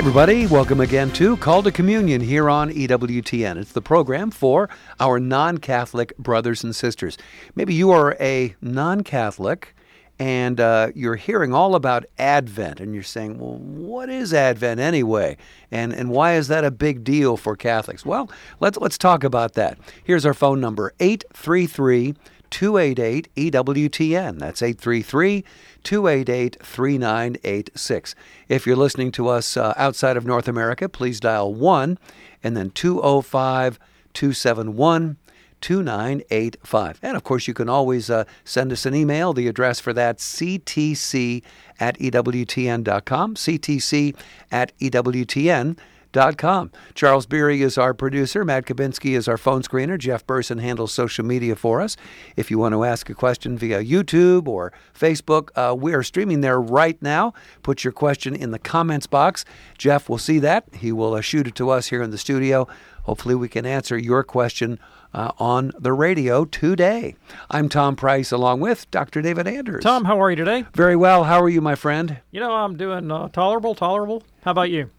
Everybody, 0.00 0.46
welcome 0.46 0.80
again 0.80 1.10
to 1.12 1.36
Call 1.36 1.62
to 1.62 1.70
Communion 1.70 2.22
here 2.22 2.48
on 2.48 2.70
EWTN. 2.70 3.58
It's 3.58 3.72
the 3.72 3.82
program 3.82 4.30
for 4.30 4.70
our 4.98 5.20
non 5.20 5.58
Catholic 5.58 6.16
brothers 6.16 6.64
and 6.64 6.74
sisters. 6.74 7.18
Maybe 7.54 7.74
you 7.74 7.90
are 7.90 8.16
a 8.18 8.56
non 8.62 9.02
Catholic 9.02 9.76
and 10.18 10.58
uh, 10.58 10.88
you're 10.94 11.16
hearing 11.16 11.52
all 11.52 11.74
about 11.74 12.06
Advent 12.18 12.80
and 12.80 12.94
you're 12.94 13.02
saying, 13.02 13.38
well, 13.38 13.58
what 13.58 14.08
is 14.08 14.32
Advent 14.32 14.80
anyway? 14.80 15.36
And, 15.70 15.92
and 15.92 16.08
why 16.08 16.36
is 16.36 16.48
that 16.48 16.64
a 16.64 16.70
big 16.70 17.04
deal 17.04 17.36
for 17.36 17.54
Catholics? 17.54 18.02
Well, 18.02 18.30
let's, 18.58 18.78
let's 18.78 18.96
talk 18.96 19.22
about 19.22 19.52
that. 19.52 19.76
Here's 20.02 20.24
our 20.24 20.32
phone 20.32 20.62
number 20.62 20.94
833 20.98 22.14
288 22.50 23.28
EWTN. 23.36 24.38
That's 24.38 24.62
833 24.62 25.44
288 25.82 26.56
3986. 26.62 28.14
If 28.48 28.66
you're 28.66 28.76
listening 28.76 29.12
to 29.12 29.28
us 29.28 29.56
uh, 29.56 29.74
outside 29.76 30.16
of 30.16 30.26
North 30.26 30.48
America, 30.48 30.88
please 30.88 31.20
dial 31.20 31.54
1 31.54 31.98
and 32.42 32.56
then 32.56 32.70
205 32.70 33.78
271 34.12 35.16
2985. 35.60 36.98
And 37.02 37.16
of 37.16 37.24
course, 37.24 37.46
you 37.46 37.52
can 37.52 37.68
always 37.68 38.08
uh, 38.08 38.24
send 38.44 38.72
us 38.72 38.86
an 38.86 38.94
email. 38.94 39.34
The 39.34 39.46
address 39.46 39.78
for 39.78 39.92
that, 39.92 40.16
ctc 40.16 41.42
at 41.78 41.98
ewtn.com, 41.98 43.34
ctc 43.34 44.16
at 44.50 44.78
ewtn.com. 44.78 45.76
Com. 46.12 46.72
Charles 46.94 47.26
Beery 47.26 47.62
is 47.62 47.78
our 47.78 47.94
producer. 47.94 48.44
Matt 48.44 48.66
Kabinski 48.66 49.16
is 49.16 49.28
our 49.28 49.38
phone 49.38 49.62
screener. 49.62 49.96
Jeff 49.96 50.26
Burson 50.26 50.58
handles 50.58 50.92
social 50.92 51.24
media 51.24 51.54
for 51.54 51.80
us. 51.80 51.96
If 52.36 52.50
you 52.50 52.58
want 52.58 52.72
to 52.72 52.82
ask 52.82 53.08
a 53.08 53.14
question 53.14 53.56
via 53.56 53.84
YouTube 53.84 54.48
or 54.48 54.72
Facebook, 54.92 55.50
uh, 55.54 55.74
we 55.74 55.94
are 55.94 56.02
streaming 56.02 56.40
there 56.40 56.60
right 56.60 57.00
now. 57.00 57.32
Put 57.62 57.84
your 57.84 57.92
question 57.92 58.34
in 58.34 58.50
the 58.50 58.58
comments 58.58 59.06
box. 59.06 59.44
Jeff 59.78 60.08
will 60.08 60.18
see 60.18 60.40
that. 60.40 60.64
He 60.74 60.90
will 60.90 61.14
uh, 61.14 61.20
shoot 61.20 61.46
it 61.46 61.54
to 61.56 61.70
us 61.70 61.86
here 61.88 62.02
in 62.02 62.10
the 62.10 62.18
studio. 62.18 62.66
Hopefully, 63.04 63.36
we 63.36 63.48
can 63.48 63.64
answer 63.64 63.96
your 63.96 64.24
question 64.24 64.80
uh, 65.14 65.30
on 65.38 65.72
the 65.78 65.92
radio 65.92 66.44
today. 66.44 67.14
I'm 67.50 67.68
Tom 67.68 67.94
Price 67.96 68.32
along 68.32 68.60
with 68.60 68.90
Dr. 68.90 69.22
David 69.22 69.46
Anders. 69.46 69.84
Tom, 69.84 70.04
how 70.04 70.20
are 70.20 70.30
you 70.30 70.36
today? 70.36 70.64
Very 70.74 70.96
well. 70.96 71.24
How 71.24 71.40
are 71.40 71.48
you, 71.48 71.60
my 71.60 71.76
friend? 71.76 72.18
You 72.30 72.40
know, 72.40 72.52
I'm 72.52 72.76
doing 72.76 73.10
uh, 73.10 73.28
tolerable, 73.28 73.74
tolerable. 73.74 74.22
How 74.42 74.50
about 74.50 74.70
you? 74.70 74.90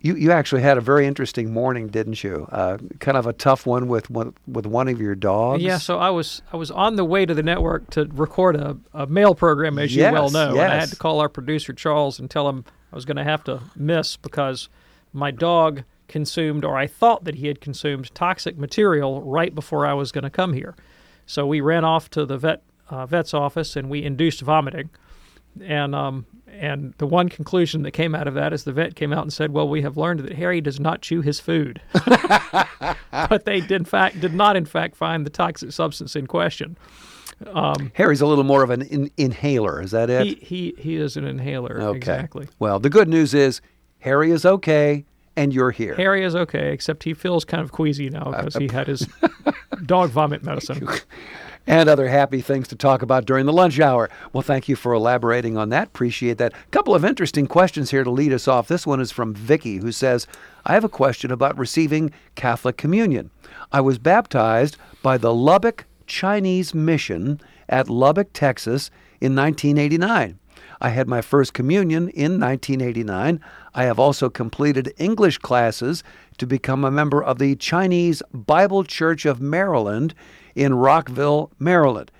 You, 0.00 0.14
you 0.14 0.30
actually 0.30 0.62
had 0.62 0.78
a 0.78 0.80
very 0.80 1.06
interesting 1.06 1.52
morning, 1.52 1.88
didn't 1.88 2.22
you? 2.22 2.46
Uh, 2.52 2.78
kind 3.00 3.16
of 3.16 3.26
a 3.26 3.32
tough 3.32 3.66
one 3.66 3.88
with 3.88 4.10
one 4.10 4.34
with 4.46 4.66
one 4.66 4.88
of 4.88 5.00
your 5.00 5.14
dogs. 5.14 5.62
Yeah. 5.62 5.78
So 5.78 5.98
I 5.98 6.10
was 6.10 6.42
I 6.52 6.56
was 6.56 6.70
on 6.70 6.96
the 6.96 7.04
way 7.04 7.26
to 7.26 7.34
the 7.34 7.42
network 7.42 7.90
to 7.90 8.04
record 8.12 8.56
a, 8.56 8.76
a 8.94 9.06
mail 9.06 9.34
program, 9.34 9.78
as 9.78 9.94
yes, 9.94 10.10
you 10.10 10.12
well 10.12 10.30
know, 10.30 10.54
yes. 10.54 10.64
and 10.64 10.72
I 10.72 10.76
had 10.76 10.88
to 10.90 10.96
call 10.96 11.20
our 11.20 11.28
producer 11.28 11.72
Charles 11.72 12.18
and 12.18 12.30
tell 12.30 12.48
him 12.48 12.64
I 12.92 12.96
was 12.96 13.04
going 13.04 13.16
to 13.16 13.24
have 13.24 13.42
to 13.44 13.60
miss 13.74 14.16
because 14.16 14.68
my 15.12 15.30
dog 15.30 15.82
consumed, 16.06 16.64
or 16.64 16.76
I 16.76 16.86
thought 16.86 17.24
that 17.24 17.36
he 17.36 17.48
had 17.48 17.60
consumed, 17.60 18.14
toxic 18.14 18.56
material 18.56 19.22
right 19.22 19.54
before 19.54 19.86
I 19.86 19.94
was 19.94 20.12
going 20.12 20.24
to 20.24 20.30
come 20.30 20.52
here. 20.52 20.74
So 21.26 21.46
we 21.46 21.60
ran 21.60 21.84
off 21.84 22.08
to 22.10 22.24
the 22.24 22.38
vet 22.38 22.62
uh, 22.88 23.04
vet's 23.04 23.34
office 23.34 23.76
and 23.76 23.90
we 23.90 24.02
induced 24.02 24.40
vomiting, 24.40 24.88
and 25.62 25.94
um, 25.94 26.26
and 26.50 26.94
the 26.98 27.06
one 27.06 27.28
conclusion 27.28 27.82
that 27.82 27.92
came 27.92 28.14
out 28.14 28.26
of 28.26 28.34
that 28.34 28.52
is 28.52 28.64
the 28.64 28.72
vet 28.72 28.94
came 28.94 29.12
out 29.12 29.22
and 29.22 29.32
said, 29.32 29.52
"Well, 29.52 29.68
we 29.68 29.82
have 29.82 29.96
learned 29.96 30.20
that 30.20 30.32
Harry 30.34 30.60
does 30.60 30.80
not 30.80 31.02
chew 31.02 31.20
his 31.20 31.40
food," 31.40 31.80
but 33.12 33.44
they 33.44 33.60
did 33.60 33.72
in 33.72 33.84
fact 33.84 34.20
did 34.20 34.34
not 34.34 34.56
in 34.56 34.64
fact 34.64 34.96
find 34.96 35.24
the 35.24 35.30
toxic 35.30 35.72
substance 35.72 36.16
in 36.16 36.26
question. 36.26 36.76
Um, 37.46 37.92
Harry's 37.94 38.20
a 38.20 38.26
little 38.26 38.44
more 38.44 38.62
of 38.62 38.70
an 38.70 38.82
in- 38.82 39.10
inhaler. 39.16 39.80
Is 39.80 39.92
that 39.92 40.10
it? 40.10 40.26
He, 40.26 40.34
he 40.34 40.74
he 40.78 40.96
is 40.96 41.16
an 41.16 41.24
inhaler. 41.24 41.80
Okay. 41.80 41.96
Exactly. 41.96 42.48
Well, 42.58 42.80
the 42.80 42.90
good 42.90 43.08
news 43.08 43.34
is 43.34 43.60
Harry 44.00 44.30
is 44.30 44.44
okay, 44.44 45.04
and 45.36 45.52
you're 45.52 45.70
here. 45.70 45.94
Harry 45.94 46.24
is 46.24 46.34
okay, 46.34 46.72
except 46.72 47.04
he 47.04 47.14
feels 47.14 47.44
kind 47.44 47.62
of 47.62 47.70
queasy 47.72 48.10
now 48.10 48.32
because 48.32 48.56
uh, 48.56 48.60
he 48.60 48.68
had 48.68 48.88
his 48.88 49.06
dog 49.86 50.10
vomit 50.10 50.42
medicine. 50.42 50.86
and 51.68 51.86
other 51.86 52.08
happy 52.08 52.40
things 52.40 52.66
to 52.66 52.74
talk 52.74 53.02
about 53.02 53.26
during 53.26 53.44
the 53.44 53.52
lunch 53.52 53.78
hour. 53.78 54.08
Well, 54.32 54.42
thank 54.42 54.68
you 54.68 54.74
for 54.74 54.94
elaborating 54.94 55.58
on 55.58 55.68
that. 55.68 55.88
Appreciate 55.88 56.38
that. 56.38 56.54
A 56.54 56.70
couple 56.70 56.94
of 56.94 57.04
interesting 57.04 57.46
questions 57.46 57.90
here 57.90 58.02
to 58.02 58.10
lead 58.10 58.32
us 58.32 58.48
off. 58.48 58.68
This 58.68 58.86
one 58.86 59.00
is 59.00 59.12
from 59.12 59.34
Vicky, 59.34 59.76
who 59.76 59.92
says, 59.92 60.26
I 60.64 60.72
have 60.72 60.84
a 60.84 60.88
question 60.88 61.30
about 61.30 61.58
receiving 61.58 62.10
Catholic 62.34 62.78
communion. 62.78 63.30
I 63.70 63.82
was 63.82 63.98
baptized 63.98 64.78
by 65.02 65.18
the 65.18 65.34
Lubbock 65.34 65.84
Chinese 66.06 66.74
Mission 66.74 67.38
at 67.68 67.90
Lubbock, 67.90 68.32
Texas 68.32 68.90
in 69.20 69.36
1989. 69.36 70.38
I 70.80 70.88
had 70.90 71.06
my 71.06 71.20
first 71.20 71.52
communion 71.52 72.08
in 72.08 72.40
1989. 72.40 73.40
I 73.74 73.84
have 73.84 73.98
also 73.98 74.30
completed 74.30 74.94
English 74.96 75.38
classes 75.38 76.02
to 76.38 76.46
become 76.46 76.84
a 76.84 76.90
member 76.90 77.22
of 77.22 77.38
the 77.38 77.56
Chinese 77.56 78.22
Bible 78.32 78.84
Church 78.84 79.26
of 79.26 79.40
Maryland 79.40 80.14
in 80.58 80.74
Rockville, 80.74 81.50
Maryland. 81.58 82.10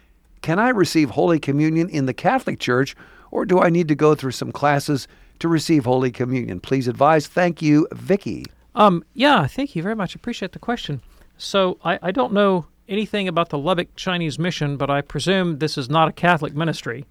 Can 0.43 0.59
I 0.59 0.69
receive 0.69 1.11
Holy 1.11 1.41
Communion 1.41 1.89
in 1.89 2.07
the 2.07 2.15
Catholic 2.15 2.61
Church, 2.61 2.95
or 3.31 3.45
do 3.45 3.59
I 3.61 3.69
need 3.69 3.89
to 3.89 3.95
go 3.95 4.15
through 4.15 4.31
some 4.31 4.53
classes 4.53 5.09
to 5.41 5.49
receive 5.49 5.85
Holy 5.85 6.13
Communion? 6.13 6.61
Please 6.61 6.87
advise. 6.87 7.27
Thank 7.27 7.61
you, 7.61 7.89
Vicky. 7.93 8.45
Um, 8.75 9.05
yeah, 9.15 9.47
thank 9.47 9.75
you 9.75 9.83
very 9.83 9.97
much. 9.97 10.15
Appreciate 10.15 10.53
the 10.53 10.59
question. 10.59 11.03
So 11.37 11.79
I, 11.85 11.99
I 12.01 12.11
don't 12.13 12.33
know 12.33 12.67
anything 12.89 13.27
about 13.27 13.49
the 13.49 13.59
Lubbock 13.59 13.95
Chinese 13.97 14.39
Mission, 14.39 14.77
but 14.77 14.89
I 14.89 15.01
presume 15.01 15.59
this 15.59 15.77
is 15.77 15.91
not 15.91 16.09
a 16.09 16.13
Catholic 16.13 16.55
ministry. 16.55 17.05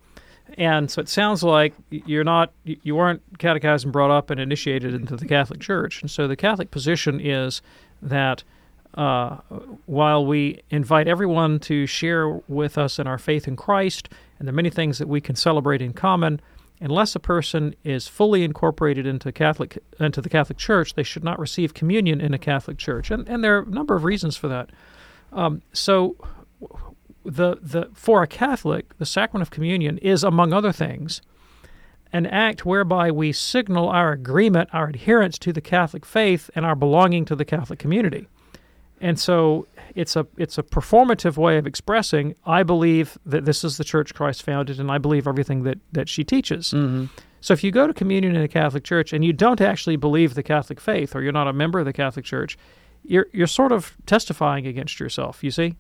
And 0.58 0.90
so 0.90 1.02
it 1.02 1.10
sounds 1.10 1.44
like 1.44 1.74
you're 1.90 2.24
not, 2.24 2.54
you 2.64 2.96
weren't 2.96 3.22
catechized 3.38 3.84
and 3.84 3.92
brought 3.92 4.12
up 4.12 4.30
and 4.30 4.40
initiated 4.40 4.94
into 4.94 5.18
the 5.18 5.28
Catholic 5.28 5.60
Church. 5.60 6.02
And 6.02 6.10
so 6.10 6.26
the 6.26 6.38
Catholic 6.38 6.72
position 6.72 7.20
is 7.20 7.62
that 8.02 8.44
uh, 8.98 9.38
while 9.86 10.26
we 10.26 10.60
invite 10.72 11.08
everyone 11.08 11.60
to 11.60 11.86
share 11.86 12.30
with 12.48 12.80
us 12.80 12.98
in 12.98 13.06
our 13.06 13.20
faith 13.20 13.48
in 13.48 13.56
Christ 13.56 14.10
and 14.40 14.48
the 14.48 14.52
many 14.52 14.72
things 14.72 14.98
that 14.98 15.08
we 15.08 15.22
can 15.22 15.36
celebrate 15.36 15.84
in 15.84 15.94
common, 15.94 16.42
unless 16.82 17.16
a 17.16 17.20
person 17.20 17.76
is 17.84 18.08
fully 18.08 18.44
incorporated 18.44 19.06
into 19.06 19.32
Catholic 19.32 19.78
into 20.00 20.20
the 20.20 20.30
Catholic 20.30 20.58
Church, 20.58 20.96
they 20.96 21.04
should 21.04 21.24
not 21.24 21.38
receive 21.38 21.76
communion 21.76 22.20
in 22.20 22.34
a 22.34 22.40
Catholic 22.40 22.80
Church, 22.80 23.12
and 23.12 23.28
and 23.30 23.44
there 23.44 23.58
are 23.58 23.64
a 23.64 23.70
number 23.70 23.96
of 23.96 24.04
reasons 24.04 24.36
for 24.36 24.48
that. 24.48 24.72
Um, 25.32 25.62
so, 25.74 26.16
the 27.24 27.58
the 27.62 27.90
for 27.94 28.24
a 28.24 28.28
Catholic, 28.28 28.98
the 28.98 29.06
sacrament 29.06 29.44
of 29.44 29.52
communion 29.52 30.00
is, 30.00 30.24
among 30.24 30.54
other 30.54 30.72
things, 30.72 31.22
an 32.12 32.26
act 32.26 32.66
whereby 32.66 33.12
we 33.12 33.32
signal 33.32 33.90
our 33.90 34.12
agreement, 34.12 34.70
our 34.74 34.88
adherence 34.88 35.38
to 35.38 35.54
the 35.54 35.62
Catholic 35.62 36.04
faith, 36.04 36.50
and 36.56 36.66
our 36.66 36.76
belonging 36.76 37.26
to 37.26 37.36
the 37.36 37.46
Catholic 37.46 37.78
community. 37.78 38.28
And 39.00 39.20
so 39.20 39.68
it's 39.96 40.16
a 40.16 40.26
it's 40.38 40.58
a 40.58 40.64
performative 40.64 41.38
way 41.38 41.58
of 41.58 41.68
expressing 41.68 42.36
I 42.46 42.64
believe 42.64 43.18
that 43.26 43.46
this 43.46 43.64
is 43.64 43.78
the 43.78 43.84
church 43.84 44.14
Christ 44.14 44.44
founded 44.44 44.80
and 44.80 44.90
I 44.92 44.98
believe 44.98 45.28
everything 45.28 45.64
that 45.64 45.78
that 45.92 46.10
she 46.10 46.24
teaches. 46.24 46.72
Mm-hmm. 46.72 47.06
So 47.42 47.54
if 47.54 47.64
you 47.64 47.72
go 47.72 47.86
to 47.86 47.94
communion 47.94 48.36
in 48.36 48.42
a 48.42 48.48
Catholic 48.48 48.84
church 48.84 49.14
and 49.14 49.24
you 49.24 49.34
don't 49.34 49.62
actually 49.62 49.96
believe 49.96 50.34
the 50.34 50.44
Catholic 50.44 50.82
faith 50.82 51.16
or 51.16 51.22
you're 51.22 51.32
not 51.32 51.48
a 51.48 51.54
member 51.54 51.78
of 51.80 51.86
the 51.86 51.94
Catholic 51.94 52.26
church, 52.26 52.58
you're 53.04 53.28
you're 53.34 53.48
sort 53.48 53.72
of 53.72 53.96
testifying 54.08 54.66
against 54.66 55.00
yourself, 55.00 55.44
you 55.44 55.52
see? 55.52 55.76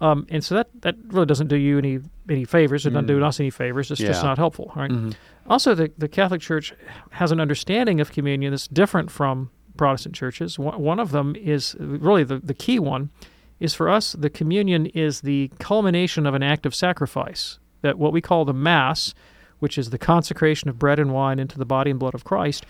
Um, 0.00 0.26
and 0.30 0.42
so 0.42 0.54
that, 0.54 0.68
that 0.82 0.94
really 1.08 1.26
doesn't 1.26 1.48
do 1.48 1.56
you 1.56 1.76
any 1.78 1.98
any 2.30 2.44
favors. 2.44 2.86
It 2.86 2.90
Mm. 2.90 2.94
doesn't 2.94 3.06
do 3.08 3.24
us 3.24 3.40
any 3.40 3.50
favors. 3.50 3.90
It's 3.90 4.00
just 4.00 4.22
not 4.22 4.38
helpful, 4.38 4.72
right? 4.76 4.90
Mhm. 4.90 5.14
Also, 5.48 5.74
the, 5.74 5.90
the 5.98 6.08
Catholic 6.08 6.40
Church 6.40 6.72
has 7.10 7.32
an 7.32 7.40
understanding 7.40 8.00
of 8.00 8.12
communion 8.12 8.52
that's 8.52 8.68
different 8.68 9.10
from 9.10 9.50
Protestant 9.82 10.14
churches. 10.14 10.60
One, 10.60 11.00
of 11.00 11.10
them 11.10 11.34
is 11.34 11.74
really 11.80 12.22
the, 12.22 12.38
the 12.38 12.54
key 12.54 12.78
one 12.78 13.10
is 13.58 13.74
for 13.74 13.88
us, 13.88 14.12
the 14.12 14.30
communion 14.30 14.86
is 14.86 15.22
the 15.22 15.50
culmination 15.58 16.24
of 16.24 16.34
an 16.34 16.42
act 16.44 16.66
of 16.66 16.72
sacrifice. 16.72 17.58
That 17.80 17.98
what 17.98 18.12
we 18.12 18.20
call 18.20 18.44
the 18.44 18.54
Mass, 18.54 19.12
which 19.58 19.76
is 19.76 19.90
the 19.90 19.98
consecration 19.98 20.68
of 20.68 20.78
bread 20.78 21.00
and 21.00 21.12
wine 21.12 21.40
into 21.40 21.58
the 21.58 21.64
body 21.64 21.90
and 21.90 21.98
blood 21.98 22.14
of 22.14 22.22
Christ, 22.22 22.64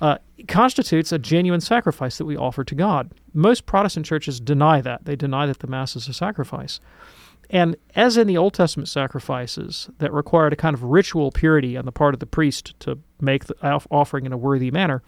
uh, 0.00 0.18
constitutes 0.46 1.10
a 1.10 1.18
genuine 1.18 1.60
sacrifice 1.60 2.16
that 2.18 2.26
we 2.26 2.36
offer 2.36 2.62
to 2.62 2.76
God. 2.76 3.10
Most 3.34 3.66
Protestant 3.66 4.06
churches 4.06 4.38
deny 4.38 4.80
that. 4.82 5.04
They 5.04 5.16
deny 5.16 5.46
that 5.46 5.58
the 5.58 5.66
Mass 5.66 5.96
is 5.96 6.06
a 6.06 6.12
sacrifice. 6.12 6.78
And 7.50 7.74
as 7.96 8.16
in 8.16 8.28
the 8.28 8.38
Old 8.38 8.54
Testament 8.54 8.88
sacrifices 8.88 9.90
that 9.98 10.12
required 10.12 10.52
a 10.52 10.56
kind 10.56 10.74
of 10.74 10.84
ritual 10.84 11.32
purity 11.32 11.76
on 11.76 11.86
the 11.86 11.90
part 11.92 12.14
of 12.14 12.20
the 12.20 12.26
priest 12.26 12.78
to 12.80 13.00
make 13.20 13.46
the 13.46 13.56
offering 13.90 14.26
in 14.26 14.32
a 14.32 14.38
worthy 14.38 14.70
manner, 14.70 15.02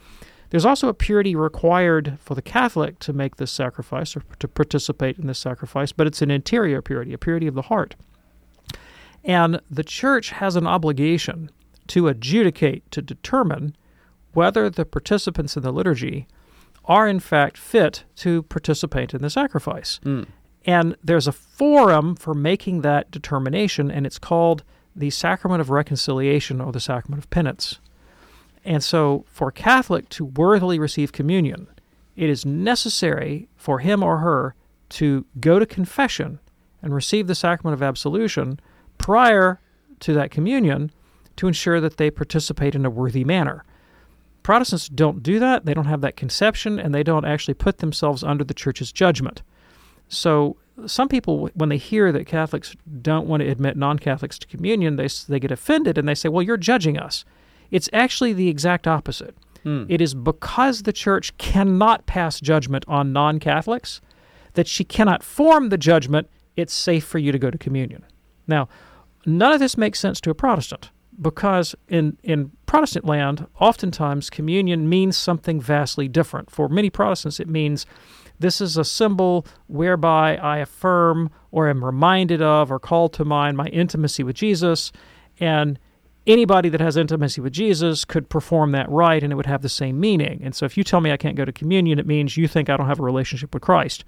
There's 0.49 0.65
also 0.65 0.87
a 0.87 0.93
purity 0.93 1.35
required 1.35 2.17
for 2.19 2.35
the 2.35 2.41
Catholic 2.41 2.99
to 2.99 3.13
make 3.13 3.37
this 3.37 3.51
sacrifice 3.51 4.15
or 4.15 4.23
to 4.39 4.47
participate 4.47 5.17
in 5.17 5.27
this 5.27 5.39
sacrifice, 5.39 5.91
but 5.91 6.07
it's 6.07 6.21
an 6.21 6.31
interior 6.31 6.81
purity, 6.81 7.13
a 7.13 7.17
purity 7.17 7.47
of 7.47 7.55
the 7.55 7.63
heart. 7.63 7.95
And 9.23 9.59
the 9.69 9.83
church 9.83 10.29
has 10.31 10.55
an 10.55 10.67
obligation 10.67 11.49
to 11.87 12.07
adjudicate, 12.07 12.89
to 12.91 13.01
determine 13.01 13.75
whether 14.33 14.69
the 14.69 14.85
participants 14.85 15.57
in 15.57 15.63
the 15.63 15.71
liturgy 15.71 16.27
are 16.85 17.07
in 17.07 17.19
fact 17.19 17.57
fit 17.57 18.03
to 18.17 18.43
participate 18.43 19.13
in 19.13 19.21
the 19.21 19.29
sacrifice. 19.29 19.99
Mm. 20.03 20.27
And 20.65 20.95
there's 21.03 21.27
a 21.27 21.31
forum 21.31 22.15
for 22.15 22.33
making 22.33 22.81
that 22.81 23.11
determination, 23.11 23.91
and 23.91 24.05
it's 24.05 24.19
called 24.19 24.63
the 24.95 25.09
Sacrament 25.09 25.61
of 25.61 25.69
Reconciliation 25.69 26.61
or 26.61 26.71
the 26.71 26.79
Sacrament 26.79 27.23
of 27.23 27.29
Penance. 27.29 27.79
And 28.65 28.83
so, 28.83 29.25
for 29.29 29.49
a 29.49 29.53
Catholic 29.53 30.09
to 30.09 30.25
worthily 30.25 30.79
receive 30.79 31.11
communion, 31.11 31.67
it 32.15 32.29
is 32.29 32.45
necessary 32.45 33.47
for 33.55 33.79
him 33.79 34.01
or 34.01 34.17
her 34.17 34.55
to 34.89 35.25
go 35.39 35.59
to 35.59 35.65
confession 35.65 36.39
and 36.81 36.93
receive 36.93 37.27
the 37.27 37.35
sacrament 37.35 37.75
of 37.75 37.83
absolution 37.83 38.59
prior 38.97 39.59
to 39.99 40.13
that 40.13 40.31
communion 40.31 40.91
to 41.35 41.47
ensure 41.47 41.79
that 41.79 41.97
they 41.97 42.09
participate 42.09 42.75
in 42.75 42.85
a 42.85 42.89
worthy 42.89 43.23
manner. 43.23 43.63
Protestants 44.41 44.87
don't 44.87 45.21
do 45.21 45.39
that. 45.39 45.65
They 45.65 45.73
don't 45.73 45.85
have 45.85 46.01
that 46.01 46.15
conception, 46.15 46.79
and 46.79 46.93
they 46.93 47.03
don't 47.03 47.25
actually 47.25 47.55
put 47.55 47.79
themselves 47.79 48.23
under 48.23 48.43
the 48.43 48.53
church's 48.53 48.91
judgment. 48.91 49.41
So 50.07 50.57
some 50.85 51.07
people, 51.07 51.49
when 51.53 51.69
they 51.69 51.77
hear 51.77 52.11
that 52.11 52.25
Catholics 52.25 52.75
don't 53.01 53.27
want 53.27 53.41
to 53.41 53.49
admit 53.49 53.77
non-Catholics 53.77 54.39
to 54.39 54.47
communion, 54.47 54.95
they 54.95 55.07
they 55.27 55.39
get 55.39 55.51
offended 55.51 55.97
and 55.97 56.07
they 56.07 56.15
say, 56.15 56.29
"Well, 56.29 56.43
you're 56.43 56.57
judging 56.57 56.97
us." 56.97 57.25
It's 57.71 57.89
actually 57.93 58.33
the 58.33 58.49
exact 58.49 58.87
opposite. 58.87 59.35
Hmm. 59.63 59.85
It 59.89 60.01
is 60.01 60.13
because 60.13 60.83
the 60.83 60.93
church 60.93 61.35
cannot 61.37 62.05
pass 62.05 62.39
judgment 62.39 62.85
on 62.87 63.13
non-Catholics 63.13 64.01
that 64.53 64.67
she 64.67 64.83
cannot 64.83 65.23
form 65.23 65.69
the 65.69 65.77
judgment. 65.77 66.29
It's 66.55 66.73
safe 66.73 67.03
for 67.03 67.19
you 67.19 67.31
to 67.31 67.39
go 67.39 67.49
to 67.49 67.57
communion. 67.57 68.05
Now, 68.47 68.69
none 69.25 69.51
of 69.51 69.59
this 69.59 69.77
makes 69.77 69.99
sense 69.99 70.21
to 70.21 70.29
a 70.29 70.35
Protestant 70.35 70.91
because 71.19 71.75
in, 71.87 72.17
in 72.23 72.51
Protestant 72.65 73.05
land, 73.05 73.47
oftentimes 73.59 74.29
communion 74.29 74.87
means 74.87 75.17
something 75.17 75.59
vastly 75.59 76.07
different. 76.07 76.51
For 76.51 76.69
many 76.69 76.89
Protestants, 76.89 77.39
it 77.39 77.49
means 77.49 77.85
this 78.39 78.59
is 78.59 78.77
a 78.77 78.83
symbol 78.83 79.45
whereby 79.67 80.35
I 80.37 80.57
affirm 80.57 81.31
or 81.51 81.69
am 81.69 81.83
reminded 81.83 82.41
of 82.41 82.71
or 82.71 82.79
called 82.79 83.13
to 83.13 83.25
mind 83.25 83.57
my 83.57 83.67
intimacy 83.67 84.23
with 84.23 84.35
Jesus. 84.35 84.91
And 85.39 85.79
anybody 86.27 86.69
that 86.69 86.81
has 86.81 86.97
intimacy 86.97 87.41
with 87.41 87.53
Jesus 87.53 88.05
could 88.05 88.29
perform 88.29 88.71
that 88.71 88.89
rite 88.89 89.23
and 89.23 89.31
it 89.31 89.35
would 89.35 89.45
have 89.45 89.61
the 89.61 89.69
same 89.69 89.99
meaning. 89.99 90.41
And 90.43 90.55
so 90.55 90.65
if 90.65 90.77
you 90.77 90.83
tell 90.83 91.01
me 91.01 91.11
I 91.11 91.17
can't 91.17 91.35
go 91.35 91.45
to 91.45 91.51
communion, 91.51 91.99
it 91.99 92.07
means 92.07 92.37
you 92.37 92.47
think 92.47 92.69
I 92.69 92.77
don't 92.77 92.87
have 92.87 92.99
a 92.99 93.03
relationship 93.03 93.53
with 93.53 93.63
Christ. 93.63 94.03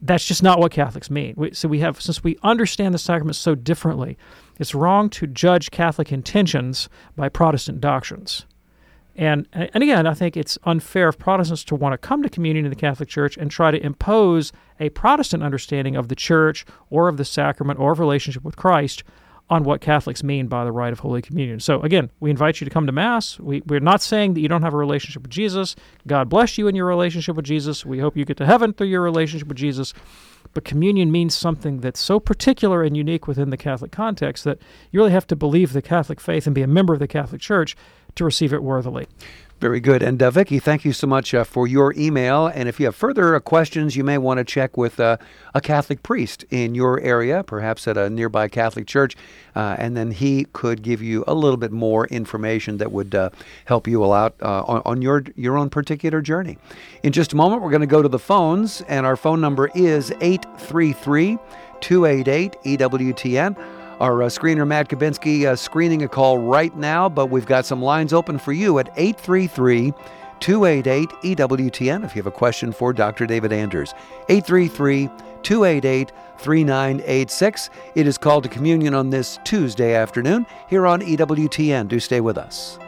That's 0.00 0.26
just 0.26 0.42
not 0.42 0.58
what 0.58 0.72
Catholics 0.72 1.10
mean. 1.10 1.34
We, 1.36 1.52
so 1.52 1.68
we 1.68 1.80
have, 1.80 2.00
since 2.00 2.24
we 2.24 2.36
understand 2.42 2.94
the 2.94 2.98
sacrament 2.98 3.36
so 3.36 3.54
differently, 3.54 4.18
it's 4.58 4.74
wrong 4.74 5.10
to 5.10 5.26
judge 5.26 5.70
Catholic 5.70 6.10
intentions 6.10 6.88
by 7.16 7.28
Protestant 7.28 7.80
doctrines. 7.80 8.46
And, 9.14 9.46
and 9.52 9.82
again, 9.82 10.06
I 10.06 10.14
think 10.14 10.36
it's 10.36 10.58
unfair 10.64 11.06
of 11.06 11.18
Protestants 11.18 11.64
to 11.64 11.74
want 11.74 11.92
to 11.92 11.98
come 11.98 12.22
to 12.22 12.30
communion 12.30 12.64
in 12.64 12.70
the 12.70 12.76
Catholic 12.76 13.10
Church 13.10 13.36
and 13.36 13.50
try 13.50 13.70
to 13.70 13.84
impose 13.84 14.52
a 14.80 14.88
Protestant 14.90 15.42
understanding 15.42 15.96
of 15.96 16.08
the 16.08 16.16
Church 16.16 16.64
or 16.88 17.08
of 17.08 17.18
the 17.18 17.24
sacrament 17.24 17.78
or 17.78 17.92
of 17.92 17.98
relationship 17.98 18.42
with 18.42 18.56
Christ 18.56 19.04
on 19.50 19.64
what 19.64 19.80
Catholics 19.80 20.22
mean 20.22 20.46
by 20.46 20.64
the 20.64 20.72
rite 20.72 20.92
of 20.92 21.00
Holy 21.00 21.20
Communion. 21.20 21.60
So, 21.60 21.80
again, 21.82 22.10
we 22.20 22.30
invite 22.30 22.60
you 22.60 22.64
to 22.64 22.70
come 22.70 22.86
to 22.86 22.92
Mass. 22.92 23.38
We, 23.38 23.60
we're 23.66 23.80
not 23.80 24.00
saying 24.00 24.34
that 24.34 24.40
you 24.40 24.48
don't 24.48 24.62
have 24.62 24.72
a 24.72 24.78
relationship 24.78 25.22
with 25.22 25.30
Jesus. 25.30 25.76
God 26.06 26.28
bless 26.28 26.56
you 26.56 26.68
in 26.68 26.74
your 26.74 26.86
relationship 26.86 27.36
with 27.36 27.44
Jesus. 27.44 27.84
We 27.84 27.98
hope 27.98 28.16
you 28.16 28.24
get 28.24 28.38
to 28.38 28.46
heaven 28.46 28.72
through 28.72 28.86
your 28.86 29.02
relationship 29.02 29.48
with 29.48 29.58
Jesus. 29.58 29.92
But 30.54 30.64
communion 30.64 31.10
means 31.10 31.34
something 31.34 31.80
that's 31.80 32.00
so 32.00 32.20
particular 32.20 32.82
and 32.82 32.96
unique 32.96 33.26
within 33.26 33.50
the 33.50 33.56
Catholic 33.56 33.90
context 33.90 34.44
that 34.44 34.58
you 34.90 35.00
really 35.00 35.12
have 35.12 35.26
to 35.28 35.36
believe 35.36 35.72
the 35.72 35.82
Catholic 35.82 36.20
faith 36.20 36.46
and 36.46 36.54
be 36.54 36.62
a 36.62 36.66
member 36.66 36.92
of 36.92 36.98
the 36.98 37.08
Catholic 37.08 37.40
Church 37.40 37.76
to 38.14 38.24
receive 38.24 38.52
it 38.52 38.62
worthily. 38.62 39.06
Very 39.62 39.78
good. 39.78 40.02
And 40.02 40.20
uh, 40.20 40.32
Vicki, 40.32 40.58
thank 40.58 40.84
you 40.84 40.92
so 40.92 41.06
much 41.06 41.32
uh, 41.32 41.44
for 41.44 41.68
your 41.68 41.94
email. 41.96 42.48
And 42.48 42.68
if 42.68 42.80
you 42.80 42.86
have 42.86 42.96
further 42.96 43.36
uh, 43.36 43.38
questions, 43.38 43.94
you 43.94 44.02
may 44.02 44.18
want 44.18 44.38
to 44.38 44.44
check 44.44 44.76
with 44.76 44.98
uh, 44.98 45.18
a 45.54 45.60
Catholic 45.60 46.02
priest 46.02 46.44
in 46.50 46.74
your 46.74 46.98
area, 46.98 47.44
perhaps 47.44 47.86
at 47.86 47.96
a 47.96 48.10
nearby 48.10 48.48
Catholic 48.48 48.88
church, 48.88 49.14
uh, 49.54 49.76
and 49.78 49.96
then 49.96 50.10
he 50.10 50.48
could 50.52 50.82
give 50.82 51.00
you 51.00 51.22
a 51.28 51.34
little 51.34 51.56
bit 51.56 51.70
more 51.70 52.08
information 52.08 52.78
that 52.78 52.90
would 52.90 53.14
uh, 53.14 53.30
help 53.66 53.86
you 53.86 54.12
out 54.12 54.34
on, 54.42 54.82
on, 54.84 55.00
your 55.00 55.22
your 55.36 55.56
own 55.56 55.70
particular 55.70 56.20
journey. 56.20 56.58
In 57.04 57.12
just 57.12 57.32
a 57.32 57.36
moment, 57.36 57.62
we're 57.62 57.70
going 57.70 57.82
to 57.82 57.86
go 57.86 58.02
to 58.02 58.08
the 58.08 58.18
phones, 58.18 58.80
and 58.88 59.06
our 59.06 59.14
phone 59.14 59.40
number 59.40 59.70
is 59.76 60.10
833 60.20 61.38
288 61.80 62.56
EWTN. 62.64 63.81
Our 64.02 64.24
uh, 64.24 64.26
screener, 64.26 64.66
Matt 64.66 64.88
Kabinski, 64.88 65.46
uh, 65.46 65.54
screening 65.54 66.02
a 66.02 66.08
call 66.08 66.36
right 66.36 66.76
now, 66.76 67.08
but 67.08 67.26
we've 67.26 67.46
got 67.46 67.64
some 67.64 67.80
lines 67.80 68.12
open 68.12 68.36
for 68.36 68.52
you 68.52 68.80
at 68.80 68.88
833 68.96 69.92
288 70.40 71.08
EWTN 71.36 72.04
if 72.04 72.16
you 72.16 72.20
have 72.20 72.26
a 72.26 72.36
question 72.36 72.72
for 72.72 72.92
Dr. 72.92 73.26
David 73.26 73.52
Anders. 73.52 73.94
833 74.28 75.08
288 75.44 76.10
3986. 76.36 77.70
It 77.94 78.08
is 78.08 78.18
called 78.18 78.42
to 78.42 78.48
communion 78.48 78.92
on 78.92 79.10
this 79.10 79.38
Tuesday 79.44 79.94
afternoon 79.94 80.46
here 80.68 80.84
on 80.84 81.00
EWTN. 81.00 81.86
Do 81.86 82.00
stay 82.00 82.20
with 82.20 82.38
us. 82.38 82.80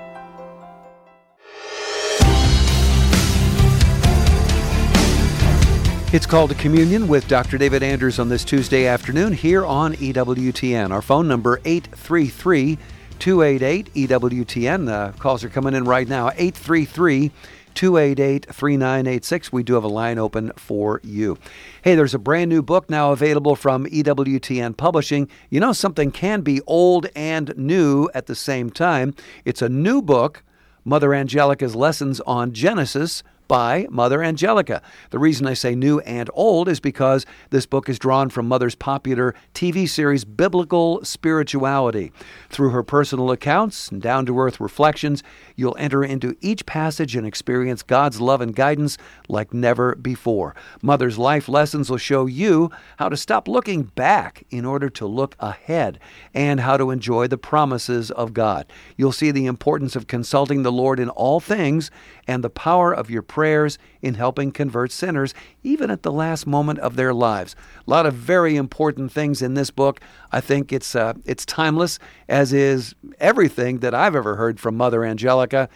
It's 6.14 6.26
called 6.26 6.50
to 6.50 6.56
communion 6.56 7.08
with 7.08 7.26
Dr. 7.26 7.58
David 7.58 7.82
Anders 7.82 8.20
on 8.20 8.28
this 8.28 8.44
Tuesday 8.44 8.86
afternoon 8.86 9.32
here 9.32 9.66
on 9.66 9.94
EWTN. 9.94 10.92
Our 10.92 11.02
phone 11.02 11.26
number 11.26 11.60
833 11.64 12.78
288 13.18 13.92
EWTN. 13.94 14.88
Uh, 14.88 15.10
calls 15.18 15.42
are 15.42 15.48
coming 15.48 15.74
in 15.74 15.82
right 15.82 16.06
now 16.06 16.28
833 16.28 17.32
288 17.74 18.46
3986. 18.46 19.52
We 19.52 19.64
do 19.64 19.74
have 19.74 19.82
a 19.82 19.88
line 19.88 20.20
open 20.20 20.52
for 20.54 21.00
you. 21.02 21.36
Hey, 21.82 21.96
there's 21.96 22.14
a 22.14 22.20
brand 22.20 22.48
new 22.48 22.62
book 22.62 22.88
now 22.88 23.10
available 23.10 23.56
from 23.56 23.84
EWTN 23.86 24.76
Publishing. 24.76 25.28
You 25.50 25.58
know, 25.58 25.72
something 25.72 26.12
can 26.12 26.42
be 26.42 26.60
old 26.68 27.08
and 27.16 27.52
new 27.56 28.08
at 28.14 28.26
the 28.26 28.36
same 28.36 28.70
time. 28.70 29.16
It's 29.44 29.62
a 29.62 29.68
new 29.68 30.00
book, 30.00 30.44
Mother 30.84 31.12
Angelica's 31.12 31.74
Lessons 31.74 32.20
on 32.20 32.52
Genesis 32.52 33.24
by 33.48 33.86
Mother 33.90 34.22
Angelica. 34.22 34.82
The 35.10 35.18
reason 35.18 35.46
I 35.46 35.54
say 35.54 35.74
new 35.74 36.00
and 36.00 36.30
old 36.34 36.68
is 36.68 36.80
because 36.80 37.26
this 37.50 37.66
book 37.66 37.88
is 37.88 37.98
drawn 37.98 38.30
from 38.30 38.48
Mother's 38.48 38.74
popular 38.74 39.34
TV 39.54 39.88
series 39.88 40.24
Biblical 40.24 41.04
Spirituality. 41.04 42.12
Through 42.48 42.70
her 42.70 42.82
personal 42.82 43.30
accounts 43.30 43.90
and 43.90 44.00
down 44.00 44.26
to 44.26 44.38
earth 44.38 44.60
reflections, 44.60 45.22
you'll 45.56 45.76
enter 45.78 46.04
into 46.04 46.36
each 46.40 46.66
passage 46.66 47.16
and 47.16 47.26
experience 47.26 47.82
God's 47.82 48.20
love 48.20 48.40
and 48.40 48.54
guidance 48.54 48.98
like 49.28 49.54
never 49.54 49.94
before. 49.94 50.54
Mother's 50.82 51.18
life 51.18 51.48
lessons 51.48 51.90
will 51.90 51.98
show 51.98 52.26
you 52.26 52.70
how 52.98 53.08
to 53.08 53.16
stop 53.16 53.48
looking 53.48 53.84
back 53.84 54.44
in 54.50 54.64
order 54.64 54.88
to 54.90 55.06
look 55.06 55.36
ahead 55.40 55.98
and 56.32 56.60
how 56.60 56.76
to 56.76 56.90
enjoy 56.90 57.26
the 57.26 57.38
promises 57.38 58.10
of 58.10 58.34
God. 58.34 58.66
You'll 58.96 59.12
see 59.12 59.30
the 59.30 59.46
importance 59.46 59.96
of 59.96 60.06
consulting 60.06 60.62
the 60.62 60.72
Lord 60.72 60.98
in 61.00 61.08
all 61.08 61.40
things 61.40 61.90
and 62.26 62.42
the 62.42 62.50
power 62.50 62.92
of 62.92 63.10
your 63.10 63.22
prayers 63.22 63.78
in 64.02 64.14
helping 64.14 64.52
convert 64.52 64.92
sinners, 64.92 65.34
even 65.64 65.90
at 65.90 66.02
the 66.02 66.12
last 66.12 66.46
moment 66.46 66.78
of 66.78 66.94
their 66.94 67.12
lives. 67.12 67.56
A 67.86 67.90
lot 67.90 68.06
of 68.06 68.14
very 68.14 68.54
important 68.54 69.10
things 69.10 69.42
in 69.42 69.54
this 69.54 69.70
book. 69.70 70.00
I 70.30 70.40
think 70.40 70.72
it's 70.72 70.94
uh, 70.94 71.14
it's 71.24 71.44
timeless, 71.44 71.98
as 72.28 72.52
is 72.52 72.94
everything 73.18 73.78
that 73.78 73.94
I've 73.94 74.14
ever 74.14 74.36
heard 74.36 74.60
from 74.60 74.76
Mother 74.76 75.04
Angelica. 75.04 75.68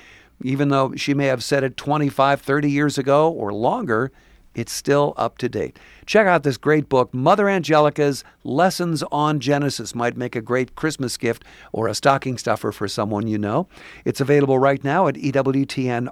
Even 0.44 0.68
though 0.68 0.94
she 0.94 1.14
may 1.14 1.26
have 1.26 1.42
said 1.42 1.64
it 1.64 1.76
25, 1.76 2.40
30 2.40 2.70
years 2.70 2.96
ago 2.96 3.28
or 3.28 3.52
longer, 3.52 4.12
it's 4.54 4.72
still 4.72 5.14
up 5.16 5.38
to 5.38 5.48
date. 5.48 5.78
Check 6.08 6.26
out 6.26 6.42
this 6.42 6.56
great 6.56 6.88
book, 6.88 7.12
Mother 7.12 7.50
Angelica's 7.50 8.24
Lessons 8.42 9.02
on 9.12 9.40
Genesis. 9.40 9.94
Might 9.94 10.16
make 10.16 10.34
a 10.34 10.40
great 10.40 10.74
Christmas 10.74 11.18
gift 11.18 11.44
or 11.70 11.86
a 11.86 11.94
stocking 11.94 12.38
stuffer 12.38 12.72
for 12.72 12.88
someone 12.88 13.26
you 13.26 13.36
know. 13.36 13.68
It's 14.06 14.22
available 14.22 14.58
right 14.58 14.82
now 14.82 15.06
at 15.06 15.16
EWTNRC.com. 15.16 16.08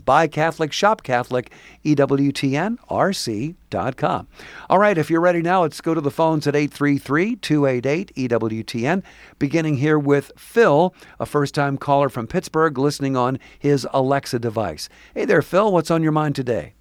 Buy 0.00 0.26
Catholic, 0.26 0.70
shop 0.70 1.02
Catholic, 1.02 1.50
EWTNRC.com. 1.82 4.28
All 4.68 4.78
right, 4.78 4.98
if 4.98 5.08
you're 5.08 5.22
ready 5.22 5.40
now, 5.40 5.62
let's 5.62 5.80
go 5.80 5.94
to 5.94 6.00
the 6.02 6.10
phones 6.10 6.46
at 6.46 6.54
833 6.54 7.36
288 7.36 8.14
EWTN. 8.16 9.02
Beginning 9.38 9.78
here 9.78 9.98
with 9.98 10.30
Phil, 10.36 10.94
a 11.18 11.24
first 11.24 11.54
time 11.54 11.78
caller 11.78 12.10
from 12.10 12.26
Pittsburgh, 12.26 12.76
listening 12.76 13.16
on 13.16 13.38
his 13.58 13.88
Alexa 13.94 14.40
device. 14.40 14.90
Hey 15.14 15.24
there, 15.24 15.40
Phil, 15.40 15.72
what's 15.72 15.90
on 15.90 16.02
your 16.02 16.12
mind 16.12 16.36
today? 16.36 16.74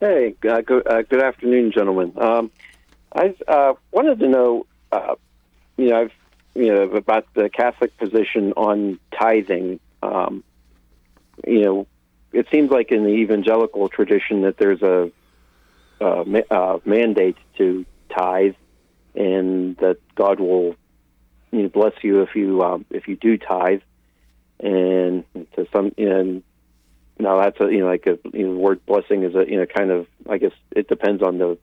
Hey, 0.00 0.36
uh, 0.48 0.60
good, 0.60 0.86
uh, 0.86 1.02
good 1.02 1.20
afternoon, 1.20 1.72
gentlemen. 1.72 2.12
Um, 2.20 2.52
I 3.12 3.34
uh, 3.48 3.72
wanted 3.90 4.20
to 4.20 4.28
know, 4.28 4.64
uh, 4.92 5.16
you 5.76 5.88
know, 5.88 6.02
I've, 6.02 6.12
you 6.54 6.72
know, 6.72 6.82
about 6.82 7.26
the 7.34 7.50
Catholic 7.50 7.96
position 7.98 8.52
on 8.52 9.00
tithing. 9.18 9.80
Um, 10.00 10.44
you 11.44 11.62
know, 11.62 11.86
it 12.32 12.46
seems 12.52 12.70
like 12.70 12.92
in 12.92 13.02
the 13.02 13.10
evangelical 13.10 13.88
tradition 13.88 14.42
that 14.42 14.56
there's 14.56 14.82
a, 14.82 15.10
a, 16.00 16.24
ma- 16.24 16.48
a 16.48 16.80
mandate 16.84 17.38
to 17.56 17.84
tithe, 18.16 18.54
and 19.16 19.76
that 19.78 19.96
God 20.14 20.38
will 20.38 20.76
you 21.50 21.62
know, 21.62 21.68
bless 21.70 21.94
you 22.02 22.22
if 22.22 22.36
you 22.36 22.62
um, 22.62 22.86
if 22.90 23.08
you 23.08 23.16
do 23.16 23.36
tithe, 23.36 23.80
and 24.60 25.24
to 25.56 25.66
some 25.72 25.90
and 25.98 26.44
now 27.18 27.40
that's 27.40 27.60
a 27.60 27.64
you 27.72 27.80
know 27.80 27.86
like 27.86 28.06
a 28.06 28.18
you 28.36 28.46
know, 28.48 28.54
word 28.54 28.84
blessing 28.86 29.22
is 29.24 29.34
a 29.34 29.48
you 29.48 29.56
know 29.58 29.66
kind 29.66 29.90
of 29.90 30.06
I 30.28 30.38
guess 30.38 30.52
it 30.74 30.88
depends 30.88 31.22
on 31.22 31.38
the 31.38 31.58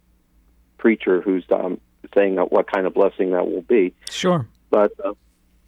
preacher 0.77 1.21
who's 1.21 1.45
um, 1.51 1.79
saying 2.13 2.35
what 2.35 2.71
kind 2.71 2.85
of 2.85 2.93
blessing 2.93 3.31
that 3.31 3.49
will 3.49 3.61
be. 3.61 3.93
Sure. 4.09 4.47
But 4.69 4.91
uh, 5.03 5.13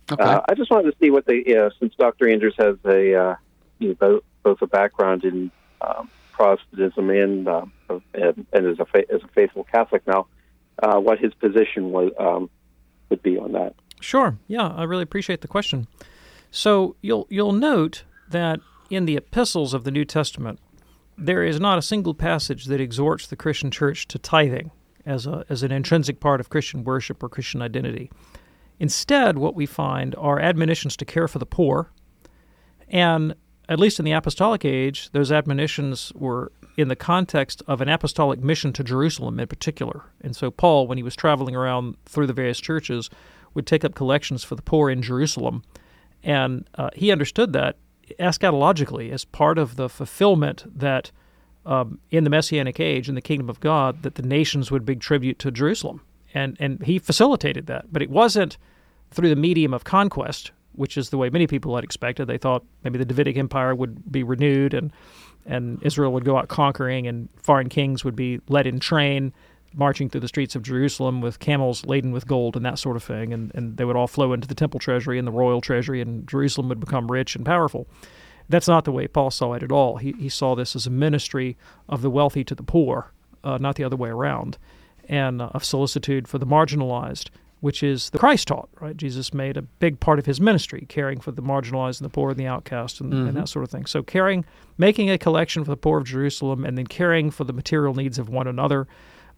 Okay. 0.09 0.23
uh, 0.23 0.39
I 0.47 0.53
just 0.53 0.71
wanted 0.71 0.91
to 0.91 0.97
see 1.01 1.09
what 1.09 1.25
they, 1.25 1.43
you 1.45 1.55
know, 1.55 1.69
since 1.81 1.93
Dr. 1.95 2.29
Andrews 2.29 2.55
has 2.57 2.77
a, 2.85 3.13
uh, 3.13 3.35
you 3.79 3.89
know, 3.89 3.93
both, 3.95 4.23
both 4.41 4.61
a 4.61 4.67
background 4.67 5.25
in 5.25 5.51
um, 5.81 6.09
Protestantism 6.31 7.09
and, 7.09 7.45
uh, 7.45 7.65
and 8.13 8.45
and 8.53 8.67
as 8.67 8.79
a 8.79 8.85
fa- 8.85 9.03
as 9.13 9.21
a 9.21 9.27
faithful 9.35 9.65
Catholic 9.65 10.07
now, 10.07 10.27
uh, 10.81 10.97
what 10.97 11.19
his 11.19 11.33
position 11.33 11.91
was 11.91 12.13
um, 12.19 12.49
would 13.09 13.21
be 13.21 13.37
on 13.37 13.51
that. 13.51 13.73
Sure. 13.99 14.37
Yeah, 14.47 14.67
I 14.67 14.83
really 14.83 15.03
appreciate 15.03 15.41
the 15.41 15.47
question. 15.49 15.87
So 16.51 16.95
you'll 17.01 17.27
you'll 17.29 17.51
note 17.51 18.03
that 18.29 18.61
in 18.89 19.05
the 19.05 19.17
epistles 19.17 19.73
of 19.73 19.83
the 19.83 19.91
New 19.91 20.05
Testament, 20.05 20.59
there 21.17 21.43
is 21.43 21.59
not 21.59 21.77
a 21.77 21.81
single 21.81 22.13
passage 22.13 22.65
that 22.65 22.81
exhorts 22.81 23.27
the 23.27 23.35
Christian 23.35 23.71
church 23.71 24.07
to 24.09 24.19
tithing 24.19 24.71
as 25.05 25.25
a 25.25 25.45
as 25.49 25.63
an 25.63 25.71
intrinsic 25.71 26.19
part 26.19 26.39
of 26.39 26.49
Christian 26.49 26.83
worship 26.83 27.23
or 27.23 27.29
Christian 27.29 27.61
identity. 27.61 28.11
Instead, 28.79 29.37
what 29.37 29.55
we 29.55 29.65
find 29.65 30.13
are 30.15 30.39
admonitions 30.39 30.95
to 30.97 31.05
care 31.05 31.27
for 31.27 31.39
the 31.39 31.45
poor, 31.45 31.91
and 32.89 33.33
at 33.69 33.79
least 33.79 33.99
in 33.99 34.05
the 34.05 34.11
apostolic 34.11 34.63
age, 34.63 35.09
those 35.11 35.31
admonitions 35.31 36.11
were 36.15 36.51
in 36.77 36.87
the 36.87 36.95
context 36.95 37.61
of 37.67 37.81
an 37.81 37.89
apostolic 37.89 38.39
mission 38.39 38.71
to 38.71 38.83
Jerusalem 38.83 39.39
in 39.39 39.47
particular. 39.47 40.03
And 40.21 40.35
so 40.35 40.51
Paul, 40.51 40.87
when 40.87 40.97
he 40.97 41.03
was 41.03 41.15
traveling 41.15 41.55
around 41.55 41.97
through 42.05 42.27
the 42.27 42.33
various 42.33 42.59
churches, 42.59 43.09
would 43.55 43.65
take 43.65 43.83
up 43.83 43.95
collections 43.95 44.43
for 44.43 44.55
the 44.55 44.61
poor 44.61 44.89
in 44.89 45.01
Jerusalem. 45.01 45.63
And 46.23 46.69
uh, 46.75 46.91
he 46.95 47.11
understood 47.11 47.53
that 47.53 47.77
eschatologically 48.19 49.11
as 49.11 49.25
part 49.25 49.57
of 49.57 49.75
the 49.75 49.89
fulfillment 49.89 50.63
that 50.77 51.11
um, 51.65 51.99
in 52.11 52.23
the 52.23 52.29
Messianic 52.29 52.79
age, 52.79 53.09
in 53.09 53.15
the 53.15 53.21
kingdom 53.21 53.49
of 53.49 53.59
God, 53.59 54.03
that 54.03 54.15
the 54.15 54.21
nations 54.21 54.71
would 54.71 54.85
big 54.85 55.01
tribute 55.01 55.37
to 55.39 55.51
Jerusalem. 55.51 56.01
And, 56.33 56.55
and 56.59 56.81
he 56.83 56.99
facilitated 56.99 57.67
that. 57.67 57.91
But 57.91 58.01
it 58.01 58.09
wasn't 58.09 58.57
through 59.11 59.29
the 59.29 59.35
medium 59.35 59.73
of 59.73 59.83
conquest, 59.83 60.51
which 60.73 60.97
is 60.97 61.09
the 61.09 61.17
way 61.17 61.29
many 61.29 61.47
people 61.47 61.75
had 61.75 61.83
expected. 61.83 62.27
They 62.27 62.37
thought 62.37 62.63
maybe 62.83 62.97
the 62.97 63.05
Davidic 63.05 63.37
Empire 63.37 63.75
would 63.75 64.11
be 64.11 64.23
renewed 64.23 64.73
and, 64.73 64.93
and 65.45 65.81
Israel 65.83 66.13
would 66.13 66.25
go 66.25 66.37
out 66.37 66.47
conquering 66.47 67.07
and 67.07 67.27
foreign 67.35 67.69
kings 67.69 68.05
would 68.05 68.15
be 68.15 68.39
led 68.47 68.67
in 68.67 68.79
train 68.79 69.33
marching 69.73 70.09
through 70.09 70.21
the 70.21 70.27
streets 70.27 70.55
of 70.55 70.63
Jerusalem 70.63 71.21
with 71.21 71.39
camels 71.39 71.85
laden 71.85 72.11
with 72.11 72.27
gold 72.27 72.55
and 72.55 72.65
that 72.65 72.79
sort 72.79 72.95
of 72.95 73.03
thing. 73.03 73.33
And, 73.33 73.51
and 73.53 73.77
they 73.77 73.85
would 73.85 73.95
all 73.95 74.07
flow 74.07 74.33
into 74.33 74.47
the 74.47 74.55
temple 74.55 74.79
treasury 74.79 75.17
and 75.19 75.27
the 75.27 75.31
royal 75.31 75.61
treasury, 75.61 76.01
and 76.01 76.27
Jerusalem 76.27 76.69
would 76.69 76.79
become 76.79 77.11
rich 77.11 77.35
and 77.35 77.45
powerful. 77.45 77.87
That's 78.49 78.67
not 78.67 78.85
the 78.85 78.91
way 78.91 79.07
Paul 79.07 79.31
saw 79.31 79.53
it 79.53 79.63
at 79.63 79.71
all. 79.71 79.97
He, 79.97 80.13
he 80.13 80.29
saw 80.29 80.55
this 80.55 80.75
as 80.75 80.87
a 80.87 80.89
ministry 80.89 81.57
of 81.89 82.01
the 82.01 82.09
wealthy 82.09 82.43
to 82.45 82.55
the 82.55 82.63
poor, 82.63 83.11
uh, 83.43 83.57
not 83.57 83.75
the 83.75 83.83
other 83.83 83.97
way 83.97 84.09
around, 84.09 84.57
and 85.09 85.41
uh, 85.41 85.49
of 85.53 85.65
solicitude 85.65 86.27
for 86.27 86.37
the 86.37 86.45
marginalized, 86.45 87.29
which 87.59 87.83
is 87.83 88.09
the 88.11 88.19
Christ 88.19 88.47
taught, 88.47 88.69
right? 88.79 88.95
Jesus 88.95 89.33
made 89.33 89.57
a 89.57 89.61
big 89.61 89.99
part 89.99 90.19
of 90.19 90.25
his 90.25 90.39
ministry, 90.39 90.85
caring 90.87 91.19
for 91.19 91.31
the 91.31 91.41
marginalized 91.41 91.99
and 91.99 92.05
the 92.05 92.13
poor 92.13 92.29
and 92.29 92.39
the 92.39 92.47
outcast 92.47 93.01
and, 93.01 93.11
and 93.13 93.35
that 93.35 93.49
sort 93.49 93.63
of 93.63 93.71
thing. 93.71 93.85
So, 93.85 94.03
caring, 94.03 94.45
making 94.77 95.09
a 95.09 95.17
collection 95.17 95.65
for 95.65 95.71
the 95.71 95.77
poor 95.77 95.97
of 95.97 96.05
Jerusalem, 96.05 96.63
and 96.63 96.77
then 96.77 96.87
caring 96.87 97.31
for 97.31 97.43
the 97.43 97.53
material 97.53 97.95
needs 97.95 98.17
of 98.17 98.29
one 98.29 98.47
another 98.47 98.87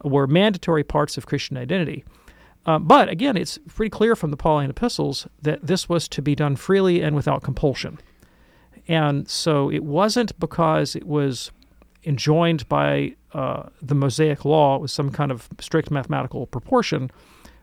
were 0.04 0.28
mandatory 0.28 0.84
parts 0.84 1.18
of 1.18 1.26
Christian 1.26 1.58
identity. 1.58 2.04
Um, 2.66 2.86
but 2.86 3.10
again, 3.10 3.38
it's 3.38 3.58
pretty 3.68 3.90
clear 3.90 4.16
from 4.16 4.32
the 4.32 4.38
Pauline 4.38 4.70
epistles 4.70 5.28
that 5.42 5.66
this 5.66 5.90
was 5.90 6.08
to 6.10 6.22
be 6.22 6.36
done 6.36 6.56
freely 6.56 7.02
and 7.02 7.16
without 7.16 7.42
compulsion. 7.42 8.00
And 8.88 9.30
so 9.30 9.72
it 9.72 9.84
wasn't 9.84 10.38
because 10.40 10.96
it 10.96 11.06
was 11.06 11.52
enjoined 12.06 12.68
by 12.70 13.16
uh, 13.34 13.70
the 13.82 13.96
Mosaic 13.96 14.46
law 14.46 14.78
with 14.78 14.92
some 14.92 15.12
kind 15.12 15.32
of 15.32 15.48
strict 15.60 15.92
mathematical 15.92 16.48
proportion, 16.48 17.12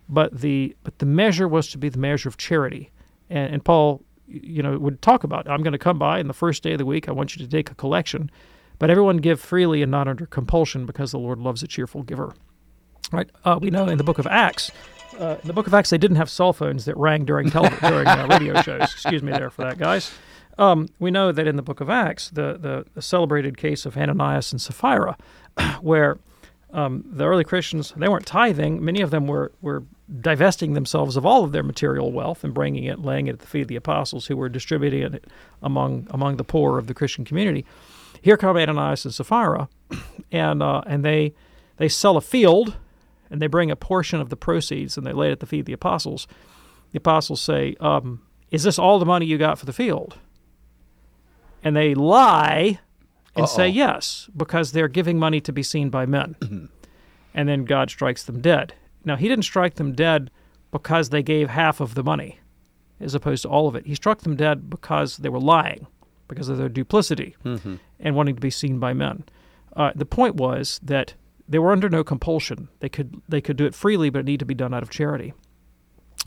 but 0.09 0.40
the 0.40 0.76
but 0.85 0.99
the 0.99 1.07
measure 1.07 1.49
was 1.49 1.69
to 1.69 1.78
be 1.78 1.88
the 1.88 1.99
measure 1.99 2.28
of 2.28 2.37
charity. 2.37 2.90
And, 3.28 3.55
and 3.55 3.64
Paul, 3.64 4.02
you 4.28 4.62
know, 4.62 4.78
would 4.78 5.02
talk 5.02 5.25
about, 5.25 5.49
I'm 5.49 5.62
going 5.62 5.73
to 5.73 5.78
come 5.78 5.99
by, 5.99 6.19
and 6.19 6.28
the 6.28 6.35
first 6.35 6.62
day 6.62 6.73
of 6.73 6.78
the 6.78 6.87
week, 6.87 7.09
I 7.09 7.12
want 7.12 7.35
you 7.35 7.45
to 7.45 7.50
take 7.50 7.71
a 7.71 7.75
collection, 7.75 8.31
but 8.78 8.90
everyone 8.90 9.18
give 9.18 9.40
freely 9.40 9.83
and 9.83 9.90
not 9.90 10.09
under 10.09 10.26
compulsion, 10.26 10.87
because 10.87 11.12
the 11.12 11.18
Lord 11.18 11.38
loves 11.38 11.62
a 11.62 11.66
cheerful 11.66 12.02
giver. 12.02 12.35
Right? 13.12 13.30
Uh, 13.45 13.59
we 13.61 13.71
know 13.71 13.87
in 13.87 13.99
the 13.99 14.04
book 14.04 14.18
of 14.18 14.26
Acts. 14.26 14.71
Uh, 15.18 15.37
in 15.40 15.47
the 15.47 15.52
book 15.52 15.66
of 15.66 15.75
Acts, 15.75 15.90
they 15.90 15.99
didn't 15.99 16.16
have 16.16 16.28
cell 16.28 16.52
phones 16.52 16.85
that 16.85 16.97
rang 16.97 17.25
during 17.25 17.50
tele- 17.50 17.71
during 17.80 18.06
uh, 18.06 18.26
radio 18.28 18.61
shows. 18.62 18.83
Excuse 18.83 19.23
me 19.23 19.33
there 19.33 19.50
for 19.50 19.62
that, 19.62 19.78
guys. 19.78 20.12
Um, 20.59 20.88
we 20.99 21.11
know 21.11 21.33
that 21.33 21.47
in 21.47 21.56
the 21.56 21.62
book 21.62 21.80
of 21.80 21.90
Acts, 21.90 22.30
the, 22.30 22.56
the, 22.59 22.87
the 22.95 23.02
celebrated 23.02 23.56
case 23.56 23.85
of 23.85 23.97
Ananias 23.97 24.52
and 24.52 24.61
Sapphira, 24.61 25.16
where 25.80 26.18
um, 26.73 27.04
the 27.06 27.25
early 27.25 27.45
Christians 27.45 27.92
they 27.97 28.09
weren't 28.09 28.26
tithing. 28.26 28.85
Many 28.85 29.00
of 29.00 29.11
them 29.11 29.26
were 29.26 29.52
were 29.62 29.85
divesting 30.21 30.75
themselves 30.75 31.16
of 31.16 31.25
all 31.25 31.45
of 31.45 31.52
their 31.52 31.62
material 31.62 32.12
wealth 32.12 32.45
and 32.45 32.52
bringing 32.52 32.85
it, 32.85 33.00
laying 33.00 33.26
it 33.26 33.35
at 33.35 33.38
the 33.40 33.47
feet 33.47 33.62
of 33.62 33.68
the 33.68 33.76
apostles, 33.76 34.26
who 34.26 34.37
were 34.37 34.49
distributing 34.49 35.02
it 35.14 35.25
among 35.62 36.06
among 36.11 36.37
the 36.37 36.45
poor 36.45 36.78
of 36.78 36.87
the 36.87 36.95
Christian 36.95 37.25
community. 37.25 37.64
Here 38.23 38.37
come 38.37 38.56
Ananias 38.56 39.04
and 39.04 39.14
Sapphira, 39.14 39.68
and 40.32 40.62
uh, 40.62 40.82
and 40.87 41.04
they 41.04 41.35
they 41.76 41.88
sell 41.88 42.16
a 42.16 42.20
field, 42.20 42.76
and 43.30 43.40
they 43.40 43.46
bring 43.46 43.70
a 43.70 43.76
portion 43.76 44.20
of 44.20 44.28
the 44.30 44.37
proceeds 44.37 44.96
and 44.96 45.06
they 45.06 45.12
lay 45.12 45.28
it 45.28 45.32
at 45.32 45.40
the 45.40 45.46
feet 45.46 45.61
of 45.61 45.66
the 45.66 45.73
apostles. 45.73 46.26
The 46.92 46.99
apostles 46.99 47.40
say, 47.40 47.76
um, 47.80 48.23
"Is 48.50 48.62
this 48.62 48.78
all 48.78 48.99
the 48.99 49.06
money 49.06 49.26
you 49.26 49.38
got 49.38 49.58
for 49.58 49.66
the 49.66 49.73
field?" 49.73 50.18
And 51.62 51.75
they 51.76 51.94
lie 51.94 52.78
and 53.35 53.49
say 53.49 53.68
yes 53.68 54.28
because 54.37 54.73
they're 54.73 54.88
giving 54.88 55.18
money 55.18 55.40
to 55.40 55.52
be 55.52 55.62
seen 55.62 55.90
by 55.90 56.06
men. 56.06 56.37
and 57.35 57.49
then 57.49 57.64
God 57.64 57.90
strikes 57.90 58.23
them 58.25 58.40
dead. 58.40 58.75
Now, 59.04 59.16
he 59.16 59.28
didn't 59.28 59.44
strike 59.44 59.75
them 59.75 59.92
dead 59.92 60.30
because 60.70 61.11
they 61.11 61.23
gave 61.23 61.50
half 61.50 61.80
of 61.80 61.94
the 61.94 62.02
money 62.02 62.40
as 63.00 63.14
opposed 63.14 63.42
to 63.42 63.49
all 63.49 63.68
of 63.68 63.75
it. 63.76 63.87
He 63.87 63.94
struck 63.94 64.20
them 64.20 64.37
dead 64.37 64.70
because 64.70 65.18
they 65.18 65.28
were 65.28 65.40
lying, 65.40 65.87
because 66.28 66.49
of 66.49 66.56
their 66.56 66.68
duplicity 66.68 67.37
and 68.00 68.15
wanting 68.15 68.35
to 68.35 68.41
be 68.41 68.50
seen 68.50 68.79
by 68.79 68.93
men. 68.93 69.25
Uh, 69.75 69.93
the 69.95 70.07
point 70.07 70.37
was 70.37 70.81
that 70.83 71.15
they 71.49 71.59
were 71.59 71.73
under 71.73 71.88
no 71.88 72.03
compulsion. 72.03 72.69
They 72.81 72.88
could 72.88 73.21
they 73.29 73.41
could 73.41 73.57
do 73.57 73.67
it 73.67 73.75
freely, 73.75 74.11
but 74.11 74.21
it 74.21 74.25
needed 74.25 74.41
to 74.41 74.45
be 74.47 74.55
done 74.55 74.75
out 74.75 74.83
of 74.83 74.91
charity. 74.91 75.33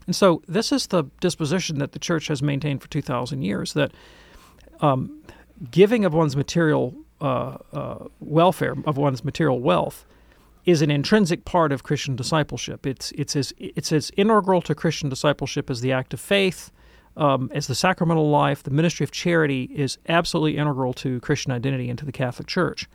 And 0.06 0.16
so 0.16 0.42
this 0.48 0.72
is 0.72 0.88
the 0.88 1.04
disposition 1.20 1.80
that 1.80 1.92
the 1.92 2.00
church 2.00 2.28
has 2.28 2.42
maintained 2.42 2.82
for 2.82 2.90
2,000 2.90 3.44
years 3.44 3.74
that 3.74 3.92
um, 4.82 5.22
giving 5.70 6.06
of 6.06 6.14
one's 6.14 6.36
material 6.36 6.96
uh, 7.22 7.58
uh, 7.74 8.06
welfare, 8.20 8.76
of 8.86 8.98
one's 8.98 9.24
material 9.24 9.60
wealth, 9.60 10.06
is 10.66 10.82
an 10.82 10.90
intrinsic 10.90 11.46
part 11.46 11.72
of 11.72 11.84
Christian 11.84 12.16
discipleship. 12.16 12.86
It's 12.86 13.12
it's 13.12 13.36
as 13.36 13.54
it's 13.58 13.92
as 13.92 14.12
integral 14.18 14.62
to 14.64 14.76
Christian 14.76 15.10
discipleship 15.10 15.70
as 15.70 15.82
the 15.82 15.92
act 15.92 16.14
of 16.14 16.20
faith, 16.20 16.72
um, 17.18 17.52
as 17.54 17.68
the 17.68 17.76
sacramental 17.76 18.30
life. 18.30 18.64
The 18.64 18.72
ministry 18.72 19.04
of 19.04 19.12
charity 19.12 19.64
is 19.74 19.98
absolutely 20.08 20.58
integral 20.58 20.94
to 20.94 21.20
Christian 21.22 21.52
identity 21.52 21.90
and 21.90 22.00
to 22.00 22.06
the 22.06 22.12
Catholic 22.12 22.48
Church. 22.48 22.88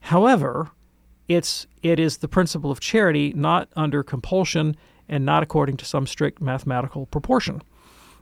However, 0.00 0.70
it's 1.28 1.66
it 1.82 2.00
is 2.00 2.18
the 2.18 2.28
principle 2.28 2.70
of 2.70 2.80
charity, 2.80 3.32
not 3.34 3.68
under 3.76 4.02
compulsion 4.02 4.76
and 5.08 5.24
not 5.24 5.42
according 5.42 5.76
to 5.78 5.84
some 5.84 6.06
strict 6.06 6.40
mathematical 6.40 7.06
proportion. 7.06 7.62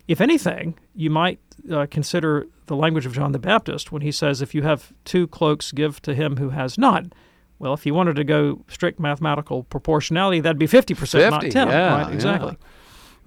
If 0.06 0.20
anything, 0.20 0.78
you 0.94 1.10
might 1.10 1.38
uh, 1.70 1.86
consider 1.90 2.46
the 2.66 2.76
language 2.76 3.06
of 3.06 3.12
John 3.14 3.32
the 3.32 3.38
Baptist 3.38 3.92
when 3.92 4.02
he 4.02 4.12
says, 4.12 4.42
"If 4.42 4.54
you 4.54 4.62
have 4.62 4.92
two 5.04 5.26
cloaks, 5.26 5.72
give 5.72 6.00
to 6.02 6.14
him 6.14 6.36
who 6.36 6.50
has 6.50 6.78
none." 6.78 7.12
Well, 7.58 7.74
if 7.74 7.84
you 7.84 7.92
wanted 7.92 8.16
to 8.16 8.24
go 8.24 8.64
strict 8.68 9.00
mathematical 9.00 9.64
proportionality, 9.64 10.40
that'd 10.40 10.58
be 10.58 10.66
fifty 10.66 10.94
percent, 10.94 11.30
not 11.30 11.42
50, 11.42 11.52
ten. 11.52 11.68
yeah, 11.68 11.92
right? 11.92 12.08
yeah. 12.08 12.14
Exactly. 12.14 12.56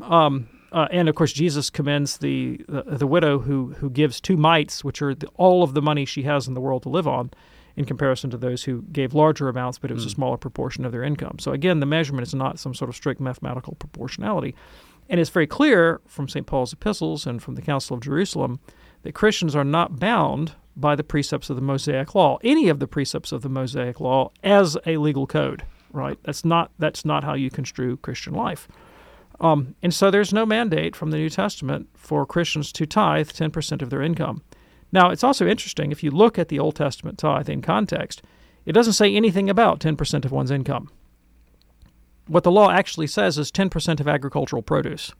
Um, 0.01 0.47
uh, 0.71 0.87
and 0.91 1.09
of 1.09 1.15
course, 1.15 1.33
Jesus 1.33 1.69
commends 1.69 2.17
the, 2.17 2.63
the 2.67 2.97
the 2.97 3.07
widow 3.07 3.39
who 3.39 3.73
who 3.73 3.89
gives 3.89 4.21
two 4.21 4.37
mites, 4.37 4.83
which 4.83 5.01
are 5.01 5.13
the, 5.13 5.27
all 5.35 5.63
of 5.63 5.73
the 5.73 5.81
money 5.81 6.05
she 6.05 6.23
has 6.23 6.47
in 6.47 6.53
the 6.53 6.61
world 6.61 6.83
to 6.83 6.89
live 6.89 7.07
on, 7.07 7.31
in 7.75 7.85
comparison 7.85 8.29
to 8.29 8.37
those 8.37 8.63
who 8.63 8.83
gave 8.83 9.13
larger 9.13 9.49
amounts, 9.49 9.77
but 9.77 9.91
it 9.91 9.93
was 9.93 10.05
a 10.05 10.09
smaller 10.09 10.37
proportion 10.37 10.85
of 10.85 10.91
their 10.91 11.03
income. 11.03 11.39
So 11.39 11.51
again, 11.51 11.79
the 11.79 11.85
measurement 11.85 12.27
is 12.27 12.33
not 12.33 12.59
some 12.59 12.73
sort 12.73 12.89
of 12.89 12.95
strict 12.95 13.19
mathematical 13.19 13.75
proportionality, 13.75 14.55
and 15.09 15.19
it's 15.19 15.29
very 15.29 15.47
clear 15.47 15.99
from 16.07 16.29
St. 16.29 16.45
Paul's 16.45 16.73
epistles 16.73 17.25
and 17.25 17.41
from 17.43 17.55
the 17.55 17.61
Council 17.61 17.95
of 17.95 18.01
Jerusalem 18.01 18.59
that 19.03 19.13
Christians 19.13 19.55
are 19.55 19.63
not 19.63 19.99
bound 19.99 20.53
by 20.75 20.95
the 20.95 21.03
precepts 21.03 21.49
of 21.49 21.57
the 21.57 21.61
Mosaic 21.61 22.15
Law, 22.15 22.37
any 22.43 22.69
of 22.69 22.79
the 22.79 22.87
precepts 22.87 23.31
of 23.31 23.41
the 23.41 23.49
Mosaic 23.49 23.99
Law, 23.99 24.31
as 24.41 24.77
a 24.85 24.97
legal 24.97 25.27
code. 25.27 25.63
Right? 25.91 26.17
That's 26.23 26.45
not 26.45 26.71
that's 26.79 27.03
not 27.03 27.25
how 27.25 27.33
you 27.33 27.49
construe 27.49 27.97
Christian 27.97 28.33
life. 28.33 28.69
Um, 29.41 29.75
and 29.81 29.93
so 29.93 30.11
there's 30.11 30.31
no 30.31 30.45
mandate 30.45 30.95
from 30.95 31.09
the 31.09 31.17
New 31.17 31.29
Testament 31.29 31.89
for 31.95 32.25
Christians 32.27 32.71
to 32.73 32.85
tithe 32.85 33.31
10% 33.31 33.81
of 33.81 33.89
their 33.89 34.03
income. 34.03 34.43
Now, 34.91 35.09
it's 35.09 35.23
also 35.23 35.47
interesting 35.47 35.91
if 35.91 36.03
you 36.03 36.11
look 36.11 36.37
at 36.37 36.49
the 36.49 36.59
Old 36.59 36.75
Testament 36.75 37.17
tithe 37.17 37.49
in 37.49 37.61
context, 37.61 38.21
it 38.65 38.73
doesn't 38.73 38.93
say 38.93 39.13
anything 39.15 39.49
about 39.49 39.79
10% 39.79 40.25
of 40.25 40.31
one's 40.31 40.51
income. 40.51 40.91
What 42.27 42.43
the 42.43 42.51
law 42.51 42.69
actually 42.69 43.07
says 43.07 43.39
is 43.39 43.51
10% 43.51 43.99
of 43.99 44.07
agricultural 44.07 44.61
produce. 44.61 45.11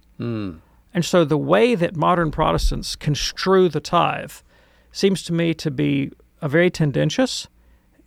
And 0.93 1.03
so 1.03 1.25
the 1.25 1.37
way 1.37 1.73
that 1.73 1.95
modern 1.95 2.29
Protestants 2.31 2.95
construe 2.95 3.69
the 3.69 3.79
tithe 3.79 4.33
seems 4.91 5.23
to 5.23 5.33
me 5.33 5.53
to 5.55 5.71
be 5.71 6.11
a 6.41 6.49
very 6.49 6.69
tendentious 6.69 7.47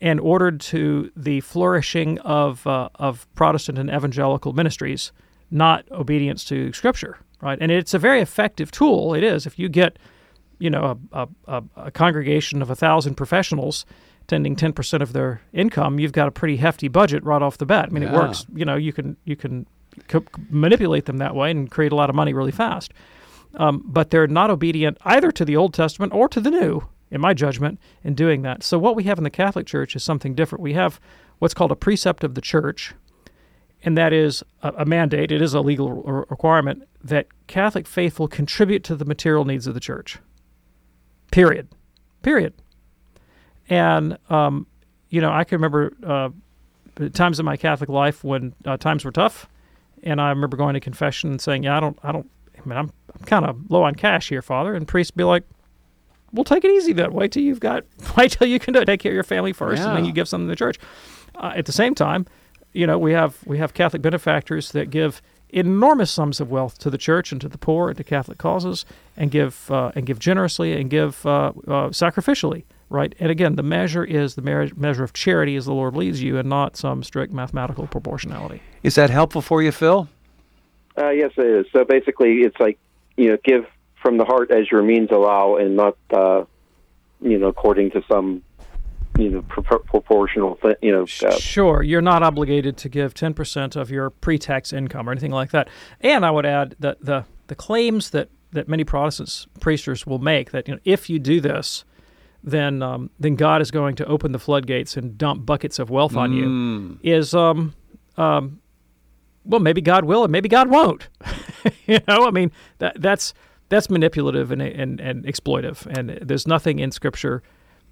and 0.01 0.21
ordered 0.21 0.61
to 0.61 1.11
the 1.17 1.41
flourishing 1.41 2.19
of, 2.21 2.67
uh, 2.67 2.91
of 2.97 3.27
Protestant 3.35 3.79
and 3.79 3.91
evangelical 3.91 4.53
ministries, 4.53 5.13
not 5.55 5.91
obedience 5.91 6.45
to 6.47 6.73
Scripture, 6.73 7.19
right? 7.41 7.59
And 7.61 7.71
it's 7.71 7.95
a 7.95 7.99
very 7.99 8.21
effective 8.21 8.71
tool. 8.71 9.15
It 9.15 9.23
is. 9.23 9.47
If 9.47 9.59
you 9.59 9.69
get, 9.69 9.99
you 10.59 10.69
know, 10.69 10.99
a, 11.13 11.29
a, 11.47 11.63
a 11.77 11.91
congregation 11.91 12.61
of 12.61 12.71
a 12.71 12.75
thousand 12.75 13.15
professionals 13.15 13.87
tending 14.27 14.57
10% 14.57 15.01
of 15.01 15.13
their 15.13 15.43
income, 15.53 15.99
you've 15.99 16.13
got 16.13 16.29
a 16.29 16.31
pretty 16.31 16.57
hefty 16.57 16.89
budget 16.89 17.23
right 17.25 17.43
off 17.43 17.59
the 17.59 17.67
bat. 17.67 17.87
I 17.89 17.93
mean, 17.93 18.03
it 18.03 18.11
works. 18.13 18.47
You 18.55 18.65
know, 18.65 18.77
you 18.77 18.93
can 18.93 19.17
you 19.25 19.37
can 19.37 19.67
co- 20.09 20.25
manipulate 20.51 21.05
them 21.07 21.19
that 21.19 21.35
way 21.35 21.51
and 21.51 21.71
create 21.71 21.93
a 21.93 21.95
lot 21.95 22.11
of 22.11 22.17
money 22.17 22.33
really 22.33 22.53
fast. 22.53 22.93
Um, 23.57 23.83
but 23.85 24.11
they're 24.11 24.27
not 24.27 24.51
obedient 24.51 24.99
either 25.05 25.31
to 25.31 25.45
the 25.45 25.57
Old 25.57 25.75
Testament 25.75 26.13
or 26.13 26.29
to 26.29 26.41
the 26.41 26.51
New, 26.51 26.89
in 27.11 27.21
my 27.21 27.35
judgment, 27.35 27.79
in 28.03 28.15
doing 28.15 28.43
that. 28.43 28.65
So 28.65 28.79
what 28.79 28.97
we 28.97 29.05
have 29.05 29.19
in 29.19 29.25
the 29.25 29.31
Catholic 29.31 29.67
Church 29.67 29.95
is 29.95 30.03
something 30.03 30.35
different. 30.35 30.63
We 30.63 30.73
have 30.73 30.99
what's 31.39 31.55
called 31.55 31.71
a 31.71 31.77
precept 31.77 32.25
of 32.25 32.35
the 32.35 32.41
Church, 32.41 32.95
and 33.85 33.97
that 33.99 34.13
is 34.13 34.43
a, 34.63 34.73
a 34.79 34.85
mandate. 34.85 35.31
It 35.31 35.43
is 35.43 35.55
a 35.55 35.61
legal 35.61 35.91
re- 35.91 36.25
requirement 36.31 36.89
that 37.03 37.27
Catholic 37.47 37.87
faithful 37.87 38.27
contribute 38.27 38.83
to 38.85 38.97
the 38.97 39.05
material 39.05 39.45
needs 39.45 39.67
of 39.67 39.75
the 39.75 39.81
Church. 39.81 40.19
Period. 41.31 41.69
Period. 42.23 42.55
And 43.69 44.19
um, 44.31 44.67
you 45.11 45.21
know, 45.21 45.31
I 45.31 45.45
can 45.45 45.57
remember 45.57 45.93
uh, 46.03 46.31
times 47.11 47.39
in 47.39 47.47
my 47.47 47.57
Catholic 47.57 47.89
life 47.89 48.25
when 48.25 48.55
uh, 48.65 48.77
times 48.77 49.05
were 49.05 49.13
tough, 49.13 49.49
and 50.03 50.21
I 50.21 50.31
remember 50.31 50.57
going 50.57 50.75
to 50.75 50.81
confession 50.81 51.31
and 51.31 51.41
saying, 51.41 51.63
"Yeah, 51.63 51.77
I 51.77 51.81
don't, 51.81 51.99
I 52.03 52.13
don't. 52.13 52.29
I 52.57 52.69
mean, 52.69 52.79
I'm, 52.79 52.91
I'm 53.15 53.25
kind 53.27 53.45
of 53.45 53.71
low 53.71 53.85
on 53.85 53.95
cash 53.95 54.29
here, 54.29 54.43
Father." 54.43 54.75
And 54.75 54.87
priest 54.89 55.17
be 55.17 55.25
like, 55.25 55.45
"Well, 56.33 56.45
take 56.45 56.65
it 56.65 56.71
easy 56.71 56.93
then. 56.93 57.13
Wait 57.13 57.33
till 57.33 57.43
you've 57.43 57.61
got, 57.61 57.85
wait 58.17 58.33
till 58.33 58.49
you 58.49 58.59
can 58.59 58.75
do 58.75 58.81
it. 58.81 58.87
Take 58.87 59.01
care 59.01 59.13
of 59.13 59.15
your 59.15 59.25
family 59.25 59.53
first, 59.53 59.83
and 59.83 59.97
then 59.97 60.05
you 60.05 60.13
give 60.13 60.29
something 60.29 60.47
to 60.47 60.53
the 60.53 60.57
church." 60.57 60.79
Uh, 61.37 61.53
at 61.57 61.67
the 61.67 61.73
same 61.73 61.95
time, 61.97 62.27
you 62.75 62.87
know, 62.87 62.99
we 62.99 63.13
have 63.13 63.39
we 63.47 63.59
have 63.59 63.73
Catholic 63.73 64.03
benefactors 64.03 64.73
that 64.73 64.91
give 64.91 65.23
enormous 65.49 66.11
sums 66.11 66.41
of 66.41 66.51
wealth 66.51 66.77
to 66.79 66.91
the 66.91 66.99
church 66.99 67.31
and 67.31 67.41
to 67.41 67.49
the 67.49 67.57
poor 67.57 67.89
and 67.89 67.97
to 67.97 68.05
Catholic 68.05 68.37
causes, 68.37 68.85
and 69.17 69.31
give 69.31 69.71
uh, 69.71 69.93
and 69.95 70.05
give 70.05 70.19
generously 70.19 70.79
and 70.79 70.91
give 70.91 71.25
uh, 71.25 71.53
uh, 71.67 71.89
sacrificially. 71.89 72.65
Right, 72.91 73.15
and 73.19 73.31
again, 73.31 73.57
the 73.57 73.63
measure 73.63 74.05
is 74.05 74.35
the 74.35 74.43
mer- 74.43 74.69
measure 74.77 75.03
of 75.03 75.15
charity 75.15 75.57
as 75.57 75.65
the 75.65 75.73
Lord 75.73 75.97
leads 75.97 76.23
you, 76.23 76.37
and 76.37 76.49
not 76.49 76.77
some 76.77 77.03
strict 77.03 77.33
mathematical 77.33 77.87
proportionality. 77.87 78.61
Is 78.83 78.95
that 78.97 79.11
helpful 79.11 79.41
for 79.41 79.63
you, 79.63 79.73
Phil? 79.73 80.07
Uh, 80.97 81.09
yes, 81.09 81.33
it 81.37 81.47
is. 81.47 81.67
So 81.73 81.85
basically, 81.85 82.43
it's 82.43 82.59
like 82.61 82.79
you 83.17 83.31
know, 83.31 83.39
give 83.43 83.67
from 84.03 84.19
the 84.19 84.25
heart 84.25 84.51
as 84.51 84.71
your 84.71 84.83
means 84.83 85.11
allow, 85.11 85.57
and 85.57 85.77
not 85.77 85.97
uh, 86.11 86.45
you 87.21 87.39
know, 87.39 87.47
according 87.47 87.93
to 87.93 88.03
some 88.07 88.43
you 89.19 89.31
know 89.31 89.43
pro- 89.43 89.79
proportional 89.79 90.57
th- 90.57 90.77
you 90.83 90.93
know. 90.93 91.03
Uh, 91.03 91.39
Sure, 91.39 91.83
you're 91.83 92.03
not 92.03 92.23
obligated 92.23 92.77
to 92.79 92.89
give 92.89 93.15
10% 93.15 93.77
of 93.77 93.91
your 93.91 94.11
pre-tax 94.11 94.73
income 94.73 95.09
or 95.09 95.13
anything 95.13 95.31
like 95.31 95.51
that. 95.51 95.69
And 96.01 96.25
I 96.27 96.31
would 96.31 96.47
add 96.47 96.75
that 96.81 97.05
the 97.05 97.25
the 97.47 97.55
claims 97.55 98.11
that 98.11 98.29
that 98.53 98.69
many 98.69 98.85
Protestants 98.85 99.47
preachers 99.61 100.07
will 100.07 100.19
make 100.19 100.51
that 100.53 100.69
you 100.69 100.75
know 100.75 100.81
if 100.85 101.11
you 101.11 101.19
do 101.19 101.41
this, 101.41 101.85
then 102.43 102.83
um, 102.83 103.11
then 103.19 103.37
God 103.37 103.61
is 103.63 103.71
going 103.71 103.97
to 103.97 104.07
open 104.07 104.33
the 104.33 104.39
floodgates 104.39 104.97
and 104.97 105.17
dump 105.19 105.45
buckets 105.47 105.79
of 105.79 105.91
wealth 105.91 106.17
on 106.17 106.33
you 106.33 106.99
is 107.03 107.35
um 107.35 107.75
um 108.17 108.61
well 109.45 109.61
maybe 109.61 109.81
God 109.81 110.05
will 110.05 110.25
and 110.25 110.33
maybe 110.33 110.49
God 110.49 110.69
won't. 110.69 111.09
you 111.87 111.99
know, 112.09 112.27
I 112.27 112.31
mean 112.31 112.51
that 112.79 113.01
that's 113.01 113.35
that's 113.69 113.89
manipulative 113.91 114.51
and, 114.53 114.61
and 114.63 115.01
and 115.01 115.25
exploitive, 115.25 115.87
and 115.87 116.11
there's 116.23 116.47
nothing 116.47 116.79
in 116.79 116.91
Scripture 116.91 117.43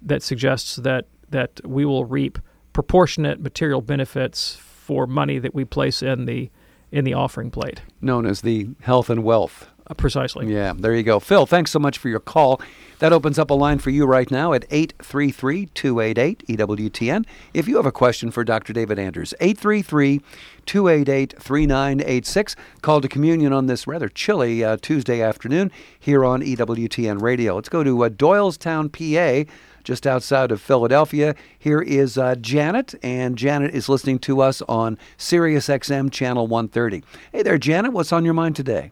that 0.03 0.21
suggests 0.21 0.75
that 0.77 1.07
that 1.29 1.59
we 1.65 1.85
will 1.85 2.05
reap 2.05 2.37
proportionate 2.73 3.39
material 3.39 3.81
benefits 3.81 4.55
for 4.55 5.07
money 5.07 5.39
that 5.39 5.53
we 5.55 5.65
place 5.65 6.03
in 6.03 6.25
the 6.25 6.49
in 6.91 7.05
the 7.05 7.13
offering 7.13 7.49
plate. 7.49 7.81
Known 8.01 8.25
as 8.25 8.41
the 8.41 8.69
health 8.81 9.09
and 9.09 9.23
wealth. 9.23 9.67
Uh, 9.85 9.93
precisely. 9.93 10.47
Yeah, 10.47 10.73
there 10.77 10.95
you 10.95 11.03
go. 11.03 11.19
Phil, 11.19 11.45
thanks 11.45 11.69
so 11.69 11.79
much 11.79 11.97
for 11.97 12.07
your 12.07 12.21
call. 12.21 12.61
That 12.99 13.11
opens 13.11 13.37
up 13.37 13.49
a 13.49 13.53
line 13.53 13.79
for 13.79 13.89
you 13.89 14.05
right 14.05 14.31
now 14.31 14.53
at 14.53 14.63
833 14.71 15.65
288 15.73 16.47
EWTN. 16.47 17.25
If 17.53 17.67
you 17.67 17.75
have 17.75 17.85
a 17.85 17.91
question 17.91 18.31
for 18.31 18.45
Dr. 18.45 18.71
David 18.71 18.97
Anders, 18.97 19.33
833 19.41 20.21
288 20.65 21.35
3986. 21.37 22.55
Call 22.81 23.01
to 23.01 23.09
communion 23.09 23.51
on 23.51 23.65
this 23.65 23.85
rather 23.85 24.07
chilly 24.07 24.63
uh, 24.63 24.77
Tuesday 24.81 25.21
afternoon 25.21 25.69
here 25.99 26.23
on 26.23 26.41
EWTN 26.41 27.21
Radio. 27.21 27.55
Let's 27.55 27.67
go 27.67 27.83
to 27.83 28.05
uh, 28.05 28.09
Doylestown, 28.09 28.89
PA, 28.89 29.51
just 29.83 30.07
outside 30.07 30.51
of 30.51 30.61
Philadelphia. 30.61 31.35
Here 31.57 31.81
is 31.81 32.17
uh, 32.17 32.35
Janet, 32.35 32.95
and 33.03 33.37
Janet 33.37 33.73
is 33.73 33.89
listening 33.89 34.19
to 34.19 34.41
us 34.41 34.61
on 34.63 34.97
Sirius 35.17 35.67
XM 35.67 36.11
Channel 36.11 36.47
130. 36.47 37.03
Hey 37.31 37.43
there, 37.43 37.57
Janet. 37.57 37.93
What's 37.93 38.11
on 38.11 38.25
your 38.25 38.33
mind 38.33 38.55
today? 38.55 38.91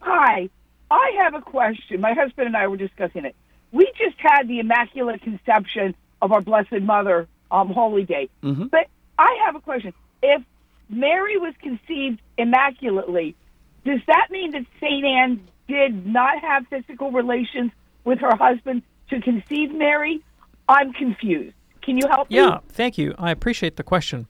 Hi, 0.00 0.48
I 0.90 1.10
have 1.22 1.34
a 1.34 1.42
question. 1.42 2.00
My 2.00 2.14
husband 2.14 2.46
and 2.46 2.56
I 2.56 2.66
were 2.66 2.76
discussing 2.76 3.24
it. 3.24 3.36
We 3.72 3.90
just 3.98 4.16
had 4.18 4.48
the 4.48 4.60
Immaculate 4.60 5.20
Conception 5.22 5.94
of 6.22 6.32
our 6.32 6.40
Blessed 6.40 6.80
Mother 6.82 7.28
um, 7.50 7.68
Holy 7.68 8.04
Day. 8.04 8.28
But 8.64 8.88
I 9.18 9.38
have 9.44 9.56
a 9.56 9.60
question. 9.60 9.92
If 10.22 10.42
Mary 10.88 11.36
was 11.36 11.54
conceived 11.60 12.20
immaculately, 12.38 13.36
does 13.84 14.00
that 14.06 14.28
mean 14.30 14.52
that 14.52 14.64
St. 14.80 15.04
Anne 15.04 15.46
did 15.68 16.06
not 16.06 16.38
have 16.40 16.66
physical 16.68 17.12
relations 17.12 17.72
with 18.04 18.20
her 18.20 18.34
husband 18.34 18.82
to 19.10 19.20
conceive 19.20 19.72
Mary? 19.72 20.22
I'm 20.68 20.92
confused. 20.92 21.54
Can 21.82 21.96
you 21.96 22.06
help 22.08 22.30
me? 22.30 22.36
Yeah, 22.36 22.58
thank 22.68 22.98
you. 22.98 23.14
I 23.18 23.30
appreciate 23.30 23.76
the 23.76 23.82
question. 23.82 24.26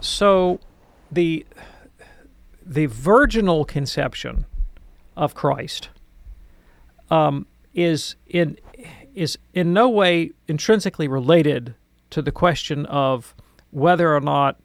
So, 0.00 0.60
the 1.10 1.46
the 2.64 2.86
virginal 2.86 3.64
conception 3.64 4.46
of 5.16 5.34
Christ 5.34 5.90
um, 7.10 7.46
is 7.74 8.16
in 8.26 8.58
is 9.14 9.38
in 9.52 9.72
no 9.72 9.88
way 9.88 10.32
intrinsically 10.48 11.08
related 11.08 11.74
to 12.10 12.22
the 12.22 12.32
question 12.32 12.86
of 12.86 13.34
whether 13.70 14.14
or 14.14 14.20
not 14.20 14.58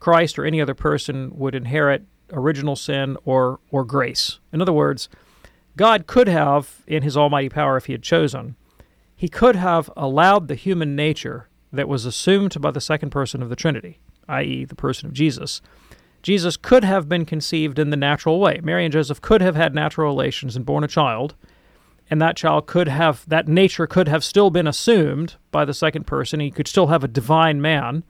Christ 0.00 0.38
or 0.38 0.44
any 0.44 0.60
other 0.60 0.74
person 0.74 1.30
would 1.36 1.54
inherit 1.54 2.04
original 2.32 2.76
sin 2.76 3.16
or 3.24 3.60
or 3.70 3.84
grace. 3.84 4.38
In 4.52 4.60
other 4.60 4.72
words, 4.72 5.08
God 5.76 6.06
could 6.06 6.28
have, 6.28 6.82
in 6.86 7.02
His 7.02 7.16
almighty 7.16 7.48
power, 7.48 7.76
if 7.76 7.86
He 7.86 7.92
had 7.92 8.02
chosen, 8.02 8.56
He 9.16 9.28
could 9.28 9.56
have 9.56 9.90
allowed 9.96 10.46
the 10.46 10.54
human 10.54 10.94
nature 10.94 11.48
that 11.72 11.88
was 11.88 12.04
assumed 12.04 12.60
by 12.60 12.70
the 12.70 12.80
second 12.80 13.10
person 13.10 13.42
of 13.42 13.48
the 13.48 13.56
Trinity, 13.56 13.98
i.e., 14.28 14.66
the 14.66 14.74
person 14.74 15.06
of 15.06 15.14
Jesus. 15.14 15.62
Jesus 16.22 16.56
could 16.56 16.84
have 16.84 17.08
been 17.08 17.24
conceived 17.24 17.78
in 17.78 17.90
the 17.90 17.96
natural 17.96 18.38
way. 18.38 18.60
Mary 18.62 18.84
and 18.84 18.92
Joseph 18.92 19.20
could 19.20 19.40
have 19.40 19.56
had 19.56 19.74
natural 19.74 20.08
relations 20.08 20.54
and 20.54 20.66
born 20.66 20.84
a 20.84 20.88
child, 20.88 21.34
and 22.10 22.20
that 22.20 22.36
child 22.36 22.66
could 22.66 22.88
have, 22.88 23.24
that 23.28 23.48
nature 23.48 23.86
could 23.86 24.08
have 24.08 24.22
still 24.22 24.50
been 24.50 24.66
assumed 24.66 25.36
by 25.50 25.64
the 25.64 25.74
second 25.74 26.06
person. 26.06 26.40
He 26.40 26.50
could 26.50 26.68
still 26.68 26.88
have 26.88 27.02
a 27.02 27.08
divine 27.08 27.60
man, 27.62 28.04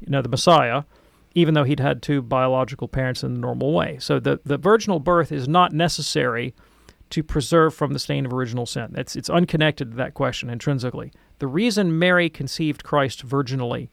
you 0.00 0.10
know, 0.10 0.22
the 0.22 0.28
Messiah, 0.28 0.84
even 1.34 1.54
though 1.54 1.64
he'd 1.64 1.80
had 1.80 2.02
two 2.02 2.20
biological 2.20 2.88
parents 2.88 3.22
in 3.22 3.34
the 3.34 3.40
normal 3.40 3.72
way. 3.72 3.98
So 4.00 4.18
the, 4.18 4.40
the 4.44 4.58
virginal 4.58 4.98
birth 4.98 5.30
is 5.30 5.46
not 5.46 5.72
necessary 5.72 6.54
to 7.10 7.22
preserve 7.22 7.74
from 7.74 7.92
the 7.92 7.98
stain 7.98 8.26
of 8.26 8.32
original 8.32 8.66
sin. 8.66 8.94
It's, 8.96 9.16
it's 9.16 9.30
unconnected 9.30 9.90
to 9.90 9.96
that 9.96 10.14
question 10.14 10.50
intrinsically. 10.50 11.12
The 11.38 11.46
reason 11.46 11.98
Mary 11.98 12.28
conceived 12.28 12.84
Christ 12.84 13.26
virginally 13.26 13.88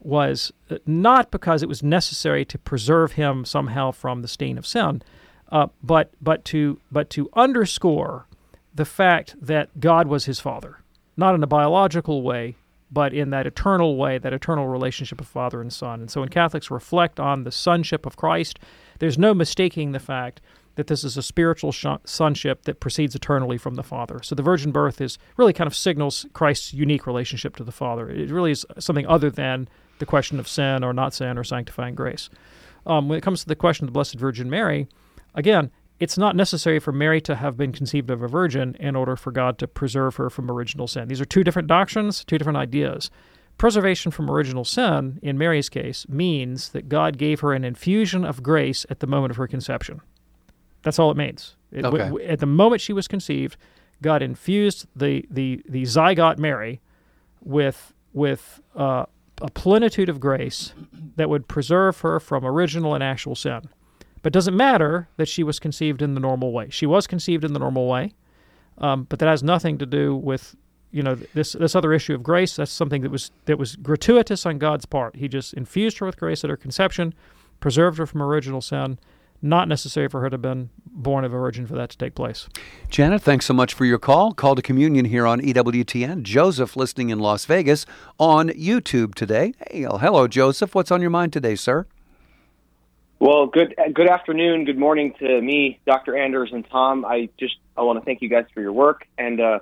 was 0.00 0.52
uh, 0.70 0.78
not 0.86 1.30
because 1.30 1.62
it 1.62 1.68
was 1.68 1.82
necessary 1.82 2.44
to 2.44 2.58
preserve 2.58 3.12
him 3.12 3.44
somehow 3.44 3.90
from 3.90 4.22
the 4.22 4.28
stain 4.28 4.58
of 4.58 4.66
sin, 4.66 5.02
uh, 5.50 5.68
but 5.82 6.12
but 6.20 6.44
to 6.46 6.80
but 6.90 7.10
to 7.10 7.28
underscore 7.34 8.26
the 8.74 8.84
fact 8.84 9.34
that 9.40 9.80
God 9.80 10.06
was 10.06 10.26
his 10.26 10.40
father, 10.40 10.78
not 11.16 11.34
in 11.34 11.42
a 11.42 11.48
biological 11.48 12.22
way, 12.22 12.56
but 12.90 13.12
in 13.12 13.30
that 13.30 13.46
eternal 13.46 13.96
way, 13.96 14.18
that 14.18 14.32
eternal 14.32 14.68
relationship 14.68 15.20
of 15.20 15.26
father 15.26 15.60
and 15.60 15.72
son. 15.72 16.00
And 16.00 16.10
so 16.10 16.20
when 16.20 16.28
Catholics 16.28 16.70
reflect 16.70 17.18
on 17.18 17.44
the 17.44 17.50
sonship 17.52 18.06
of 18.06 18.16
Christ, 18.16 18.58
there's 18.98 19.18
no 19.18 19.34
mistaking 19.34 19.92
the 19.92 19.98
fact 19.98 20.40
that 20.78 20.86
this 20.86 21.02
is 21.02 21.16
a 21.16 21.22
spiritual 21.22 21.72
sh- 21.72 21.86
sonship 22.04 22.62
that 22.62 22.78
proceeds 22.78 23.16
eternally 23.16 23.58
from 23.58 23.74
the 23.74 23.82
Father. 23.82 24.20
So 24.22 24.36
the 24.36 24.44
virgin 24.44 24.70
birth 24.70 25.00
is 25.00 25.18
really 25.36 25.52
kind 25.52 25.66
of 25.66 25.74
signals 25.74 26.24
Christ's 26.34 26.72
unique 26.72 27.04
relationship 27.04 27.56
to 27.56 27.64
the 27.64 27.72
Father. 27.72 28.08
It 28.08 28.30
really 28.30 28.52
is 28.52 28.64
something 28.78 29.06
other 29.08 29.28
than 29.28 29.68
the 29.98 30.06
question 30.06 30.38
of 30.38 30.46
sin 30.46 30.84
or 30.84 30.92
not 30.92 31.14
sin 31.14 31.36
or 31.36 31.42
sanctifying 31.42 31.96
grace. 31.96 32.30
Um, 32.86 33.08
when 33.08 33.18
it 33.18 33.22
comes 33.22 33.40
to 33.40 33.48
the 33.48 33.56
question 33.56 33.84
of 33.84 33.88
the 33.88 33.92
Blessed 33.92 34.14
Virgin 34.14 34.48
Mary, 34.48 34.86
again, 35.34 35.72
it's 35.98 36.16
not 36.16 36.36
necessary 36.36 36.78
for 36.78 36.92
Mary 36.92 37.20
to 37.22 37.34
have 37.34 37.56
been 37.56 37.72
conceived 37.72 38.08
of 38.08 38.22
a 38.22 38.28
virgin 38.28 38.76
in 38.78 38.94
order 38.94 39.16
for 39.16 39.32
God 39.32 39.58
to 39.58 39.66
preserve 39.66 40.14
her 40.14 40.30
from 40.30 40.48
original 40.48 40.86
sin. 40.86 41.08
These 41.08 41.20
are 41.20 41.24
two 41.24 41.42
different 41.42 41.66
doctrines, 41.66 42.24
two 42.24 42.38
different 42.38 42.56
ideas. 42.56 43.10
Preservation 43.58 44.12
from 44.12 44.30
original 44.30 44.64
sin, 44.64 45.18
in 45.22 45.36
Mary's 45.36 45.68
case, 45.68 46.08
means 46.08 46.68
that 46.68 46.88
God 46.88 47.18
gave 47.18 47.40
her 47.40 47.52
an 47.52 47.64
infusion 47.64 48.24
of 48.24 48.44
grace 48.44 48.86
at 48.88 49.00
the 49.00 49.08
moment 49.08 49.32
of 49.32 49.38
her 49.38 49.48
conception. 49.48 50.00
That's 50.82 50.98
all 50.98 51.10
it 51.10 51.16
means. 51.16 51.56
It, 51.72 51.84
Okay. 51.84 51.98
w- 51.98 52.04
w- 52.04 52.26
at 52.28 52.38
the 52.40 52.46
moment 52.46 52.80
she 52.80 52.92
was 52.92 53.08
conceived, 53.08 53.56
God 54.02 54.22
infused 54.22 54.86
the, 54.94 55.24
the, 55.30 55.62
the 55.68 55.82
zygote 55.82 56.38
Mary 56.38 56.80
with, 57.42 57.92
with 58.12 58.60
uh, 58.76 59.06
a 59.42 59.50
plenitude 59.50 60.08
of 60.08 60.20
grace 60.20 60.72
that 61.16 61.28
would 61.28 61.48
preserve 61.48 62.00
her 62.00 62.20
from 62.20 62.44
original 62.44 62.94
and 62.94 63.02
actual 63.02 63.34
sin. 63.34 63.62
But 64.22 64.32
doesn't 64.32 64.56
matter 64.56 65.08
that 65.16 65.28
she 65.28 65.42
was 65.42 65.58
conceived 65.58 66.02
in 66.02 66.14
the 66.14 66.20
normal 66.20 66.52
way. 66.52 66.70
She 66.70 66.86
was 66.86 67.06
conceived 67.06 67.44
in 67.44 67.52
the 67.52 67.58
normal 67.60 67.86
way, 67.88 68.14
um, 68.78 69.04
but 69.08 69.18
that 69.20 69.28
has 69.28 69.42
nothing 69.42 69.78
to 69.78 69.86
do 69.86 70.14
with 70.16 70.56
you 70.90 71.02
know 71.02 71.14
this 71.34 71.52
this 71.52 71.76
other 71.76 71.92
issue 71.92 72.14
of 72.14 72.22
grace. 72.22 72.56
That's 72.56 72.72
something 72.72 73.02
that 73.02 73.10
was 73.10 73.30
that 73.44 73.58
was 73.58 73.76
gratuitous 73.76 74.44
on 74.46 74.58
God's 74.58 74.86
part. 74.86 75.16
He 75.16 75.28
just 75.28 75.54
infused 75.54 75.98
her 75.98 76.06
with 76.06 76.16
grace 76.16 76.42
at 76.42 76.50
her 76.50 76.56
conception, 76.56 77.14
preserved 77.60 77.98
her 77.98 78.06
from 78.06 78.22
original 78.22 78.60
sin. 78.60 78.98
Not 79.40 79.68
necessary 79.68 80.08
for 80.08 80.20
her 80.20 80.30
to 80.30 80.34
have 80.34 80.42
been 80.42 80.70
born 80.86 81.24
of 81.24 81.32
a 81.32 81.38
virgin 81.38 81.66
for 81.66 81.74
that 81.76 81.90
to 81.90 81.98
take 81.98 82.14
place. 82.14 82.48
Janet, 82.88 83.22
thanks 83.22 83.46
so 83.46 83.54
much 83.54 83.72
for 83.72 83.84
your 83.84 83.98
call. 83.98 84.32
Call 84.32 84.56
to 84.56 84.62
communion 84.62 85.04
here 85.04 85.26
on 85.26 85.40
EWTN. 85.40 86.22
Joseph 86.22 86.76
listening 86.76 87.10
in 87.10 87.20
Las 87.20 87.44
Vegas 87.44 87.86
on 88.18 88.48
YouTube 88.48 89.14
today. 89.14 89.54
Hey, 89.70 89.86
oh, 89.86 89.98
hello, 89.98 90.26
Joseph. 90.26 90.74
What's 90.74 90.90
on 90.90 91.00
your 91.00 91.10
mind 91.10 91.32
today, 91.32 91.54
sir? 91.54 91.86
Well, 93.20 93.46
good 93.46 93.74
good 93.94 94.08
afternoon, 94.08 94.64
good 94.64 94.78
morning 94.78 95.12
to 95.18 95.40
me, 95.40 95.80
Dr. 95.86 96.16
Anders 96.16 96.50
and 96.52 96.64
Tom. 96.70 97.04
I 97.04 97.28
just 97.38 97.56
I 97.76 97.82
want 97.82 97.98
to 97.98 98.04
thank 98.04 98.22
you 98.22 98.28
guys 98.28 98.44
for 98.54 98.60
your 98.60 98.72
work. 98.72 99.06
And 99.18 99.40
uh, 99.40 99.58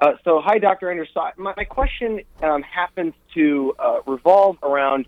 uh, 0.00 0.12
so, 0.24 0.40
hi, 0.40 0.58
Dr. 0.58 0.90
Anders. 0.90 1.08
So 1.12 1.22
my, 1.36 1.54
my 1.56 1.64
question 1.64 2.20
um, 2.42 2.62
happens 2.62 3.14
to 3.34 3.74
uh, 3.78 4.00
revolve 4.06 4.58
around 4.62 5.06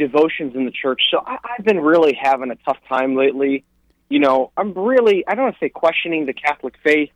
devotions 0.00 0.56
in 0.56 0.64
the 0.64 0.70
church. 0.70 1.02
So 1.10 1.22
I, 1.24 1.36
I've 1.44 1.64
been 1.64 1.80
really 1.80 2.18
having 2.20 2.50
a 2.50 2.56
tough 2.56 2.78
time 2.88 3.14
lately. 3.16 3.64
You 4.08 4.18
know, 4.18 4.50
I'm 4.56 4.72
really 4.72 5.24
I 5.28 5.34
don't 5.34 5.44
want 5.44 5.56
to 5.56 5.66
say 5.66 5.68
questioning 5.68 6.26
the 6.26 6.32
Catholic 6.32 6.74
faith, 6.82 7.10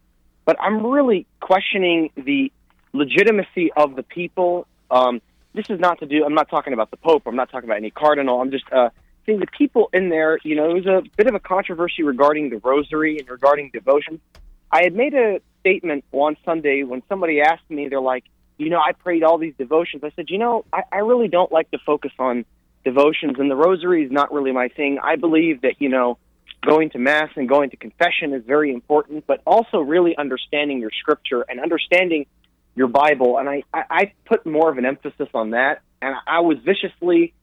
but 0.44 0.56
I'm 0.60 0.86
really 0.86 1.26
questioning 1.40 2.10
the 2.16 2.52
legitimacy 2.92 3.72
of 3.76 3.96
the 3.96 4.02
people. 4.02 4.66
Um, 4.90 5.20
this 5.54 5.66
is 5.70 5.80
not 5.80 5.98
to 6.00 6.06
do. 6.06 6.24
I'm 6.24 6.34
not 6.34 6.50
talking 6.50 6.72
about 6.72 6.90
the 6.90 6.96
Pope. 6.98 7.22
I'm 7.26 7.36
not 7.36 7.50
talking 7.50 7.68
about 7.68 7.78
any 7.78 7.90
cardinal. 7.90 8.40
I'm 8.40 8.50
just 8.50 8.70
uh, 8.70 8.90
saying 9.24 9.40
the 9.40 9.46
people 9.58 9.88
in 9.92 10.10
there. 10.10 10.38
You 10.44 10.56
know, 10.56 10.66
there 10.66 10.76
was 10.76 10.86
a 10.86 11.02
bit 11.16 11.26
of 11.26 11.34
a 11.34 11.40
controversy 11.40 12.02
regarding 12.02 12.50
the 12.50 12.58
Rosary 12.58 13.18
and 13.18 13.28
regarding 13.28 13.70
devotion. 13.72 14.20
I 14.70 14.82
had 14.82 14.94
made 14.94 15.14
a 15.14 15.40
statement 15.60 16.04
one 16.10 16.36
Sunday 16.44 16.82
when 16.82 17.02
somebody 17.08 17.40
asked 17.40 17.68
me. 17.70 17.88
They're 17.88 18.00
like, 18.00 18.24
you 18.58 18.68
know, 18.68 18.80
I 18.80 18.92
prayed 18.92 19.22
all 19.22 19.38
these 19.38 19.54
devotions. 19.56 20.04
I 20.04 20.12
said, 20.14 20.26
you 20.28 20.38
know, 20.38 20.64
I, 20.72 20.82
I 20.92 20.98
really 20.98 21.28
don't 21.28 21.50
like 21.50 21.70
to 21.70 21.78
focus 21.78 22.12
on 22.18 22.44
devotions, 22.84 23.36
and 23.38 23.50
the 23.50 23.56
Rosary 23.56 24.04
is 24.04 24.12
not 24.12 24.32
really 24.32 24.52
my 24.52 24.68
thing. 24.68 24.98
I 25.02 25.16
believe 25.16 25.62
that 25.62 25.74
you 25.80 25.88
know 25.88 26.18
going 26.64 26.90
to 26.90 26.98
mass 26.98 27.30
and 27.36 27.48
going 27.48 27.70
to 27.70 27.76
confession 27.76 28.32
is 28.32 28.42
very 28.46 28.72
important, 28.72 29.26
but 29.26 29.40
also 29.46 29.78
really 29.78 30.16
understanding 30.16 30.80
your 30.80 30.90
scripture 31.00 31.44
and 31.48 31.60
understanding 31.60 32.26
your 32.74 32.88
Bible. 32.88 33.38
And 33.38 33.48
I, 33.48 33.62
I, 33.72 33.82
I 33.90 34.12
put 34.24 34.46
more 34.46 34.70
of 34.70 34.78
an 34.78 34.84
emphasis 34.84 35.28
on 35.34 35.50
that. 35.50 35.82
And 36.02 36.14
I 36.26 36.40
was 36.40 36.58
viciously 36.64 37.34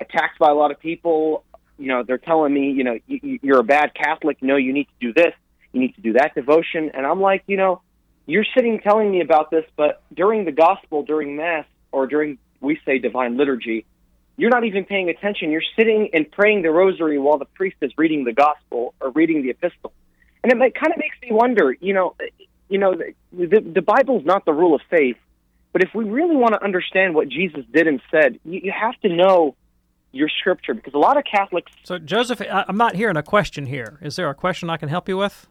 attacked 0.00 0.38
by 0.38 0.50
a 0.50 0.54
lot 0.54 0.70
of 0.70 0.80
people. 0.80 1.44
You 1.78 1.88
know, 1.88 2.02
they're 2.02 2.18
telling 2.18 2.52
me, 2.52 2.70
you 2.72 2.84
know, 2.84 2.98
you, 3.06 3.38
you're 3.42 3.60
a 3.60 3.64
bad 3.64 3.94
Catholic. 3.94 4.38
No, 4.42 4.56
you 4.56 4.72
need 4.72 4.84
to 4.84 5.06
do 5.06 5.12
this. 5.12 5.34
You 5.72 5.80
need 5.80 5.94
to 5.96 6.00
do 6.00 6.14
that 6.14 6.34
devotion. 6.34 6.90
And 6.94 7.06
I'm 7.06 7.20
like, 7.20 7.44
you 7.46 7.56
know, 7.56 7.82
you're 8.26 8.46
sitting 8.54 8.80
telling 8.80 9.10
me 9.10 9.20
about 9.20 9.50
this, 9.50 9.64
but 9.76 10.02
during 10.14 10.44
the 10.44 10.52
gospel, 10.52 11.02
during 11.02 11.36
mass, 11.36 11.64
or 11.92 12.06
during, 12.06 12.38
we 12.60 12.78
say, 12.84 12.98
divine 12.98 13.36
liturgy, 13.38 13.86
you're 14.38 14.50
not 14.50 14.64
even 14.64 14.84
paying 14.84 15.10
attention. 15.10 15.50
You're 15.50 15.60
sitting 15.76 16.10
and 16.14 16.30
praying 16.30 16.62
the 16.62 16.70
rosary 16.70 17.18
while 17.18 17.38
the 17.38 17.44
priest 17.44 17.76
is 17.82 17.92
reading 17.98 18.24
the 18.24 18.32
gospel 18.32 18.94
or 19.00 19.10
reading 19.10 19.42
the 19.42 19.50
epistle. 19.50 19.92
And 20.42 20.52
it 20.52 20.74
kind 20.74 20.92
of 20.92 20.98
makes 20.98 21.16
me 21.20 21.32
wonder, 21.32 21.76
you 21.80 21.92
know, 21.92 22.14
you 22.68 22.78
know, 22.78 22.94
the, 22.94 23.14
the, 23.32 23.60
the 23.60 23.82
Bible's 23.82 24.24
not 24.24 24.44
the 24.44 24.52
rule 24.52 24.76
of 24.76 24.80
faith, 24.88 25.16
but 25.72 25.82
if 25.82 25.90
we 25.92 26.04
really 26.04 26.36
want 26.36 26.54
to 26.54 26.62
understand 26.62 27.16
what 27.16 27.28
Jesus 27.28 27.64
did 27.72 27.88
and 27.88 28.00
said, 28.12 28.38
you, 28.44 28.60
you 28.64 28.72
have 28.72 28.98
to 29.00 29.08
know 29.08 29.56
your 30.12 30.28
scripture 30.28 30.72
because 30.72 30.94
a 30.94 30.98
lot 30.98 31.16
of 31.16 31.24
Catholics. 31.24 31.72
So, 31.82 31.98
Joseph, 31.98 32.40
I'm 32.48 32.76
not 32.76 32.94
hearing 32.94 33.16
a 33.16 33.22
question 33.24 33.66
here. 33.66 33.98
Is 34.00 34.14
there 34.14 34.30
a 34.30 34.34
question 34.34 34.70
I 34.70 34.76
can 34.76 34.88
help 34.88 35.08
you 35.08 35.16
with? 35.16 35.48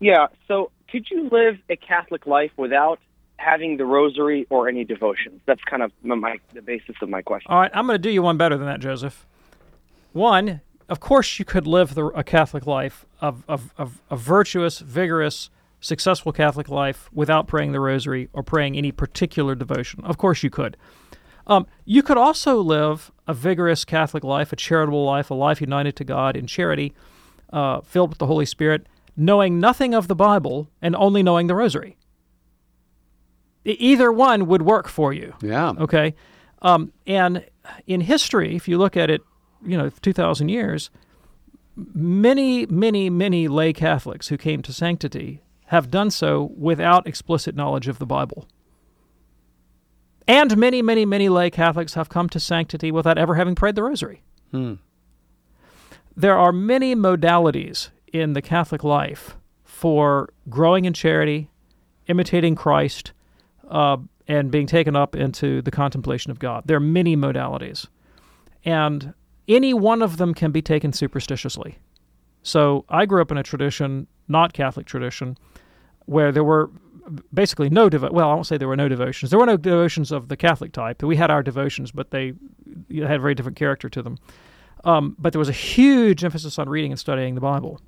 Yeah. 0.00 0.28
So, 0.48 0.70
could 0.90 1.06
you 1.10 1.28
live 1.30 1.58
a 1.68 1.76
Catholic 1.76 2.26
life 2.26 2.50
without 2.56 2.98
having 3.38 3.78
the 3.78 3.84
rosary 3.84 4.46
or 4.50 4.68
any 4.68 4.84
devotions? 4.84 5.40
That's 5.46 5.62
kind 5.64 5.82
of 5.82 5.90
my, 6.02 6.38
the 6.52 6.62
basis 6.62 6.96
of 7.00 7.08
my 7.08 7.22
question. 7.22 7.50
All 7.50 7.58
right, 7.58 7.70
I'm 7.74 7.86
going 7.86 7.94
to 7.94 8.02
do 8.02 8.10
you 8.10 8.22
one 8.22 8.36
better 8.36 8.56
than 8.56 8.66
that, 8.66 8.80
Joseph. 8.80 9.26
One, 10.12 10.60
of 10.88 11.00
course, 11.00 11.38
you 11.38 11.44
could 11.44 11.66
live 11.66 11.94
the, 11.94 12.06
a 12.06 12.24
Catholic 12.24 12.66
life 12.66 13.04
of, 13.20 13.44
of, 13.48 13.72
of 13.76 14.00
a 14.10 14.16
virtuous, 14.16 14.78
vigorous, 14.78 15.50
successful 15.80 16.32
Catholic 16.32 16.68
life 16.68 17.08
without 17.12 17.46
praying 17.46 17.72
the 17.72 17.80
Rosary 17.80 18.28
or 18.32 18.42
praying 18.42 18.76
any 18.76 18.90
particular 18.92 19.54
devotion. 19.54 20.04
Of 20.04 20.18
course, 20.18 20.42
you 20.42 20.50
could. 20.50 20.76
Um, 21.46 21.66
you 21.84 22.02
could 22.02 22.16
also 22.16 22.60
live 22.60 23.12
a 23.26 23.34
vigorous 23.34 23.84
Catholic 23.84 24.24
life, 24.24 24.52
a 24.52 24.56
charitable 24.56 25.04
life, 25.04 25.30
a 25.30 25.34
life 25.34 25.60
united 25.60 25.96
to 25.96 26.04
God 26.04 26.36
in 26.36 26.46
charity, 26.46 26.94
uh, 27.52 27.80
filled 27.80 28.10
with 28.10 28.18
the 28.18 28.26
Holy 28.26 28.46
Spirit, 28.46 28.86
knowing 29.16 29.60
nothing 29.60 29.94
of 29.94 30.08
the 30.08 30.14
Bible 30.14 30.68
and 30.80 30.96
only 30.96 31.22
knowing 31.22 31.46
the 31.46 31.54
Rosary. 31.54 31.96
Either 33.68 34.12
one 34.12 34.46
would 34.46 34.62
work 34.62 34.88
for 34.88 35.12
you. 35.12 35.34
Yeah. 35.42 35.72
Okay. 35.78 36.14
Um, 36.62 36.92
and 37.06 37.44
in 37.86 38.00
history, 38.00 38.56
if 38.56 38.66
you 38.68 38.78
look 38.78 38.96
at 38.96 39.10
it, 39.10 39.22
you 39.64 39.76
know, 39.76 39.90
2,000 39.90 40.48
years, 40.48 40.90
many, 41.76 42.66
many, 42.66 43.10
many 43.10 43.48
lay 43.48 43.72
Catholics 43.72 44.28
who 44.28 44.36
came 44.36 44.62
to 44.62 44.72
sanctity 44.72 45.42
have 45.66 45.90
done 45.90 46.10
so 46.10 46.50
without 46.56 47.06
explicit 47.06 47.54
knowledge 47.54 47.88
of 47.88 47.98
the 47.98 48.06
Bible. 48.06 48.48
And 50.26 50.56
many, 50.56 50.82
many, 50.82 51.04
many 51.06 51.28
lay 51.28 51.50
Catholics 51.50 51.94
have 51.94 52.08
come 52.08 52.28
to 52.30 52.40
sanctity 52.40 52.90
without 52.90 53.18
ever 53.18 53.34
having 53.34 53.54
prayed 53.54 53.74
the 53.74 53.82
Rosary. 53.82 54.22
There 56.16 56.36
are 56.36 56.52
many 56.52 56.96
modalities 56.96 57.90
in 58.12 58.32
the 58.32 58.42
Catholic 58.42 58.82
life 58.82 59.36
for 59.64 60.30
growing 60.48 60.84
in 60.84 60.92
charity, 60.92 61.50
imitating 62.08 62.56
Christ, 62.56 63.12
uh, 63.68 63.98
and 64.26 64.50
being 64.50 64.66
taken 64.66 64.94
up 64.96 65.16
into 65.16 65.62
the 65.62 65.70
contemplation 65.70 66.30
of 66.30 66.38
God. 66.38 66.64
There 66.66 66.76
are 66.76 66.80
many 66.80 67.16
modalities. 67.16 67.86
And 68.64 69.14
any 69.46 69.72
one 69.72 70.02
of 70.02 70.18
them 70.18 70.34
can 70.34 70.50
be 70.50 70.60
taken 70.60 70.92
superstitiously. 70.92 71.78
So 72.42 72.84
I 72.88 73.06
grew 73.06 73.22
up 73.22 73.30
in 73.30 73.38
a 73.38 73.42
tradition, 73.42 74.06
not 74.28 74.52
Catholic 74.52 74.86
tradition, 74.86 75.38
where 76.04 76.32
there 76.32 76.44
were 76.44 76.70
basically 77.32 77.70
no 77.70 77.88
devo- 77.88 78.12
well, 78.12 78.28
I 78.28 78.34
won't 78.34 78.46
say 78.46 78.58
there 78.58 78.68
were 78.68 78.76
no 78.76 78.88
devotions. 78.88 79.30
There 79.30 79.38
were 79.38 79.46
no 79.46 79.56
devotions 79.56 80.12
of 80.12 80.28
the 80.28 80.36
Catholic 80.36 80.72
type. 80.72 81.02
We 81.02 81.16
had 81.16 81.30
our 81.30 81.42
devotions, 81.42 81.90
but 81.90 82.10
they 82.10 82.34
had 82.90 83.16
a 83.16 83.18
very 83.18 83.34
different 83.34 83.56
character 83.56 83.88
to 83.88 84.02
them. 84.02 84.18
Um, 84.84 85.16
but 85.18 85.32
there 85.32 85.38
was 85.38 85.48
a 85.48 85.52
huge 85.52 86.22
emphasis 86.24 86.58
on 86.58 86.68
reading 86.68 86.92
and 86.92 87.00
studying 87.00 87.34
the 87.34 87.40
Bible. 87.40 87.80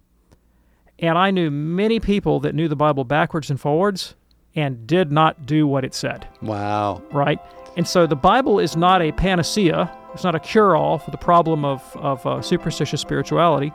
And 0.99 1.17
I 1.17 1.31
knew 1.31 1.51
many 1.51 2.01
people 2.01 2.41
that 2.41 2.55
knew 2.55 2.69
the 2.69 2.77
Bible 2.77 3.05
backwards 3.05 3.51
and 3.51 3.61
forwards 3.61 4.15
and 4.57 4.87
did 4.87 5.13
not 5.13 5.47
do 5.47 5.67
what 5.67 5.85
it 5.85 5.95
said 5.95 6.27
Wow. 6.43 7.03
right? 7.13 7.39
And 7.77 7.87
so 7.87 8.07
the 8.07 8.17
Bible 8.17 8.59
is 8.59 8.77
not 8.77 9.01
a 9.01 9.13
panacea, 9.13 9.91
it's 10.13 10.25
not 10.25 10.35
a 10.35 10.41
cure 10.41 10.75
all 10.77 10.99
for 10.99 11.11
the 11.13 11.17
problem 11.19 11.65
of, 11.65 11.83
of 11.97 12.27
uh, 12.27 12.43
superstitious 12.43 13.01
spirituality, 13.01 13.73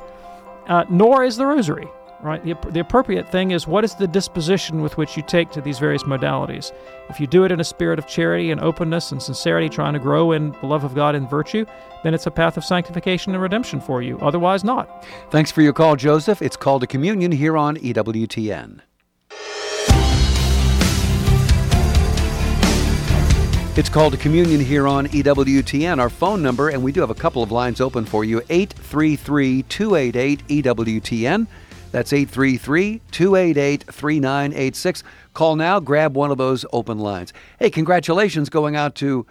uh, 0.68 0.84
nor 0.90 1.24
is 1.24 1.38
the 1.38 1.46
rosary, 1.46 1.88
right? 2.22 2.44
The, 2.44 2.56
the 2.72 2.82
appropriate 2.82 3.32
thing 3.32 3.52
is 3.52 3.68
what 3.68 3.86
is 3.86 3.96
the 3.96 4.06
disposition 4.08 4.82
with 4.82 4.98
which 4.98 5.16
you 5.16 5.24
take 5.24 5.50
to 5.52 5.62
these 5.62 5.80
various 5.80 6.04
modalities? 6.04 6.74
If 7.10 7.22
you 7.22 7.28
do 7.28 7.46
it 7.46 7.52
in 7.54 7.62
a 7.62 7.64
spirit 7.64 7.98
of 8.00 8.06
charity 8.06 8.52
and 8.52 8.60
openness 8.60 9.14
and 9.14 9.22
sincerity, 9.24 9.70
trying 9.70 9.94
to 9.94 10.00
grow 10.00 10.34
in 10.34 10.52
the 10.60 10.66
love 10.66 10.84
of 10.84 10.94
God 10.94 11.16
and 11.16 11.30
virtue, 11.30 11.66
then 12.04 12.14
it's 12.14 12.26
a 12.28 12.32
path 12.32 12.58
of 12.58 12.66
sanctification 12.66 13.34
and 13.34 13.42
redemption 13.42 13.80
for 13.80 14.02
you. 14.02 14.20
Otherwise, 14.20 14.66
not. 14.66 15.06
Thanks 15.32 15.52
for 15.52 15.62
your 15.62 15.74
call, 15.74 15.96
Joseph. 15.96 16.42
It's 16.42 16.58
called 16.58 16.84
a 16.84 16.88
communion 16.88 17.32
here 17.32 17.56
on 17.58 17.78
EWTN. 17.78 18.82
It's 23.78 23.90
called 23.90 24.18
communion 24.22 24.62
here 24.62 24.88
on 24.88 25.08
EWTN. 25.08 26.00
Our 26.00 26.10
phone 26.10 26.42
number, 26.42 26.70
and 26.70 26.82
we 26.82 26.94
do 26.94 27.02
have 27.02 27.10
a 27.10 27.14
couple 27.14 27.44
of 27.44 27.52
lines 27.52 27.82
open 27.82 28.06
for 28.06 28.24
you 28.24 28.42
833 28.50 29.64
288 29.64 30.48
EWTN. 30.48 31.46
That's 31.92 32.14
833 32.14 33.02
288 33.12 33.84
3986. 33.84 35.04
Call 35.34 35.58
now, 35.58 35.82
grab 35.82 36.16
one 36.16 36.32
of 36.32 36.38
those 36.38 36.66
open 36.72 37.00
lines. 37.00 37.34
Hey, 37.60 37.70
congratulations 37.70 38.50
going 38.50 38.78
out 38.78 38.96
to 38.96 39.26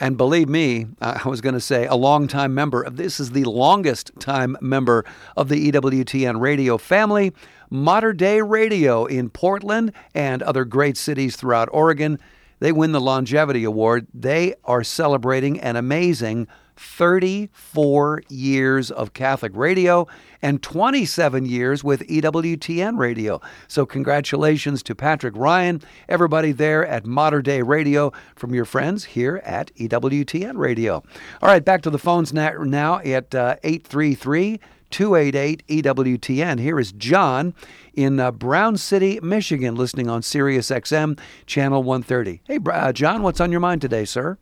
And 0.00 0.16
believe 0.16 0.48
me, 0.48 0.86
I 1.02 1.28
was 1.28 1.42
going 1.42 1.54
to 1.54 1.60
say 1.60 1.86
a 1.86 1.94
long-time 1.94 2.54
member. 2.54 2.88
This 2.88 3.20
is 3.20 3.32
the 3.32 3.44
longest 3.44 4.12
time 4.18 4.56
member 4.62 5.04
of 5.36 5.50
the 5.50 5.70
EWTN 5.70 6.40
radio 6.40 6.78
family. 6.78 7.34
Mater 7.68 8.14
Dei 8.14 8.40
Radio 8.40 9.04
in 9.04 9.28
Portland 9.28 9.92
and 10.14 10.42
other 10.42 10.64
great 10.64 10.96
cities 10.96 11.36
throughout 11.36 11.68
Oregon. 11.70 12.18
They 12.60 12.72
win 12.72 12.92
the 12.92 13.00
Longevity 13.00 13.64
Award. 13.64 14.06
They 14.14 14.54
are 14.64 14.84
celebrating 14.84 15.58
an 15.60 15.76
amazing 15.76 16.46
34 16.76 18.22
years 18.30 18.90
of 18.90 19.12
Catholic 19.12 19.52
radio 19.54 20.06
and 20.40 20.62
27 20.62 21.44
years 21.44 21.84
with 21.84 22.06
EWTN 22.06 22.96
radio. 22.96 23.40
So, 23.68 23.84
congratulations 23.84 24.82
to 24.84 24.94
Patrick 24.94 25.36
Ryan, 25.36 25.82
everybody 26.08 26.52
there 26.52 26.86
at 26.86 27.04
Mater 27.04 27.42
Dei 27.42 27.62
Radio, 27.62 28.12
from 28.34 28.54
your 28.54 28.64
friends 28.64 29.04
here 29.04 29.42
at 29.44 29.74
EWTN 29.76 30.56
radio. 30.56 31.02
All 31.42 31.48
right, 31.48 31.64
back 31.64 31.82
to 31.82 31.90
the 31.90 31.98
phones 31.98 32.32
now 32.32 32.98
at 33.00 33.34
uh, 33.34 33.56
833 33.62 34.58
288 34.90 35.66
EWTN. 35.68 36.60
Here 36.60 36.78
is 36.78 36.92
John 36.92 37.54
in 37.94 38.20
uh, 38.20 38.30
Brown 38.32 38.76
City, 38.76 39.18
Michigan, 39.22 39.74
listening 39.74 40.08
on 40.08 40.22
Sirius 40.22 40.70
XM, 40.70 41.18
channel 41.46 41.82
130. 41.82 42.40
Hey, 42.44 42.58
uh, 42.70 42.92
John, 42.92 43.22
what's 43.22 43.40
on 43.40 43.50
your 43.50 43.60
mind 43.60 43.80
today, 43.80 44.04
sir? 44.04 44.38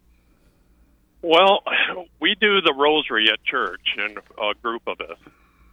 Well, 1.23 1.63
we 2.21 2.35
do 2.41 2.61
the 2.61 2.75
rosary 2.75 3.29
at 3.31 3.43
church 3.45 3.97
and 3.97 4.19
a 4.41 4.55
group 4.63 4.83
of 4.87 5.01
us. 5.01 5.19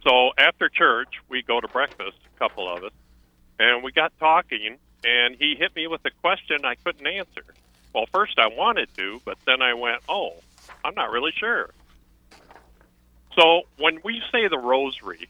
So 0.02 0.30
after 0.38 0.68
church, 0.68 1.08
we 1.28 1.42
go 1.42 1.60
to 1.60 1.68
breakfast, 1.68 2.18
a 2.34 2.38
couple 2.38 2.72
of 2.72 2.84
us, 2.84 2.92
and 3.58 3.82
we 3.82 3.90
got 3.92 4.12
talking, 4.20 4.76
and 5.04 5.36
he 5.36 5.56
hit 5.58 5.74
me 5.74 5.86
with 5.86 6.04
a 6.04 6.10
question 6.22 6.64
I 6.64 6.76
couldn't 6.76 7.06
answer. 7.06 7.42
Well, 7.92 8.06
first 8.12 8.38
I 8.38 8.46
wanted 8.48 8.88
to, 8.96 9.20
but 9.24 9.38
then 9.46 9.62
I 9.62 9.74
went, 9.74 10.02
oh, 10.08 10.34
I'm 10.84 10.94
not 10.94 11.10
really 11.10 11.32
sure. 11.36 11.70
So 13.36 13.62
when 13.78 14.00
we 14.02 14.22
say 14.32 14.48
the 14.48 14.58
rosary 14.58 15.28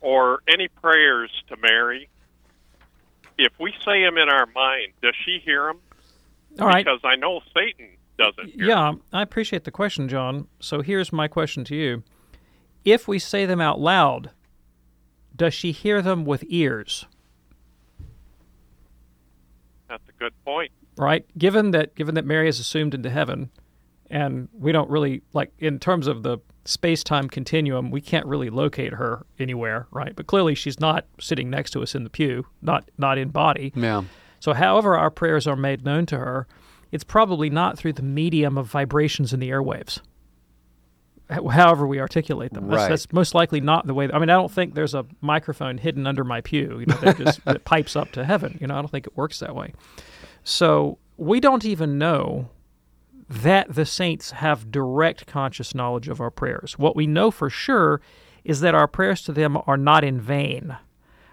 or 0.00 0.40
any 0.48 0.68
prayers 0.68 1.30
to 1.48 1.56
Mary, 1.56 2.08
if 3.38 3.52
we 3.58 3.72
say 3.84 4.02
them 4.02 4.18
in 4.18 4.28
our 4.28 4.46
mind, 4.46 4.92
does 5.02 5.14
she 5.24 5.38
hear 5.38 5.66
them? 5.66 5.80
All 6.58 6.66
right. 6.66 6.84
Because 6.84 7.00
I 7.04 7.16
know 7.16 7.40
Satan 7.54 7.88
doesn't. 8.18 8.54
yeah, 8.56 8.92
I 9.12 9.22
appreciate 9.22 9.64
the 9.64 9.70
question, 9.70 10.08
John. 10.08 10.48
So 10.58 10.82
here's 10.82 11.12
my 11.12 11.28
question 11.28 11.64
to 11.64 11.76
you: 11.76 12.02
If 12.84 13.06
we 13.08 13.18
say 13.18 13.46
them 13.46 13.60
out 13.60 13.80
loud, 13.80 14.30
does 15.34 15.54
she 15.54 15.72
hear 15.72 16.02
them 16.02 16.24
with 16.24 16.44
ears? 16.48 17.06
That's 19.88 20.02
a 20.08 20.12
good 20.18 20.32
point. 20.44 20.70
Right. 20.96 21.24
Given 21.38 21.70
that, 21.70 21.94
given 21.94 22.14
that 22.16 22.26
Mary 22.26 22.48
is 22.48 22.60
assumed 22.60 22.94
into 22.94 23.10
heaven, 23.10 23.50
and 24.10 24.48
we 24.52 24.72
don't 24.72 24.90
really 24.90 25.22
like 25.32 25.52
in 25.58 25.78
terms 25.78 26.06
of 26.06 26.22
the 26.22 26.38
space-time 26.64 27.28
continuum, 27.28 27.90
we 27.90 28.00
can't 28.00 28.26
really 28.26 28.50
locate 28.50 28.92
her 28.94 29.24
anywhere, 29.38 29.86
right? 29.90 30.14
But 30.14 30.26
clearly, 30.26 30.54
she's 30.54 30.78
not 30.80 31.06
sitting 31.18 31.48
next 31.50 31.70
to 31.72 31.82
us 31.82 31.94
in 31.94 32.04
the 32.04 32.10
pew, 32.10 32.46
not 32.62 32.90
not 32.98 33.18
in 33.18 33.30
body. 33.30 33.72
Yeah. 33.74 34.02
So, 34.40 34.52
however 34.52 34.96
our 34.96 35.10
prayers 35.10 35.46
are 35.46 35.56
made 35.56 35.84
known 35.84 36.06
to 36.06 36.18
her, 36.18 36.46
it's 36.92 37.04
probably 37.04 37.50
not 37.50 37.78
through 37.78 37.94
the 37.94 38.02
medium 38.02 38.58
of 38.58 38.66
vibrations 38.66 39.32
in 39.32 39.40
the 39.40 39.50
airwaves. 39.50 40.00
However, 41.28 41.86
we 41.86 42.00
articulate 42.00 42.52
them, 42.52 42.66
that's, 42.68 42.76
Right. 42.76 42.88
that's 42.88 43.12
most 43.12 43.34
likely 43.36 43.60
not 43.60 43.86
the 43.86 43.94
way. 43.94 44.08
I 44.12 44.18
mean, 44.18 44.30
I 44.30 44.34
don't 44.34 44.50
think 44.50 44.74
there's 44.74 44.94
a 44.94 45.06
microphone 45.20 45.78
hidden 45.78 46.04
under 46.06 46.24
my 46.24 46.40
pew, 46.40 46.80
you 46.80 46.86
know, 46.86 46.96
that 46.96 47.18
just 47.18 47.44
that 47.44 47.64
pipes 47.64 47.94
up 47.94 48.10
to 48.12 48.24
heaven. 48.24 48.58
You 48.60 48.66
know, 48.66 48.74
I 48.74 48.78
don't 48.80 48.90
think 48.90 49.06
it 49.06 49.16
works 49.16 49.38
that 49.38 49.54
way. 49.54 49.72
So 50.42 50.98
we 51.16 51.38
don't 51.38 51.64
even 51.64 51.98
know 51.98 52.48
that 53.30 53.72
the 53.72 53.86
saints 53.86 54.32
have 54.32 54.72
direct 54.72 55.24
conscious 55.24 55.72
knowledge 55.72 56.08
of 56.08 56.20
our 56.20 56.32
prayers. 56.32 56.76
What 56.76 56.96
we 56.96 57.06
know 57.06 57.30
for 57.30 57.48
sure 57.48 58.00
is 58.42 58.60
that 58.60 58.74
our 58.74 58.88
prayers 58.88 59.22
to 59.22 59.32
them 59.32 59.56
are 59.68 59.76
not 59.76 60.02
in 60.02 60.20
vain. 60.20 60.76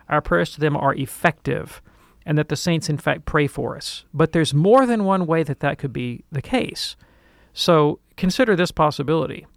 Our 0.07 0.21
prayers 0.21 0.51
to 0.51 0.59
them 0.59 0.77
are 0.77 0.93
effective, 0.93 1.81
and 2.23 2.37
that 2.37 2.49
the 2.49 2.55
saints, 2.55 2.87
in 2.87 2.99
fact, 2.99 3.25
pray 3.25 3.47
for 3.47 3.75
us. 3.75 4.05
But 4.13 4.31
there's 4.31 4.53
more 4.53 4.85
than 4.85 5.05
one 5.05 5.25
way 5.25 5.41
that 5.41 5.59
that 5.61 5.79
could 5.79 5.91
be 5.91 6.23
the 6.31 6.41
case. 6.41 6.95
So 7.51 7.99
consider 8.15 8.55
this 8.55 8.71
possibility. 8.71 9.47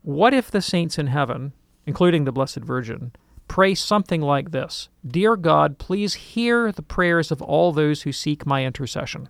What 0.00 0.32
if 0.32 0.50
the 0.50 0.62
saints 0.62 0.98
in 0.98 1.08
heaven, 1.08 1.52
including 1.84 2.24
the 2.24 2.32
Blessed 2.32 2.60
Virgin, 2.60 3.12
pray 3.48 3.74
something 3.74 4.22
like 4.22 4.50
this 4.50 4.88
Dear 5.06 5.36
God, 5.36 5.78
please 5.78 6.14
hear 6.14 6.72
the 6.72 6.80
prayers 6.80 7.30
of 7.30 7.42
all 7.42 7.70
those 7.70 8.02
who 8.02 8.12
seek 8.12 8.46
my 8.46 8.64
intercession? 8.64 9.28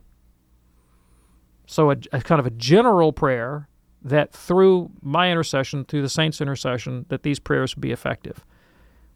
So, 1.67 1.91
a, 1.91 1.97
a 2.13 2.21
kind 2.21 2.41
of 2.41 2.47
a 2.47 2.51
general 2.51 3.13
prayer 3.13 3.69
that 4.05 4.33
through 4.33 4.91
my 5.01 5.31
intercession, 5.31 5.85
through 5.85 6.03
the 6.03 6.09
saints' 6.09 6.41
intercession, 6.41 7.07
that 7.09 7.23
these 7.23 7.39
prayers 7.39 7.77
would 7.77 7.81
be 7.81 7.93
effective. 7.93 8.45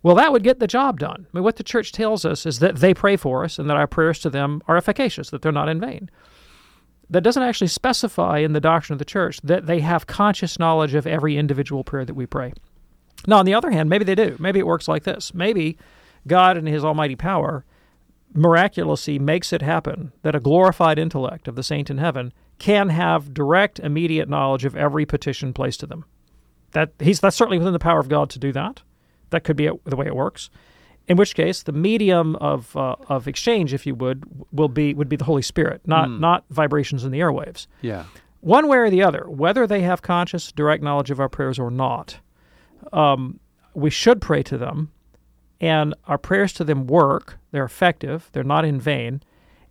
Well, 0.03 0.15
that 0.15 0.31
would 0.31 0.45
get 0.45 0.61
the 0.61 0.69
job 0.69 1.01
done. 1.01 1.27
I 1.27 1.37
mean, 1.37 1.43
what 1.43 1.57
the 1.57 1.65
church 1.65 1.91
tells 1.91 2.25
us 2.25 2.47
is 2.47 2.61
that 2.61 2.77
they 2.77 2.95
pray 2.95 3.17
for 3.17 3.45
us 3.45 3.59
and 3.59 3.69
that 3.69 3.77
our 3.77 3.89
prayers 3.89 4.21
to 4.21 4.31
them 4.31 4.63
are 4.69 4.77
efficacious, 4.77 5.31
that 5.31 5.43
they're 5.43 5.51
not 5.51 5.69
in 5.69 5.81
vain. 5.81 6.09
That 7.11 7.23
doesn't 7.23 7.43
actually 7.43 7.69
specify 7.69 8.39
in 8.39 8.53
the 8.53 8.61
doctrine 8.61 8.95
of 8.95 8.99
the 8.99 9.05
church 9.05 9.41
that 9.43 9.67
they 9.67 9.81
have 9.81 10.07
conscious 10.07 10.59
knowledge 10.59 10.95
of 10.95 11.07
every 11.07 11.37
individual 11.37 11.83
prayer 11.83 12.05
that 12.05 12.15
we 12.15 12.27
pray. 12.27 12.53
Now, 13.27 13.39
on 13.39 13.47
the 13.47 13.55
other 13.55 13.71
hand, 13.71 13.91
maybe 13.91 14.05
they 14.05 14.15
do. 14.15 14.37
Maybe 14.39 14.61
it 14.61 14.67
works 14.67 14.87
like 14.87 15.05
this. 15.05 15.35
Maybe 15.35 15.77
God, 16.27 16.57
in 16.57 16.67
His 16.67 16.85
almighty 16.85 17.17
power, 17.17 17.65
miraculously 18.37 19.19
makes 19.19 19.53
it 19.53 19.63
happen 19.63 20.13
that 20.23 20.35
a 20.35 20.41
glorified 20.41 20.99
intellect 20.99 21.49
of 21.49 21.57
the 21.57 21.63
saint 21.63 21.91
in 21.91 21.99
heaven 21.99 22.33
can 22.59 22.89
have 22.89 23.35
direct, 23.35 23.79
immediate 23.81 24.29
knowledge 24.29 24.65
of 24.65 24.77
every 24.77 25.05
petition 25.07 25.53
placed 25.53 25.81
to 25.81 25.87
them. 25.87 26.05
That 26.73 26.93
he's 26.99 27.21
that's 27.21 27.37
certainly 27.37 27.59
within 27.59 27.73
the 27.73 27.79
power 27.79 28.01
of 28.01 28.09
God 28.09 28.31
to 28.31 28.39
do 28.39 28.53
that. 28.53 28.83
That 29.31 29.45
could 29.45 29.57
be 29.57 29.71
the 29.85 29.97
way 29.97 30.07
it 30.07 30.15
works. 30.15 30.51
In 31.09 31.17
which 31.17 31.35
case, 31.37 31.63
the 31.63 31.73
medium 31.73 32.35
of 32.37 32.77
uh, 32.77 32.97
of 33.09 33.29
exchange, 33.29 33.73
if 33.73 33.87
you 33.87 33.95
would, 33.95 34.25
will 34.53 34.69
be 34.69 34.93
would 34.93 35.09
be 35.09 35.17
the 35.17 35.25
Holy 35.25 35.43
Spirit, 35.43 35.81
not 35.87 36.09
Hmm. 36.09 36.21
not 36.21 36.45
vibrations 36.51 37.05
in 37.05 37.13
the 37.13 37.21
airwaves. 37.21 37.67
Yeah. 37.81 38.05
One 38.41 38.69
way 38.69 38.79
or 38.79 38.91
the 38.91 39.03
other, 39.03 39.25
whether 39.29 39.67
they 39.67 39.83
have 39.83 40.03
conscious, 40.03 40.53
direct 40.53 40.83
knowledge 40.83 41.11
of 41.11 41.19
our 41.21 41.29
prayers 41.29 41.59
or 41.59 41.71
not, 41.71 42.19
um, 42.93 43.41
we 43.75 43.91
should 43.91 44.21
pray 44.21 44.43
to 44.45 44.57
them, 44.59 44.91
and 45.61 45.95
our 46.07 46.19
prayers 46.19 46.53
to 46.55 46.65
them 46.65 46.87
work. 46.87 47.39
They're 47.51 47.65
effective. 47.65 48.29
They're 48.33 48.45
not 48.45 48.65
in 48.65 48.81
vain. 48.81 49.23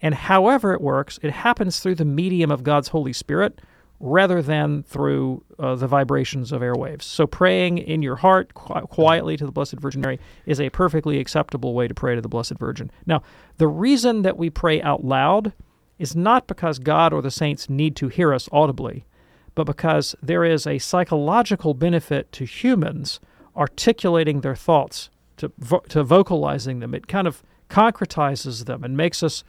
And 0.01 0.13
however 0.15 0.73
it 0.73 0.81
works, 0.81 1.19
it 1.21 1.31
happens 1.31 1.79
through 1.79 1.95
the 1.95 2.05
medium 2.05 2.51
of 2.51 2.63
God's 2.63 2.89
Holy 2.89 3.13
Spirit 3.13 3.59
rather 3.99 4.41
than 4.41 4.83
through 4.83 5.43
uh, 5.57 5.75
the 5.75 5.87
vibrations 5.87 6.51
of 6.51 6.61
airwaves. 6.61 7.03
So 7.03 7.25
praying 7.25 7.77
in 7.77 8.01
your 8.01 8.17
heart 8.17 8.53
qui- 8.53 8.81
quietly 8.81 9.37
to 9.37 9.45
the 9.45 9.51
Blessed 9.51 9.79
Virgin 9.79 10.01
Mary 10.01 10.19
is 10.45 10.59
a 10.59 10.69
perfectly 10.69 11.19
acceptable 11.19 11.73
way 11.73 11.87
to 11.87 11.93
pray 11.93 12.13
to 12.13 12.21
the 12.21 12.27
Blessed 12.27 12.57
Virgin. 12.59 12.91
Now, 13.05 13.23
the 13.57 13.67
reason 13.67 14.21
that 14.23 14.37
we 14.37 14.49
pray 14.49 14.81
out 14.81 15.05
loud 15.05 15.53
is 15.97 16.15
not 16.15 16.45
because 16.45 16.77
God 16.77 17.13
or 17.13 17.21
the 17.21 17.31
saints 17.31 17.69
need 17.69 17.95
to 17.95 18.09
hear 18.09 18.33
us 18.33 18.49
audibly, 18.51 19.05
but 19.55 19.63
because 19.63 20.13
there 20.21 20.43
is 20.43 20.67
a 20.67 20.77
psychological 20.77 21.73
benefit 21.73 22.31
to 22.33 22.43
humans 22.43 23.21
articulating 23.55 24.41
their 24.41 24.55
thoughts, 24.55 25.09
to, 25.37 25.51
vo- 25.57 25.83
to 25.89 26.03
vocalizing 26.03 26.79
them. 26.79 26.93
It 26.95 27.07
kind 27.07 27.27
of 27.27 27.43
concretizes 27.69 28.65
them 28.65 28.83
and 28.83 28.95
makes 28.95 29.21
us 29.23 29.43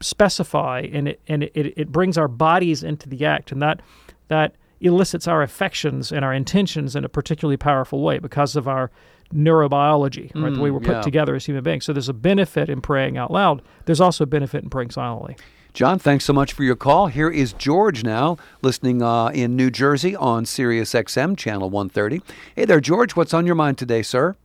specify, 0.00 0.80
and 0.92 1.08
it 1.08 1.20
and 1.28 1.44
it, 1.44 1.74
it 1.76 1.92
brings 1.92 2.18
our 2.18 2.28
bodies 2.28 2.82
into 2.82 3.08
the 3.08 3.24
act, 3.24 3.52
and 3.52 3.62
that 3.62 3.80
that 4.28 4.56
elicits 4.80 5.28
our 5.28 5.42
affections 5.42 6.10
and 6.10 6.24
our 6.24 6.34
intentions 6.34 6.96
in 6.96 7.04
a 7.04 7.08
particularly 7.08 7.56
powerful 7.56 8.02
way 8.02 8.18
because 8.18 8.56
of 8.56 8.66
our 8.66 8.90
neurobiology, 9.32 10.34
right? 10.34 10.52
the 10.52 10.60
way 10.60 10.70
Mm, 10.70 10.74
we're 10.74 10.80
put 10.80 10.96
yeah. 10.96 11.02
together 11.02 11.34
as 11.34 11.46
human 11.46 11.62
beings. 11.62 11.84
So 11.84 11.92
there's 11.92 12.08
a 12.08 12.12
benefit 12.14 12.68
in 12.68 12.80
praying 12.80 13.16
out 13.16 13.30
loud. 13.30 13.62
There's 13.86 14.00
also 14.00 14.24
a 14.24 14.26
benefit 14.26 14.62
in 14.64 14.70
praying 14.70 14.90
silently. 14.90 15.36
John, 15.72 15.98
thanks 15.98 16.24
so 16.26 16.32
much 16.34 16.52
for 16.52 16.64
your 16.64 16.76
call. 16.76 17.06
Here 17.06 17.30
is 17.30 17.54
George 17.54 18.04
now, 18.04 18.36
listening 18.60 19.00
uh, 19.02 19.28
in 19.28 19.56
New 19.56 19.70
Jersey 19.70 20.14
on 20.14 20.44
Sirius 20.44 20.92
XM, 20.92 21.36
channel 21.38 21.70
130. 21.70 22.20
Hey 22.56 22.64
there, 22.66 22.80
George. 22.80 23.16
What's 23.16 23.32
on 23.32 23.46
your 23.46 23.54
mind 23.54 23.78
today, 23.78 24.02
sir? 24.02 24.36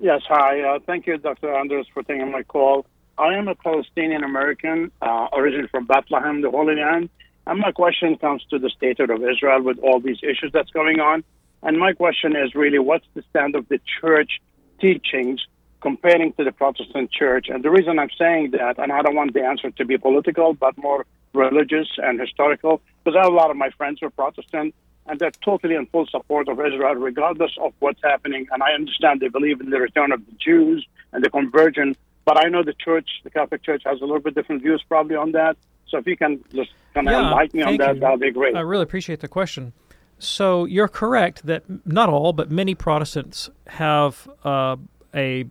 Yes, 0.00 0.22
hi. 0.28 0.60
Uh, 0.60 0.78
thank 0.86 1.08
you, 1.08 1.18
Dr. 1.18 1.52
Anders, 1.52 1.86
for 1.92 2.04
taking 2.04 2.30
my 2.30 2.44
call. 2.44 2.86
I 3.18 3.34
am 3.34 3.48
a 3.48 3.56
Palestinian 3.56 4.22
American, 4.22 4.92
uh, 5.02 5.26
originally 5.32 5.66
from 5.66 5.86
Bethlehem, 5.86 6.40
the 6.40 6.50
Holy 6.52 6.76
Land. 6.76 7.10
And 7.48 7.58
my 7.58 7.72
question 7.72 8.16
comes 8.16 8.44
to 8.50 8.60
the 8.60 8.70
statehood 8.70 9.10
of 9.10 9.24
Israel 9.24 9.60
with 9.62 9.78
all 9.80 9.98
these 9.98 10.18
issues 10.22 10.52
that's 10.52 10.70
going 10.70 11.00
on. 11.00 11.24
And 11.64 11.78
my 11.78 11.94
question 11.94 12.36
is 12.36 12.54
really 12.54 12.78
what's 12.78 13.06
the 13.14 13.24
stand 13.30 13.56
of 13.56 13.66
the 13.68 13.80
church 14.00 14.40
teachings 14.80 15.44
comparing 15.80 16.32
to 16.34 16.44
the 16.44 16.52
Protestant 16.52 17.10
church? 17.10 17.48
And 17.48 17.64
the 17.64 17.70
reason 17.70 17.98
I'm 17.98 18.10
saying 18.16 18.52
that, 18.52 18.78
and 18.78 18.92
I 18.92 19.02
don't 19.02 19.16
want 19.16 19.34
the 19.34 19.42
answer 19.42 19.72
to 19.72 19.84
be 19.84 19.98
political, 19.98 20.54
but 20.54 20.78
more 20.78 21.06
religious 21.32 21.88
and 21.96 22.20
historical, 22.20 22.80
because 23.02 23.16
I 23.16 23.24
have 23.24 23.32
a 23.32 23.36
lot 23.36 23.50
of 23.50 23.56
my 23.56 23.70
friends 23.70 23.98
who 24.00 24.06
are 24.06 24.10
Protestant, 24.10 24.76
and 25.08 25.18
they're 25.18 25.30
totally 25.44 25.74
in 25.74 25.86
full 25.86 26.06
support 26.06 26.48
of 26.48 26.58
Israel, 26.60 26.94
regardless 26.94 27.52
of 27.60 27.72
what's 27.80 28.00
happening. 28.02 28.46
And 28.52 28.62
I 28.62 28.72
understand 28.72 29.20
they 29.20 29.28
believe 29.28 29.60
in 29.60 29.70
the 29.70 29.80
return 29.80 30.12
of 30.12 30.24
the 30.26 30.32
Jews 30.32 30.86
and 31.12 31.24
the 31.24 31.30
conversion, 31.30 31.96
but 32.24 32.36
I 32.36 32.48
know 32.48 32.62
the 32.62 32.74
church, 32.74 33.08
the 33.24 33.30
Catholic 33.30 33.62
Church, 33.62 33.82
has 33.86 34.00
a 34.00 34.04
little 34.04 34.20
bit 34.20 34.34
different 34.34 34.62
views 34.62 34.82
probably 34.88 35.16
on 35.16 35.32
that. 35.32 35.56
So 35.88 35.98
if 35.98 36.06
you 36.06 36.16
can 36.16 36.44
just 36.54 36.70
kind 36.94 37.08
of 37.08 37.12
Yeah, 37.12 37.28
enlighten 37.30 37.58
me 37.58 37.64
on 37.64 37.76
that, 37.78 37.94
you. 37.94 38.00
that 38.00 38.10
would 38.10 38.20
be 38.20 38.30
great. 38.30 38.54
I 38.54 38.60
really 38.60 38.82
appreciate 38.82 39.20
the 39.20 39.28
question. 39.28 39.72
So 40.18 40.64
you're 40.64 40.88
correct 40.88 41.46
that 41.46 41.62
not 41.86 42.08
all, 42.08 42.32
but 42.32 42.50
many 42.50 42.74
Protestants 42.74 43.48
have 43.68 44.28
uh, 44.44 44.76
a 45.14 45.46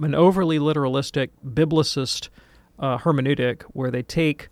an 0.00 0.14
overly 0.16 0.58
literalistic 0.58 1.28
biblicist 1.46 2.28
uh, 2.78 2.98
hermeneutic 2.98 3.62
where 3.72 3.90
they 3.90 4.02
take 4.02 4.48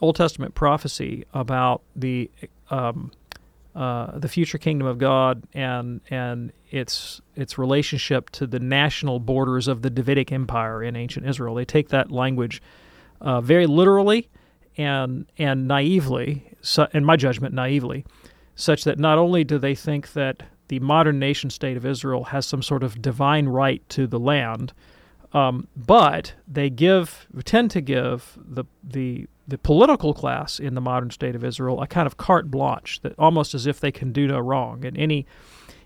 Old 0.00 0.14
Testament 0.16 0.54
prophecy 0.54 1.24
about 1.32 1.82
the 1.96 2.30
um, 2.70 3.10
uh, 3.74 4.18
the 4.18 4.28
future 4.28 4.58
kingdom 4.58 4.86
of 4.86 4.98
God 4.98 5.44
and 5.54 6.00
and 6.10 6.52
its 6.70 7.20
its 7.34 7.56
relationship 7.56 8.30
to 8.30 8.46
the 8.46 8.58
national 8.58 9.18
borders 9.18 9.68
of 9.68 9.82
the 9.82 9.90
Davidic 9.90 10.30
Empire 10.30 10.82
in 10.82 10.96
ancient 10.96 11.26
Israel. 11.26 11.54
They 11.54 11.64
take 11.64 11.88
that 11.88 12.10
language 12.10 12.60
uh, 13.20 13.40
very 13.40 13.66
literally 13.66 14.28
and 14.76 15.26
and 15.38 15.68
naively, 15.68 16.54
in 16.92 17.04
my 17.04 17.16
judgment, 17.16 17.54
naively, 17.54 18.04
such 18.54 18.84
that 18.84 18.98
not 18.98 19.18
only 19.18 19.44
do 19.44 19.58
they 19.58 19.74
think 19.74 20.12
that 20.12 20.42
the 20.68 20.80
modern 20.80 21.18
nation 21.18 21.50
state 21.50 21.76
of 21.76 21.84
Israel 21.84 22.24
has 22.24 22.46
some 22.46 22.62
sort 22.62 22.82
of 22.82 23.02
divine 23.02 23.46
right 23.46 23.86
to 23.90 24.06
the 24.06 24.18
land, 24.18 24.72
um, 25.32 25.68
but 25.76 26.34
they 26.46 26.70
give 26.70 27.26
tend 27.44 27.70
to 27.72 27.80
give 27.80 28.38
the 28.42 28.64
the 28.82 29.26
the 29.52 29.58
political 29.58 30.14
class 30.14 30.58
in 30.58 30.74
the 30.74 30.80
modern 30.80 31.10
state 31.10 31.34
of 31.34 31.44
Israel 31.44 31.82
a 31.82 31.86
kind 31.86 32.06
of 32.06 32.16
carte 32.16 32.50
blanche 32.50 33.00
that 33.02 33.12
almost 33.18 33.54
as 33.54 33.66
if 33.66 33.80
they 33.80 33.92
can 33.92 34.10
do 34.10 34.26
no 34.26 34.38
wrong, 34.38 34.82
and 34.82 34.96
any 34.96 35.26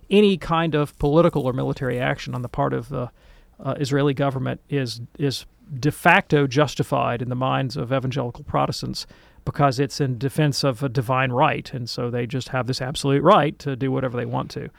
any 0.09 0.37
kind 0.37 0.77
of 0.77 0.97
political 1.01 1.43
or 1.43 1.53
military 1.53 1.99
action 1.99 2.33
on 2.33 2.43
the 2.43 2.49
part 2.49 2.73
of 2.73 2.91
the 2.91 3.11
uh, 3.59 3.75
Israeli 3.81 4.15
government 4.15 4.61
is 4.69 5.01
is 5.19 5.47
de 5.81 5.91
facto 5.91 6.47
justified 6.47 7.21
in 7.21 7.29
the 7.29 7.35
minds 7.35 7.77
of 7.77 7.93
evangelical 7.93 8.45
Protestants 8.45 9.05
because 9.45 9.81
it's 9.81 10.01
in 10.01 10.17
defense 10.17 10.63
of 10.63 10.85
a 10.85 10.89
divine 10.89 11.33
right, 11.33 11.75
and 11.75 11.91
so 11.91 12.09
they 12.09 12.25
just 12.25 12.51
have 12.51 12.69
this 12.69 12.81
absolute 12.81 13.25
right 13.25 13.59
to 13.59 13.75
do 13.75 13.91
whatever 13.91 14.17
they 14.17 14.27
want 14.27 14.49
to. 14.53 14.71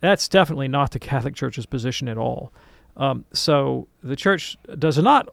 That's 0.00 0.28
definitely 0.28 0.68
not 0.68 0.92
the 0.92 0.98
Catholic 0.98 1.34
Church's 1.34 1.66
position 1.66 2.08
at 2.08 2.16
all. 2.16 2.54
Um, 3.00 3.24
so 3.32 3.88
the 4.02 4.14
church 4.14 4.58
does 4.78 4.98
not 4.98 5.26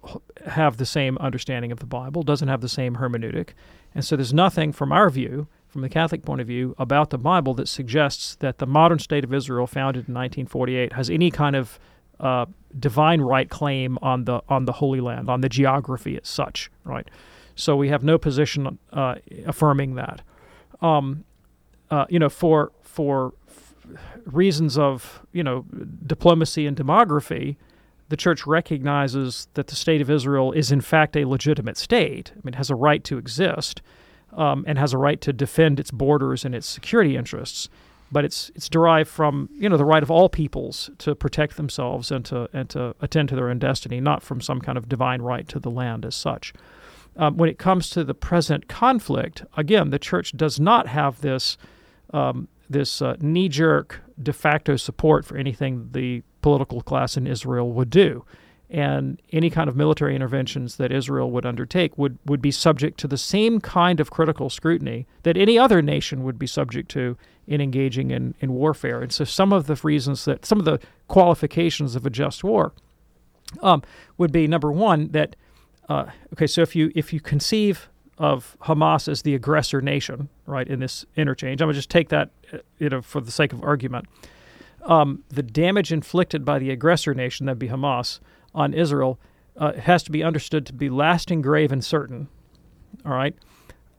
have 0.45 0.77
the 0.77 0.85
same 0.85 1.17
understanding 1.17 1.69
of 1.71 1.79
the 1.79 1.85
Bible, 1.85 2.23
doesn't 2.23 2.47
have 2.47 2.61
the 2.61 2.69
same 2.69 2.95
hermeneutic, 2.95 3.49
and 3.93 4.05
so 4.05 4.15
there's 4.15 4.33
nothing 4.33 4.71
from 4.71 4.93
our 4.93 5.09
view, 5.09 5.47
from 5.67 5.81
the 5.81 5.89
Catholic 5.89 6.23
point 6.23 6.39
of 6.39 6.47
view, 6.47 6.75
about 6.77 7.09
the 7.09 7.17
Bible 7.17 7.53
that 7.55 7.67
suggests 7.67 8.35
that 8.37 8.59
the 8.59 8.65
modern 8.65 8.99
state 8.99 9.25
of 9.25 9.33
Israel, 9.33 9.67
founded 9.67 10.07
in 10.07 10.15
1948, 10.15 10.93
has 10.93 11.09
any 11.09 11.29
kind 11.29 11.57
of 11.57 11.77
uh, 12.21 12.45
divine 12.79 13.19
right 13.19 13.49
claim 13.49 13.99
on 14.01 14.23
the 14.23 14.41
on 14.47 14.63
the 14.63 14.71
Holy 14.73 15.01
Land, 15.01 15.29
on 15.29 15.41
the 15.41 15.49
geography 15.49 16.17
as 16.17 16.27
such, 16.27 16.71
right? 16.85 17.09
So 17.55 17.75
we 17.75 17.89
have 17.89 18.01
no 18.01 18.17
position 18.17 18.79
uh, 18.93 19.15
affirming 19.45 19.95
that. 19.95 20.21
Um, 20.81 21.25
uh, 21.91 22.05
you 22.07 22.17
know, 22.17 22.29
for 22.29 22.71
for 22.81 23.33
reasons 24.25 24.77
of 24.77 25.25
you 25.31 25.43
know 25.43 25.65
diplomacy 26.05 26.65
and 26.65 26.75
demography, 26.75 27.57
the 28.09 28.17
church 28.17 28.47
recognizes 28.47 29.47
that 29.53 29.67
the 29.67 29.75
state 29.75 30.01
of 30.01 30.09
Israel 30.09 30.51
is 30.51 30.71
in 30.71 30.81
fact 30.81 31.15
a 31.15 31.25
legitimate 31.25 31.77
state. 31.77 32.31
I 32.35 32.39
mean, 32.43 32.53
it 32.53 32.57
has 32.57 32.69
a 32.69 32.75
right 32.75 33.03
to 33.05 33.17
exist 33.17 33.81
um, 34.33 34.63
and 34.67 34.77
has 34.77 34.93
a 34.93 34.97
right 34.97 35.19
to 35.21 35.33
defend 35.33 35.79
its 35.79 35.91
borders 35.91 36.45
and 36.45 36.55
its 36.55 36.67
security 36.67 37.15
interests. 37.15 37.69
But 38.09 38.23
it's 38.23 38.51
it's 38.55 38.69
derived 38.69 39.09
from 39.09 39.49
you 39.53 39.67
know 39.67 39.75
the 39.75 39.83
right 39.83 40.03
of 40.03 40.09
all 40.09 40.29
peoples 40.29 40.89
to 40.99 41.13
protect 41.13 41.57
themselves 41.57 42.09
and 42.09 42.23
to 42.25 42.49
and 42.53 42.69
to 42.69 42.95
attend 43.01 43.27
to 43.29 43.35
their 43.35 43.49
own 43.49 43.59
destiny, 43.59 43.99
not 43.99 44.23
from 44.23 44.39
some 44.39 44.61
kind 44.61 44.77
of 44.77 44.87
divine 44.87 45.21
right 45.21 45.45
to 45.49 45.59
the 45.59 45.69
land 45.69 46.05
as 46.05 46.15
such. 46.15 46.53
Um, 47.17 47.35
when 47.35 47.49
it 47.49 47.57
comes 47.57 47.89
to 47.89 48.03
the 48.03 48.13
present 48.13 48.67
conflict, 48.69 49.43
again, 49.57 49.89
the 49.89 49.99
church 49.99 50.37
does 50.37 50.59
not 50.59 50.87
have 50.87 51.19
this 51.19 51.57
um, 52.13 52.47
this 52.69 53.01
uh, 53.01 53.15
knee-jerk 53.19 54.01
de 54.21 54.33
facto 54.33 54.75
support 54.75 55.25
for 55.25 55.37
anything 55.37 55.89
the 55.91 56.23
political 56.41 56.81
class 56.81 57.17
in 57.17 57.27
Israel 57.27 57.71
would 57.71 57.89
do, 57.89 58.25
and 58.69 59.21
any 59.31 59.49
kind 59.49 59.69
of 59.69 59.75
military 59.75 60.15
interventions 60.15 60.75
that 60.75 60.91
Israel 60.91 61.31
would 61.31 61.45
undertake 61.45 61.97
would 61.97 62.17
would 62.25 62.41
be 62.41 62.51
subject 62.51 62.99
to 62.99 63.07
the 63.07 63.17
same 63.17 63.61
kind 63.61 63.99
of 63.99 64.11
critical 64.11 64.49
scrutiny 64.49 65.07
that 65.23 65.37
any 65.37 65.57
other 65.57 65.81
nation 65.81 66.23
would 66.23 66.37
be 66.37 66.47
subject 66.47 66.89
to 66.91 67.17
in 67.47 67.61
engaging 67.61 68.11
in, 68.11 68.35
in 68.41 68.51
warfare. 68.51 69.01
And 69.01 69.11
so, 69.11 69.23
some 69.23 69.53
of 69.53 69.67
the 69.67 69.79
reasons 69.81 70.25
that 70.25 70.45
some 70.45 70.59
of 70.59 70.65
the 70.65 70.79
qualifications 71.07 71.95
of 71.95 72.05
a 72.05 72.09
just 72.09 72.43
war 72.43 72.73
um, 73.61 73.81
would 74.17 74.31
be 74.31 74.47
number 74.47 74.71
one 74.71 75.09
that 75.11 75.35
uh, 75.89 76.07
okay, 76.33 76.47
so 76.47 76.61
if 76.61 76.75
you 76.75 76.91
if 76.95 77.13
you 77.13 77.19
conceive 77.19 77.89
of 78.17 78.57
Hamas 78.63 79.07
as 79.07 79.21
the 79.21 79.35
aggressor 79.35 79.81
nation, 79.81 80.29
right, 80.45 80.67
in 80.67 80.79
this 80.79 81.05
interchange, 81.15 81.61
I'm 81.61 81.67
gonna 81.67 81.75
just 81.75 81.89
take 81.89 82.09
that, 82.09 82.29
uh, 82.53 82.57
you 82.79 82.89
know, 82.89 83.01
for 83.01 83.21
the 83.21 83.31
sake 83.31 83.53
of 83.53 83.63
argument. 83.63 84.07
Um, 84.83 85.23
the 85.29 85.43
damage 85.43 85.91
inflicted 85.91 86.45
by 86.45 86.59
the 86.59 86.71
aggressor 86.71 87.13
nation, 87.13 87.45
that'd 87.45 87.59
be 87.59 87.67
Hamas, 87.67 88.19
on 88.55 88.73
Israel, 88.73 89.19
uh, 89.57 89.73
has 89.73 90.03
to 90.03 90.11
be 90.11 90.23
understood 90.23 90.65
to 90.67 90.73
be 90.73 90.89
lasting, 90.89 91.41
grave, 91.41 91.71
and 91.71 91.83
certain. 91.83 92.27
All 93.05 93.11
right. 93.11 93.35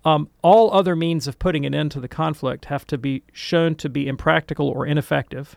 Um, 0.05 0.31
all 0.43 0.73
other 0.73 0.97
means 0.97 1.27
of 1.27 1.39
putting 1.39 1.67
an 1.67 1.75
end 1.75 1.91
to 1.93 2.01
the 2.01 2.09
conflict 2.09 2.67
have 2.67 2.87
to 2.87 2.99
be 2.99 3.23
shown 3.33 3.75
to 3.77 3.89
be 3.89 4.07
impractical 4.07 4.69
or 4.69 4.87
ineffective. 4.87 5.57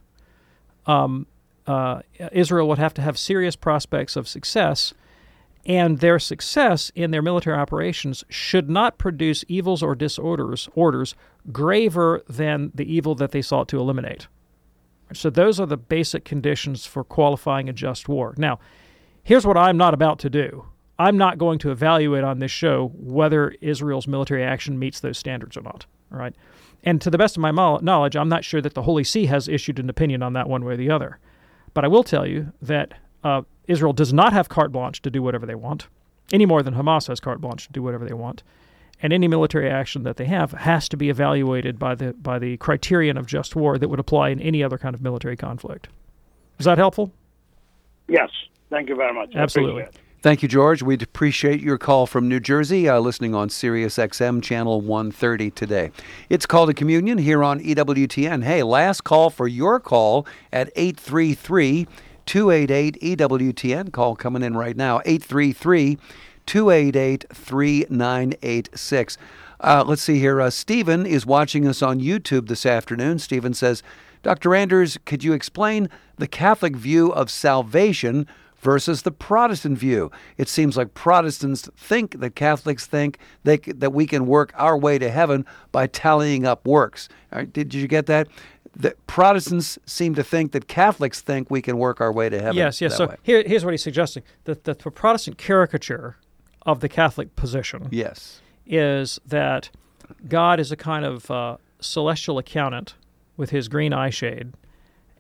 Um, 0.86 1.28
uh, 1.68 2.02
Israel 2.32 2.68
would 2.68 2.80
have 2.80 2.94
to 2.96 3.02
have 3.02 3.18
serious 3.18 3.56
prospects 3.56 4.16
of 4.16 4.28
success, 4.28 4.94
and 5.66 6.00
their 6.00 6.20
success 6.20 6.92
in 6.96 7.12
their 7.12 7.22
military 7.22 7.58
operations 7.58 8.24
should 8.30 8.70
not 8.70 8.98
produce 8.98 9.46
evils 9.48 9.84
or 9.84 9.96
disorders 9.96 10.68
orders 10.74 11.16
graver 11.52 12.24
than 12.28 12.72
the 12.74 12.92
evil 12.92 13.16
that 13.16 13.32
they 13.32 13.42
sought 13.42 13.68
to 13.70 13.80
eliminate. 13.80 14.28
So 15.14 15.30
those 15.30 15.60
are 15.60 15.66
the 15.66 15.78
basic 15.78 16.26
conditions 16.26 16.86
for 16.86 17.04
qualifying 17.04 17.70
a 17.70 17.74
just 17.74 18.08
war. 18.08 18.34
Now, 18.38 18.60
here's 19.24 19.46
what 19.46 19.58
I'm 19.58 19.78
not 19.78 19.94
about 19.94 20.20
to 20.20 20.30
do. 20.30 20.66
I'm 20.98 21.18
not 21.18 21.38
going 21.38 21.60
to 21.60 21.72
evaluate 21.72 22.24
on 22.24 22.40
this 22.40 22.52
show 22.52 22.92
whether 22.96 23.56
Israel's 23.62 24.08
military 24.08 24.44
action 24.44 24.80
meets 24.80 25.00
those 25.00 25.18
standards 25.18 25.58
or 25.58 25.62
not. 25.62 25.86
All 26.12 26.20
right. 26.20 26.36
And 26.84 27.02
to 27.02 27.10
the 27.10 27.18
best 27.18 27.38
of 27.38 27.42
my 27.42 27.52
knowledge, 27.52 28.16
I'm 28.16 28.30
not 28.30 28.44
sure 28.44 28.62
that 28.62 28.74
the 28.74 28.84
Holy 28.84 29.04
See 29.04 29.26
has 29.26 29.48
issued 29.48 29.80
an 29.80 29.90
opinion 29.90 30.24
on 30.24 30.34
that 30.34 30.50
one 30.50 30.64
way 30.64 30.74
or 30.74 30.78
the 30.78 30.90
other. 30.90 31.20
But 31.74 31.86
I 31.86 31.88
will 31.88 32.04
tell 32.04 32.26
you 32.26 32.52
that 32.62 32.94
uh, 33.24 33.44
Israel 33.68 33.94
does 33.94 34.14
not 34.14 34.34
have 34.34 34.50
carte 34.50 34.72
blanche 34.72 35.02
to 35.02 35.10
do 35.10 35.22
whatever 35.22 35.46
they 35.46 35.56
want, 35.56 35.88
any 36.34 36.46
more 36.46 36.64
than 36.64 36.76
Hamas 36.76 37.08
has 37.08 37.20
carte 37.20 37.42
blanche 37.42 37.68
to 37.68 37.74
do 37.74 37.84
whatever 37.84 38.06
they 38.06 38.14
want. 38.14 38.44
And 39.04 39.12
any 39.12 39.28
military 39.28 39.70
action 39.70 40.04
that 40.04 40.18
they 40.18 40.26
have 40.26 40.52
has 40.52 40.88
to 40.90 40.98
be 40.98 41.10
evaluated 41.10 41.80
by 41.80 41.96
the 41.96 42.14
by 42.14 42.38
the 42.38 42.58
criterion 42.58 43.18
of 43.18 43.26
just 43.26 43.56
war 43.56 43.80
that 43.80 43.90
would 43.90 44.00
apply 44.00 44.30
in 44.30 44.40
any 44.40 44.64
other 44.64 44.78
kind 44.78 44.94
of 44.94 45.02
military 45.02 45.36
conflict. 45.36 45.88
Is 46.60 46.66
that 46.66 46.78
helpful? 46.78 47.12
Yes. 48.08 48.30
Thank 48.70 48.90
you 48.90 48.96
very 48.96 49.14
much. 49.14 49.36
Absolutely. 49.36 49.86
Thank 50.22 50.44
you, 50.44 50.48
George. 50.48 50.84
We'd 50.84 51.02
appreciate 51.02 51.62
your 51.62 51.80
call 51.80 52.06
from 52.06 52.28
New 52.28 52.40
Jersey, 52.40 52.88
uh, 52.88 53.00
listening 53.00 53.34
on 53.34 53.50
Sirius 53.50 53.98
XM 53.98 54.44
channel 54.44 54.80
130 54.80 55.50
today. 55.50 55.90
It's 56.30 56.46
Call 56.46 56.68
to 56.68 56.76
Communion 56.76 57.18
here 57.18 57.44
on 57.44 57.60
EWTN. 57.60 58.44
Hey, 58.44 58.62
last 58.62 59.04
call 59.04 59.32
for 59.32 59.48
your 59.48 59.80
call 59.80 60.28
at 60.54 60.70
833 60.76 61.88
288 62.32 62.98
EWTN. 63.02 63.92
Call 63.92 64.16
coming 64.16 64.42
in 64.42 64.56
right 64.56 64.78
now 64.78 65.02
833 65.04 65.98
288 66.46 67.26
3986. 67.30 69.18
Uh, 69.60 69.84
let's 69.86 70.02
see 70.02 70.18
here. 70.18 70.40
Uh, 70.40 70.50
Stephen 70.50 71.06
is 71.06 71.26
watching 71.26 71.68
us 71.68 71.82
on 71.82 72.00
YouTube 72.00 72.48
this 72.48 72.66
afternoon. 72.66 73.20
Stephen 73.20 73.54
says, 73.54 73.84
Dr. 74.24 74.56
Anders, 74.56 74.98
could 75.04 75.26
you 75.26 75.34
explain 75.34 75.90
the 76.20 76.28
Catholic 76.28 76.78
view 76.78 77.12
of 77.12 77.30
salvation 77.30 78.26
versus 78.62 79.02
the 79.02 79.12
Protestant 79.12 79.78
view? 79.78 80.10
It 80.38 80.48
seems 80.48 80.78
like 80.78 80.94
Protestants 80.94 81.70
think 81.76 82.22
that 82.22 82.38
Catholics 82.38 82.88
think 82.88 83.18
they, 83.44 83.58
that 83.58 83.92
we 83.92 84.08
can 84.08 84.26
work 84.26 84.54
our 84.56 84.78
way 84.78 84.98
to 85.00 85.12
heaven 85.12 85.46
by 85.74 85.86
tallying 85.86 86.46
up 86.46 86.66
works. 86.66 87.10
Did 87.52 87.74
you 87.74 87.90
get 87.90 88.06
that? 88.06 88.30
The 88.76 88.96
Protestants 89.06 89.78
seem 89.86 90.16
to 90.16 90.24
think 90.24 90.54
that 90.54 90.68
Catholics 90.68 91.20
think 91.22 91.52
we 91.52 91.62
can 91.62 91.78
work 91.78 92.00
our 92.00 92.12
way 92.12 92.30
to 92.30 92.40
heaven. 92.40 92.56
Yes, 92.56 92.80
yes. 92.80 92.98
that 92.98 93.10
So 93.10 93.16
here, 93.22 93.44
here's 93.46 93.66
what 93.66 93.72
he's 93.72 93.84
suggesting: 93.84 94.24
that, 94.46 94.64
that 94.64 94.80
the 94.80 94.92
Protestant 94.92 95.38
caricature 95.38 96.18
of 96.64 96.80
the 96.80 96.90
Catholic 96.90 97.36
position 97.36 97.88
Yes. 97.92 98.42
is 98.66 99.20
that 99.26 99.70
God 100.28 100.60
is 100.60 100.72
a 100.72 100.78
kind 100.78 101.04
of 101.04 101.30
uh, 101.30 101.58
celestial 101.80 102.38
accountant 102.38 102.96
with 103.36 103.50
his 103.50 103.68
green 103.68 103.94
eye 103.94 104.10
shade, 104.10 104.54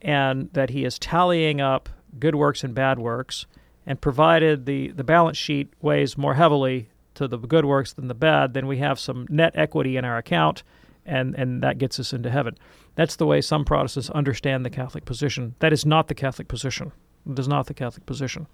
and 0.02 0.50
that 0.54 0.70
he 0.70 0.86
is 0.86 0.98
tallying 1.00 1.60
up 1.60 1.90
good 2.20 2.36
works 2.36 2.64
and 2.64 2.74
bad 2.74 3.00
works, 3.00 3.48
and 3.86 4.00
provided 4.00 4.66
the, 4.66 4.90
the 4.90 5.04
balance 5.04 5.38
sheet 5.38 5.74
weighs 5.82 6.18
more 6.18 6.36
heavily 6.36 6.90
to 7.16 7.28
the 7.28 7.38
good 7.38 7.66
works 7.66 7.94
than 7.94 8.08
the 8.08 8.14
bad, 8.14 8.54
then 8.54 8.68
we 8.68 8.78
have 8.78 9.00
some 9.00 9.28
net 9.30 9.52
equity 9.56 9.98
in 9.98 10.06
our 10.06 10.18
account, 10.18 10.64
and, 11.06 11.36
and 11.36 11.62
that 11.64 11.78
gets 11.78 12.00
us 12.00 12.14
into 12.14 12.30
heaven. 12.30 12.58
That's 12.96 13.16
the 13.16 13.26
way 13.26 13.42
some 13.42 13.66
Protestants 13.66 14.10
understand 14.10 14.66
the 14.66 14.70
Catholic 14.70 15.06
position. 15.06 15.56
That 15.60 15.74
is 15.74 15.86
not 15.86 16.08
the 16.08 16.16
Catholic 16.16 16.48
position. 16.48 16.92
It 17.30 17.40
is 17.40 17.48
not 17.48 17.68
the 17.68 17.74
Catholic 17.74 18.06
position. 18.06 18.48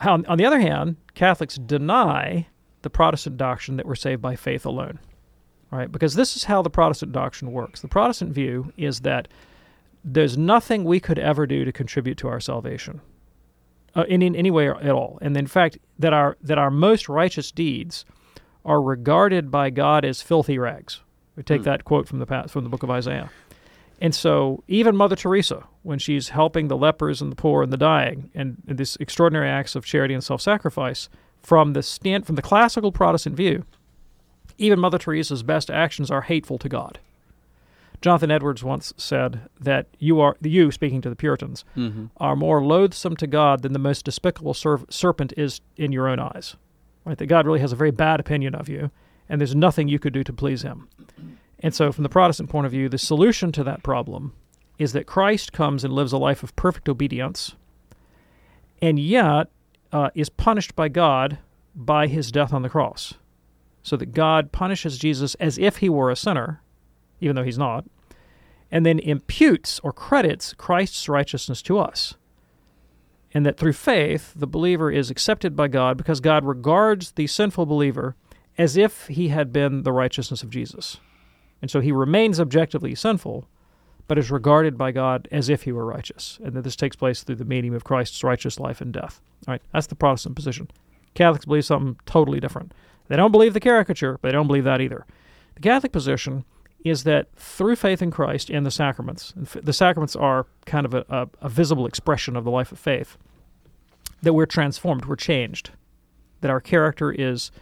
On, 0.00 0.26
on 0.26 0.38
the 0.38 0.44
other 0.44 0.60
hand, 0.60 0.96
Catholics 1.14 1.56
deny 1.56 2.48
the 2.82 2.90
Protestant 2.90 3.36
doctrine 3.36 3.76
that 3.76 3.86
we're 3.86 3.94
saved 3.94 4.20
by 4.20 4.36
faith 4.36 4.66
alone. 4.66 4.98
Right? 5.70 5.90
Because 5.90 6.14
this 6.14 6.36
is 6.36 6.44
how 6.44 6.60
the 6.60 6.70
Protestant 6.70 7.12
doctrine 7.12 7.52
works. 7.52 7.80
The 7.80 7.88
Protestant 7.88 8.32
view 8.32 8.72
is 8.76 9.00
that 9.00 9.28
there's 10.04 10.36
nothing 10.36 10.84
we 10.84 11.00
could 11.00 11.18
ever 11.18 11.46
do 11.46 11.64
to 11.64 11.72
contribute 11.72 12.18
to 12.18 12.28
our 12.28 12.40
salvation. 12.40 13.00
Uh, 13.94 14.04
in, 14.08 14.22
in 14.22 14.34
any 14.34 14.50
way 14.50 14.68
at 14.68 14.88
all. 14.88 15.18
And 15.20 15.36
in 15.36 15.46
fact, 15.46 15.76
that 15.98 16.14
our 16.14 16.38
that 16.40 16.56
our 16.56 16.70
most 16.70 17.10
righteous 17.10 17.52
deeds 17.52 18.06
are 18.64 18.80
regarded 18.80 19.50
by 19.50 19.68
God 19.68 20.02
as 20.02 20.22
filthy 20.22 20.58
rags. 20.58 21.02
We 21.36 21.42
take 21.42 21.60
Hmm. 21.60 21.64
that 21.64 21.84
quote 21.84 22.06
from 22.08 22.18
the 22.18 22.26
past, 22.26 22.50
from 22.52 22.64
the 22.64 22.70
book 22.70 22.82
of 22.82 22.90
Isaiah. 22.90 23.30
And 24.00 24.14
so, 24.14 24.64
even 24.66 24.96
Mother 24.96 25.14
Teresa, 25.16 25.62
when 25.82 25.98
she's 25.98 26.30
helping 26.30 26.68
the 26.68 26.76
lepers 26.76 27.22
and 27.22 27.30
the 27.30 27.36
poor 27.36 27.62
and 27.62 27.72
the 27.72 27.76
dying, 27.76 28.30
and, 28.34 28.60
and 28.66 28.76
these 28.76 28.96
extraordinary 28.98 29.48
acts 29.48 29.76
of 29.76 29.84
charity 29.84 30.12
and 30.12 30.22
self-sacrifice, 30.24 31.08
from 31.40 31.72
the 31.72 31.82
stand 31.82 32.26
from 32.26 32.34
the 32.36 32.42
classical 32.42 32.90
Protestant 32.92 33.36
view, 33.36 33.64
even 34.58 34.78
Mother 34.80 34.98
Teresa's 34.98 35.42
best 35.42 35.70
actions 35.70 36.10
are 36.10 36.22
hateful 36.22 36.58
to 36.58 36.68
God. 36.68 36.98
Jonathan 38.00 38.32
Edwards 38.32 38.64
once 38.64 38.92
said 38.96 39.42
that 39.60 39.86
you 40.00 40.18
are 40.20 40.36
you 40.42 40.72
speaking 40.72 41.00
to 41.02 41.08
the 41.08 41.14
Puritans 41.16 41.64
Mhm. 41.76 42.10
are 42.16 42.34
more 42.34 42.62
loathsome 42.64 43.14
to 43.16 43.28
God 43.28 43.62
than 43.62 43.72
the 43.72 43.78
most 43.78 44.04
despicable 44.04 44.54
serv- 44.54 44.84
serpent 44.90 45.32
is 45.36 45.60
in 45.76 45.92
your 45.92 46.08
own 46.08 46.18
eyes. 46.18 46.56
Right? 47.04 47.16
That 47.16 47.26
God 47.26 47.46
really 47.46 47.60
has 47.60 47.72
a 47.72 47.76
very 47.76 47.92
bad 47.92 48.18
opinion 48.20 48.54
of 48.56 48.68
you, 48.68 48.90
and 49.32 49.40
there's 49.40 49.56
nothing 49.56 49.88
you 49.88 49.98
could 49.98 50.12
do 50.12 50.22
to 50.22 50.32
please 50.32 50.60
Him. 50.60 50.88
And 51.60 51.74
so, 51.74 51.90
from 51.90 52.02
the 52.02 52.10
Protestant 52.10 52.50
point 52.50 52.66
of 52.66 52.72
view, 52.72 52.90
the 52.90 52.98
solution 52.98 53.50
to 53.52 53.64
that 53.64 53.82
problem 53.82 54.34
is 54.78 54.92
that 54.92 55.06
Christ 55.06 55.54
comes 55.54 55.84
and 55.84 55.92
lives 55.94 56.12
a 56.12 56.18
life 56.18 56.42
of 56.42 56.54
perfect 56.54 56.86
obedience, 56.86 57.54
and 58.82 58.98
yet 58.98 59.48
uh, 59.90 60.10
is 60.14 60.28
punished 60.28 60.76
by 60.76 60.88
God 60.88 61.38
by 61.74 62.08
His 62.08 62.30
death 62.30 62.52
on 62.52 62.60
the 62.60 62.68
cross, 62.68 63.14
so 63.82 63.96
that 63.96 64.12
God 64.12 64.52
punishes 64.52 64.98
Jesus 64.98 65.34
as 65.36 65.56
if 65.56 65.78
He 65.78 65.88
were 65.88 66.10
a 66.10 66.16
sinner, 66.16 66.60
even 67.22 67.34
though 67.34 67.42
He's 67.42 67.56
not, 67.56 67.86
and 68.70 68.84
then 68.84 68.98
imputes 68.98 69.80
or 69.82 69.94
credits 69.94 70.52
Christ's 70.52 71.08
righteousness 71.08 71.62
to 71.62 71.78
us 71.78 72.16
and 73.34 73.46
that 73.46 73.56
through 73.56 73.72
faith 73.72 74.34
the 74.36 74.46
believer 74.46 74.90
is 74.90 75.08
accepted 75.08 75.56
by 75.56 75.66
God 75.66 75.96
because 75.96 76.20
God 76.20 76.44
regards 76.44 77.12
the 77.12 77.26
sinful 77.26 77.64
believer 77.64 78.14
as 78.58 78.76
if 78.76 79.06
he 79.06 79.28
had 79.28 79.52
been 79.52 79.82
the 79.82 79.92
righteousness 79.92 80.42
of 80.42 80.50
Jesus. 80.50 80.98
And 81.60 81.70
so 81.70 81.80
he 81.80 81.92
remains 81.92 82.40
objectively 82.40 82.94
sinful, 82.94 83.48
but 84.08 84.18
is 84.18 84.30
regarded 84.30 84.76
by 84.76 84.92
God 84.92 85.28
as 85.30 85.48
if 85.48 85.62
he 85.62 85.72
were 85.72 85.86
righteous. 85.86 86.38
And 86.44 86.54
that 86.54 86.62
this 86.62 86.76
takes 86.76 86.96
place 86.96 87.22
through 87.22 87.36
the 87.36 87.44
medium 87.44 87.74
of 87.74 87.84
Christ's 87.84 88.22
righteous 88.24 88.58
life 88.58 88.80
and 88.80 88.92
death. 88.92 89.20
All 89.46 89.52
right, 89.52 89.62
that's 89.72 89.86
the 89.86 89.94
Protestant 89.94 90.36
position. 90.36 90.68
Catholics 91.14 91.44
believe 91.44 91.64
something 91.64 91.96
totally 92.06 92.40
different. 92.40 92.72
They 93.08 93.16
don't 93.16 93.32
believe 93.32 93.54
the 93.54 93.60
caricature, 93.60 94.18
but 94.20 94.28
they 94.28 94.32
don't 94.32 94.46
believe 94.46 94.64
that 94.64 94.80
either. 94.80 95.06
The 95.54 95.60
Catholic 95.60 95.92
position 95.92 96.44
is 96.84 97.04
that 97.04 97.28
through 97.36 97.76
faith 97.76 98.02
in 98.02 98.10
Christ 98.10 98.50
and 98.50 98.66
the 98.66 98.70
sacraments, 98.70 99.32
and 99.36 99.46
the 99.46 99.72
sacraments 99.72 100.16
are 100.16 100.46
kind 100.66 100.84
of 100.84 100.94
a, 100.94 101.04
a, 101.08 101.28
a 101.42 101.48
visible 101.48 101.86
expression 101.86 102.36
of 102.36 102.44
the 102.44 102.50
life 102.50 102.72
of 102.72 102.78
faith, 102.78 103.16
that 104.22 104.32
we're 104.32 104.46
transformed, 104.46 105.04
we're 105.04 105.16
changed, 105.16 105.70
that 106.40 106.50
our 106.50 106.60
character 106.60 107.12
is 107.12 107.52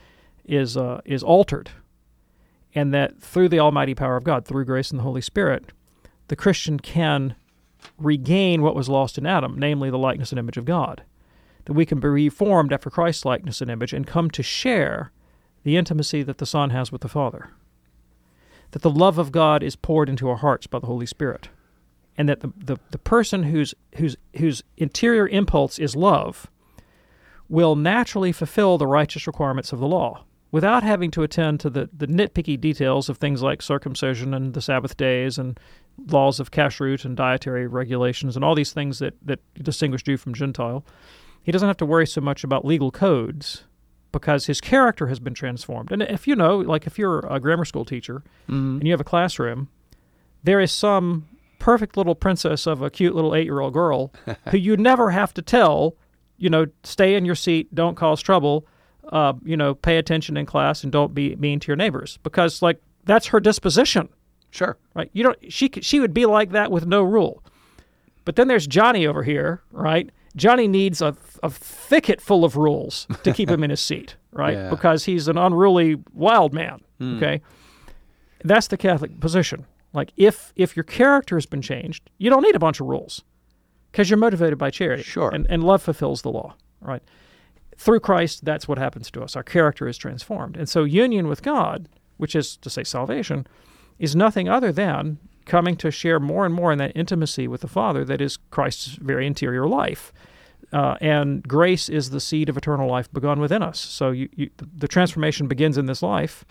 is 0.45 0.77
uh, 0.77 1.01
is 1.05 1.23
altered, 1.23 1.71
and 2.75 2.93
that 2.95 3.21
through 3.21 3.49
the 3.49 3.61
almighty 3.61 3.95
power 3.95 4.17
of 4.17 4.25
God, 4.25 4.45
through 4.45 4.65
grace 4.65 4.91
and 4.91 4.99
the 4.99 5.05
Holy 5.05 5.21
Spirit, 5.21 5.73
the 6.29 6.37
Christian 6.37 6.79
can 6.79 7.35
regain 7.99 8.63
what 8.63 8.75
was 8.75 8.89
lost 8.89 9.19
in 9.19 9.27
Adam, 9.27 9.59
namely 9.59 9.91
the 9.91 9.99
likeness 9.99 10.31
and 10.31 10.39
image 10.39 10.57
of 10.57 10.65
God. 10.65 11.03
That 11.65 11.73
we 11.73 11.87
can 11.87 12.01
be 12.01 12.09
reformed 12.09 12.73
after 12.73 12.91
Christ's 12.91 13.25
likeness 13.25 13.61
and 13.61 13.71
image 13.71 13.93
and 13.93 14.07
come 14.07 14.31
to 14.31 14.43
share 14.43 15.13
the 15.63 15.77
intimacy 15.77 16.23
that 16.23 16.39
the 16.39 16.47
Son 16.47 16.71
has 16.71 16.91
with 16.91 17.03
the 17.03 17.09
Father. 17.09 17.51
That 18.71 18.83
the 18.83 18.91
love 18.91 19.19
of 19.19 19.33
God 19.33 19.63
is 19.63 19.77
poured 19.77 20.09
into 20.09 20.29
our 20.29 20.37
hearts 20.37 20.67
by 20.67 20.79
the 20.79 20.87
Holy 20.87 21.07
Spirit. 21.07 21.49
And 22.17 22.29
that 22.29 22.41
the, 22.41 22.53
the, 22.57 22.77
the 22.91 22.99
person 22.99 23.45
whose, 23.45 23.75
whose, 23.97 24.17
whose 24.37 24.63
interior 24.77 25.29
impulse 25.29 25.79
is 25.79 25.97
love 25.97 26.51
will 27.49 27.77
naturally 27.77 28.33
fulfill 28.33 28.79
the 28.79 28.87
righteous 28.87 29.27
requirements 29.27 29.73
of 29.73 29.81
the 29.81 29.89
law 29.89 30.25
without 30.53 30.83
having 30.83 31.11
to 31.13 31.23
attend 31.23 31.61
to 31.61 31.71
the, 31.71 31.89
the 31.97 32.07
nitpicky 32.07 32.61
details 32.61 33.09
of 33.09 33.19
things 33.19 33.43
like 33.43 33.63
circumcision 33.63 34.35
and 34.35 34.55
the 34.55 34.61
Sabbath 34.61 34.97
days 34.97 35.39
and 35.39 35.59
laws 36.09 36.41
of 36.41 36.51
kashrut 36.51 37.05
and 37.05 37.17
dietary 37.17 37.67
regulations 37.67 38.35
and 38.37 38.45
all 38.45 38.55
these 38.55 38.73
things 38.73 38.99
that, 38.99 39.15
that 39.25 39.39
distinguish 39.63 40.03
Jew 40.03 40.17
from 40.17 40.35
Gentile. 40.35 40.85
He 41.43 41.53
doesn't 41.53 41.69
have 41.69 41.77
to 41.79 41.87
worry 41.87 42.07
so 42.07 42.21
much 42.21 42.43
about 42.45 42.65
legal 42.65 42.91
codes 42.91 43.65
because 44.13 44.47
his 44.47 44.61
character 44.61 45.07
has 45.07 45.21
been 45.21 45.35
transformed. 45.35 45.93
And 45.93 46.03
if 46.03 46.27
you 46.27 46.35
know, 46.35 46.59
like 46.59 46.87
if 46.87 46.99
you're 46.99 47.21
a 47.21 47.39
grammar 47.39 47.65
school 47.65 47.85
teacher 47.85 48.23
Mhm. 48.49 48.79
and 48.79 48.85
you 48.87 48.93
have 48.93 49.01
a 49.01 49.05
classroom, 49.05 49.69
there 50.43 50.59
is 50.61 50.73
some 50.73 51.29
perfect 51.61 51.97
little 51.97 52.15
princess 52.15 52.67
of 52.67 52.83
a 52.83 52.91
cute 52.91 53.15
little 53.15 53.35
eight 53.35 53.45
year 53.45 53.61
old 53.61 53.73
girl 53.73 54.13
who 54.51 54.57
you 54.57 54.77
never 54.77 55.11
have 55.11 55.33
to 55.35 55.43
tell, 55.43 55.95
you 56.39 56.49
know, 56.51 56.67
stay 56.83 57.15
in 57.15 57.25
your 57.25 57.35
seat, 57.35 57.73
don't 57.75 57.95
cause 57.97 58.21
trouble, 58.21 58.67
uh, 59.09 59.33
you 59.45 59.57
know, 59.57 59.75
pay 59.75 59.97
attention 59.97 60.37
in 60.37 60.47
class 60.47 60.83
and 60.83 60.93
don't 60.93 61.15
be 61.15 61.37
mean 61.37 61.61
to 61.61 61.69
your 61.69 61.77
neighbors 61.77 62.19
because, 62.23 62.63
like, 62.63 62.81
that's 63.05 63.27
her 63.29 63.41
disposition. 63.41 64.09
Sure. 64.51 64.77
Right. 64.95 65.11
You 65.13 65.23
don't, 65.23 65.53
she, 65.53 65.71
she 65.81 66.01
would 66.01 66.13
be 66.13 66.27
like 66.27 66.51
that 66.51 66.71
with 66.71 66.87
no 66.87 67.03
rule. 67.03 67.43
But 68.25 68.37
then 68.37 68.49
there's 68.49 68.67
Johnny 68.67 69.07
over 69.07 69.23
here, 69.23 69.63
right? 69.73 70.11
Johnny 70.37 70.69
needs 70.69 71.01
a, 71.01 71.17
a 71.43 71.51
thicket 71.51 72.21
full 72.21 72.45
of 72.45 72.57
rules 72.57 73.07
to 73.25 73.33
keep 73.33 73.49
him 73.49 73.65
in 73.65 73.71
his 73.71 73.81
seat, 73.91 74.17
right? 74.33 74.55
Yeah. 74.55 74.71
Because 74.71 75.05
he's 75.05 75.29
an 75.29 75.39
unruly 75.39 75.97
wild 76.13 76.53
man. 76.53 76.81
Hmm. 76.99 77.17
Okay. 77.17 77.41
That's 78.45 78.69
the 78.69 78.77
Catholic 78.77 79.21
position. 79.21 79.67
Like 79.93 80.13
if 80.17 80.53
if 80.55 80.77
your 80.77 80.85
character 80.85 81.37
has 81.37 81.47
been 81.47 81.63
changed, 81.63 82.11
you 82.19 82.31
don't 82.31 82.43
need 82.43 82.55
a 82.55 82.61
bunch 82.61 82.81
of 82.81 82.87
rules 82.87 83.23
because 83.91 84.09
you're 84.09 84.19
motivated 84.19 84.59
by 84.59 84.71
charity. 84.71 85.03
Sure. 85.03 85.31
And, 85.31 85.47
and 85.51 85.65
love 85.65 85.83
fulfills 85.83 86.23
the 86.23 86.31
law, 86.31 86.55
right? 86.81 87.03
Through 87.81 88.01
Christ, 88.01 88.45
that's 88.45 88.69
what 88.69 88.77
happens 88.77 89.11
to 89.13 89.23
us. 89.23 89.35
Our 89.35 89.43
character 89.43 89.89
is 89.89 89.97
transformed. 89.97 90.55
And 90.59 90.69
so 90.69 90.85
union 90.85 91.29
with 91.29 91.43
God, 91.43 91.89
which 92.19 92.37
is 92.37 92.59
to 92.59 92.69
say 92.69 92.85
salvation, 92.85 93.47
is 93.99 94.15
nothing 94.15 94.51
other 94.51 94.71
than 94.71 95.17
coming 95.47 95.77
to 95.77 95.91
share 95.91 96.21
more 96.21 96.45
and 96.45 96.55
more 96.55 96.73
in 96.73 96.79
that 96.79 96.93
intimacy 96.95 97.49
with 97.49 97.63
the 97.63 97.69
Father 97.69 98.05
that 98.05 98.21
is 98.21 98.37
Christ's 98.51 98.99
very 99.01 99.27
interior 99.27 99.67
life. 99.67 100.13
Uh, 100.75 100.99
and 101.01 101.43
grace 101.49 101.89
is 101.89 102.11
the 102.11 102.21
seed 102.21 102.51
of 102.51 102.59
eternal 102.59 102.87
life 102.87 103.11
begun 103.15 103.41
within 103.41 103.63
us. 103.63 103.81
So 103.81 104.11
you, 104.11 104.29
you, 104.37 104.51
the 104.59 104.87
transformation 104.87 105.49
begins 105.49 105.79
in 105.79 105.87
this 105.87 106.03
life, 106.03 106.45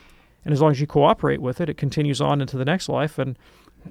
and 0.43 0.51
as 0.51 0.61
long 0.61 0.71
as 0.71 0.81
you 0.81 0.87
cooperate 0.87 1.43
with 1.43 1.61
it, 1.61 1.69
it 1.69 1.77
continues 1.77 2.19
on 2.19 2.41
into 2.41 2.57
the 2.57 2.65
next 2.65 2.89
life. 2.89 3.19
And 3.19 3.37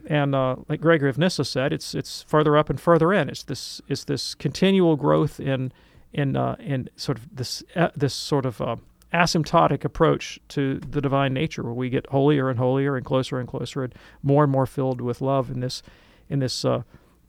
and 0.09 0.35
uh, 0.35 0.57
like 0.69 0.81
Gregory 0.81 1.09
of 1.09 1.19
Nyssa 1.19 1.45
said, 1.45 1.73
it's 1.73 1.95
it's 1.95 2.23
further 2.23 2.57
up 2.57 2.69
and 2.69 2.81
further 2.81 3.13
in. 3.13 3.29
It's 3.29 3.45
this 3.45 3.81
it's 3.87 4.03
this 4.05 4.35
continual 4.35 4.97
growth 4.97 5.39
in 5.39 5.73
in 6.13 6.37
uh, 6.37 6.57
in 6.59 6.89
sort 6.97 7.19
of 7.19 7.37
this 7.37 7.63
uh, 7.77 7.89
this 7.97 8.15
sort 8.15 8.47
of 8.47 8.61
uh, 8.61 8.77
asymptotic 9.13 9.85
approach 9.85 10.39
to 10.49 10.79
the 10.79 11.01
divine 11.01 11.33
nature, 11.33 11.63
where 11.63 11.73
we 11.73 11.91
get 11.91 12.07
holier 12.07 12.51
and 12.51 12.59
holier 12.59 12.97
and 12.97 13.05
closer 13.05 13.39
and 13.39 13.49
closer, 13.49 13.85
and 13.85 13.95
more 14.23 14.45
and 14.45 14.53
more 14.53 14.67
filled 14.67 15.01
with 15.01 15.21
love 15.21 15.51
in 15.51 15.61
this 15.61 15.83
in 16.29 16.39
this 16.41 16.65
uh, 16.65 16.83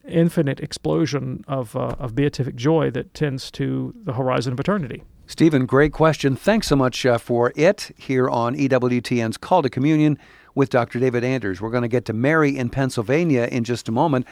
infinite 0.07 0.59
explosion 0.59 1.43
of 1.47 1.75
uh, 1.75 1.95
of 1.99 2.15
beatific 2.15 2.55
joy 2.55 2.89
that 2.91 3.13
tends 3.13 3.51
to 3.51 3.93
the 4.03 4.13
horizon 4.13 4.53
of 4.53 4.59
eternity. 4.59 5.03
Stephen, 5.27 5.67
great 5.67 5.93
question. 5.93 6.35
Thanks 6.35 6.67
so 6.67 6.75
much 6.75 7.05
uh, 7.05 7.19
for 7.19 7.53
it 7.55 7.91
here 7.97 8.27
on 8.27 8.55
EWTN's 8.55 9.37
Call 9.37 9.61
to 9.61 9.69
Communion 9.69 10.17
with 10.55 10.71
Dr. 10.71 10.99
David 10.99 11.23
Anders. 11.23 11.61
We're 11.61 11.69
going 11.69 11.83
to 11.83 11.87
get 11.87 12.05
to 12.05 12.13
Mary 12.13 12.57
in 12.57 12.69
Pennsylvania 12.69 13.47
in 13.51 13.63
just 13.63 13.87
a 13.87 13.91
moment. 13.91 14.25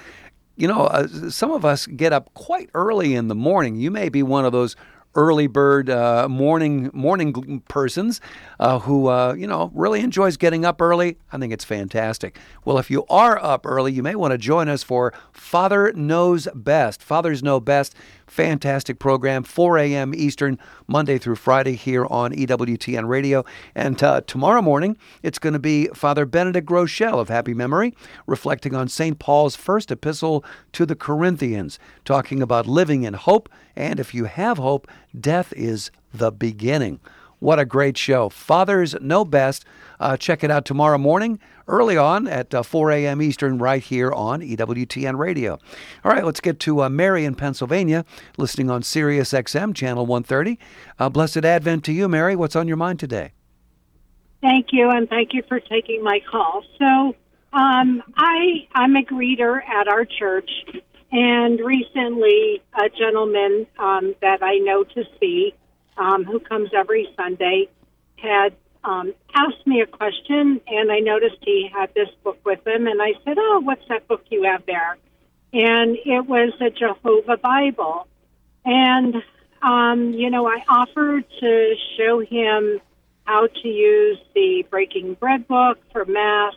You 0.58 0.68
know, 0.68 0.88
uh, 0.88 1.30
some 1.30 1.52
of 1.52 1.64
us 1.64 1.86
get 1.86 2.12
up 2.12 2.34
quite 2.34 2.70
early 2.74 3.16
in 3.16 3.28
the 3.28 3.36
morning. 3.36 3.76
You 3.76 3.92
may 3.92 4.10
be 4.10 4.24
one 4.24 4.44
of 4.44 4.52
those 4.52 4.76
early 5.16 5.48
bird 5.48 5.90
uh, 5.90 6.30
morning 6.30 6.92
morning 6.94 7.62
persons 7.68 8.22
uh, 8.60 8.80
who 8.80 9.08
uh, 9.08 9.34
you 9.34 9.48
know 9.48 9.72
really 9.74 10.00
enjoys 10.00 10.38
getting 10.38 10.66
up 10.66 10.82
early. 10.82 11.18
I 11.32 11.38
think 11.38 11.54
it's 11.54 11.66
fantastic. 11.66 12.38
Well, 12.66 12.78
if 12.78 12.90
you 12.90 13.06
are 13.10 13.38
up 13.44 13.66
early, 13.66 13.92
you 13.92 14.04
may 14.04 14.16
want 14.16 14.32
to 14.32 14.38
join 14.38 14.70
us 14.70 14.84
for 14.84 15.14
Father 15.32 15.92
Knows 15.94 16.48
Best. 16.54 17.04
Fathers 17.04 17.44
Know 17.44 17.60
Best. 17.60 17.96
Fantastic 18.28 19.00
program, 19.00 19.44
4 19.44 19.78
a.m. 19.80 20.14
Eastern, 20.14 20.60
Monday 20.86 21.18
through 21.18 21.38
Friday 21.38 21.76
here 21.76 22.06
on 22.06 22.34
EWTN 22.34 23.08
Radio. 23.08 23.46
And 23.74 24.02
uh, 24.04 24.22
tomorrow 24.22 24.62
morning, 24.62 24.98
it's 25.24 25.40
going 25.40 25.54
to 25.54 25.60
be 25.60 25.88
Father 25.94 26.26
Benedict 26.26 26.68
Groeschel 26.68 27.20
of 27.20 27.30
happy 27.30 27.54
memory, 27.54 27.96
reflecting 28.28 28.76
on 28.76 28.90
St. 28.90 29.18
Paul's 29.18 29.56
first 29.56 29.92
epistle 29.92 30.44
to 30.74 30.86
the 30.86 30.96
Corinthians, 30.96 31.80
talking 32.06 32.42
about 32.42 32.68
living 32.68 33.04
in 33.04 33.14
hope. 33.14 33.50
And 33.76 34.00
if 34.00 34.14
you 34.14 34.26
have 34.26 34.58
hope, 34.58 34.88
death 35.18 35.54
is 35.56 35.90
the 36.14 36.32
beginning. 36.32 37.00
What 37.40 37.60
a 37.60 37.66
great 37.66 37.98
show. 37.98 38.30
Fathers 38.30 38.96
Know 39.00 39.24
Best. 39.24 39.64
Uh, 40.00 40.18
check 40.18 40.44
it 40.44 40.52
out 40.52 40.66
tomorrow 40.66 40.98
morning, 40.98 41.40
early 41.68 41.98
on 41.98 42.28
at 42.28 42.54
uh, 42.54 42.64
4 42.64 42.92
a.m. 42.92 43.22
Eastern, 43.22 43.58
right 43.58 43.82
here 43.82 44.12
on 44.12 44.42
EWTN 44.42 45.18
Radio. 45.18 45.60
All 46.04 46.12
right, 46.12 46.26
let's 46.26 46.40
get 46.40 46.60
to 46.62 46.84
uh, 46.84 46.90
Mary 46.90 47.26
in 47.26 47.36
Pennsylvania, 47.36 48.06
listening 48.38 48.70
on 48.70 48.84
Sirius 48.84 49.34
XM, 49.34 49.76
Channel 49.76 50.06
130. 50.06 50.60
Uh, 51.00 51.10
blessed 51.10 51.46
Advent 51.46 51.84
to 51.86 51.94
you, 51.94 52.08
Mary. 52.08 52.36
What's 52.36 52.56
on 52.56 52.68
your 52.68 52.78
mind 52.78 53.00
today? 53.00 53.34
Thank 54.42 54.68
you, 54.72 54.90
and 54.90 55.10
thank 55.10 55.34
you 55.34 55.44
for 55.48 55.60
taking 55.60 56.04
my 56.04 56.20
call. 56.30 56.64
So, 56.78 57.16
um, 57.54 58.04
I 58.16 58.68
I'm 58.74 58.96
a 58.96 59.02
greeter 59.02 59.68
at 59.68 59.88
our 59.88 60.06
church, 60.06 60.50
and 61.12 61.60
recently 61.60 62.62
a 62.76 62.90
gentleman 62.90 63.66
um, 63.80 64.16
that 64.22 64.44
I 64.44 64.58
know 64.58 64.84
to 64.84 65.04
see, 65.20 65.56
um, 65.98 66.24
who 66.24 66.40
comes 66.40 66.70
every 66.74 67.08
Sunday, 67.16 67.70
had 68.18 68.56
um, 68.84 69.14
asked 69.36 69.66
me 69.66 69.82
a 69.82 69.86
question, 69.86 70.62
and 70.68 70.92
I 70.92 71.00
noticed 71.00 71.38
he 71.42 71.70
had 71.74 71.94
this 71.94 72.10
book 72.24 72.40
with 72.46 72.66
him, 72.66 72.88
and 72.88 73.02
I 73.02 73.14
said, 73.26 73.38
"Oh, 73.38 73.62
what's 73.64 73.88
that 73.90 74.08
book 74.08 74.24
you 74.30 74.44
have 74.44 74.66
there?" 74.66 74.98
And 75.54 75.98
it 76.06 76.26
was 76.28 76.54
a 76.62 76.70
Jehovah 76.70 77.38
Bible, 77.38 78.08
and 78.66 79.16
um, 79.62 80.14
you 80.14 80.30
know, 80.30 80.48
I 80.48 80.64
offered 80.70 81.26
to 81.40 81.76
show 81.98 82.20
him 82.20 82.80
how 83.26 83.48
to 83.48 83.68
use 83.68 84.20
the 84.34 84.66
Breaking 84.70 85.16
Bread 85.16 85.48
book 85.48 85.80
for 85.92 86.06
Mass. 86.06 86.56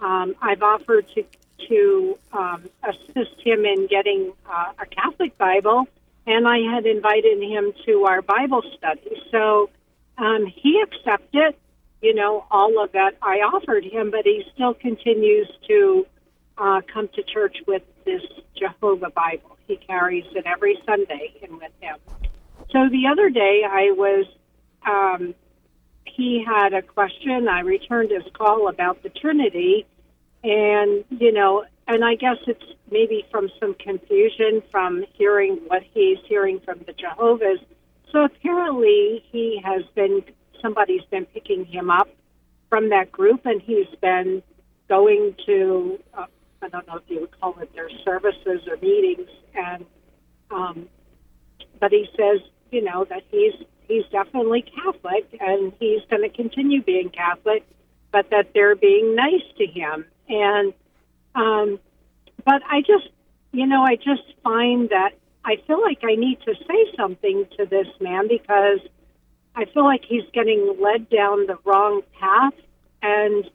Um, 0.00 0.34
I've 0.40 0.62
offered 0.62 1.06
to 1.14 1.24
to 1.68 2.18
um, 2.32 2.64
assist 2.82 3.38
him 3.40 3.64
in 3.64 3.86
getting 3.86 4.32
uh, 4.50 4.72
a 4.78 4.86
Catholic 4.86 5.36
Bible, 5.36 5.86
and 6.26 6.46
I 6.46 6.58
had 6.58 6.86
invited 6.86 7.42
him 7.42 7.72
to 7.86 8.04
our 8.04 8.22
Bible 8.22 8.62
study. 8.76 9.22
So 9.30 9.70
um, 10.18 10.46
he 10.46 10.82
accepted, 10.82 11.54
you 12.02 12.14
know, 12.14 12.44
all 12.50 12.82
of 12.82 12.92
that 12.92 13.16
I 13.22 13.36
offered 13.38 13.84
him, 13.84 14.10
but 14.10 14.24
he 14.24 14.44
still 14.54 14.74
continues 14.74 15.48
to 15.68 16.06
uh, 16.58 16.80
come 16.92 17.08
to 17.14 17.22
church 17.22 17.56
with 17.66 17.82
this 18.04 18.22
Jehovah 18.56 19.10
Bible. 19.10 19.56
He 19.66 19.76
carries 19.76 20.26
it 20.34 20.44
every 20.46 20.78
Sunday 20.84 21.34
and 21.42 21.52
with 21.58 21.72
him. 21.80 21.96
So 22.70 22.88
the 22.88 23.06
other 23.10 23.30
day, 23.30 23.62
I 23.68 23.92
was 23.92 24.26
um, 24.86 25.34
he 26.04 26.44
had 26.44 26.74
a 26.74 26.82
question. 26.82 27.48
I 27.48 27.60
returned 27.60 28.10
his 28.10 28.24
call 28.34 28.68
about 28.68 29.02
the 29.02 29.08
Trinity, 29.08 29.86
and 30.42 31.04
you 31.10 31.32
know, 31.32 31.64
and 31.86 32.04
I 32.04 32.14
guess 32.14 32.36
it's 32.46 32.64
maybe 32.90 33.26
from 33.30 33.50
some 33.60 33.74
confusion 33.74 34.62
from 34.70 35.04
hearing 35.14 35.58
what 35.66 35.82
he's 35.92 36.18
hearing 36.26 36.60
from 36.60 36.80
the 36.86 36.92
Jehovah's. 36.92 37.60
So 38.12 38.24
apparently, 38.24 39.24
he 39.30 39.60
has 39.64 39.82
been 39.94 40.22
somebody's 40.60 41.04
been 41.10 41.26
picking 41.26 41.64
him 41.64 41.90
up 41.90 42.08
from 42.68 42.90
that 42.90 43.10
group, 43.12 43.44
and 43.44 43.60
he's 43.60 43.88
been 44.00 44.42
going 44.88 45.34
to 45.46 45.98
uh, 46.14 46.26
I 46.62 46.68
don't 46.68 46.86
know 46.86 46.96
if 46.96 47.04
you 47.08 47.20
would 47.20 47.40
call 47.40 47.58
it 47.60 47.72
their 47.74 47.90
services 48.04 48.66
or 48.68 48.76
meetings, 48.76 49.28
and 49.54 49.84
um, 50.50 50.88
but 51.78 51.90
he 51.90 52.08
says 52.16 52.40
you 52.70 52.82
know 52.82 53.04
that 53.04 53.22
he's 53.30 53.54
he's 53.88 54.04
definitely 54.12 54.62
Catholic 54.62 55.26
and 55.40 55.72
he's 55.80 56.00
going 56.08 56.22
to 56.22 56.28
continue 56.28 56.82
being 56.82 57.10
Catholic, 57.10 57.66
but 58.12 58.30
that 58.30 58.50
they're 58.54 58.76
being 58.76 59.14
nice 59.14 59.42
to 59.58 59.66
him. 59.66 60.04
And, 60.30 60.72
um, 61.34 61.78
but 62.44 62.62
I 62.66 62.80
just, 62.80 63.10
you 63.52 63.66
know, 63.66 63.82
I 63.82 63.96
just 63.96 64.22
find 64.42 64.88
that 64.90 65.10
I 65.44 65.56
feel 65.66 65.80
like 65.80 65.98
I 66.02 66.14
need 66.14 66.38
to 66.46 66.54
say 66.54 66.92
something 66.96 67.46
to 67.58 67.66
this 67.66 67.88
man 68.00 68.28
because 68.28 68.80
I 69.54 69.64
feel 69.66 69.84
like 69.84 70.04
he's 70.06 70.24
getting 70.32 70.76
led 70.80 71.10
down 71.10 71.46
the 71.46 71.58
wrong 71.64 72.02
path. 72.18 72.54
And 73.02 73.50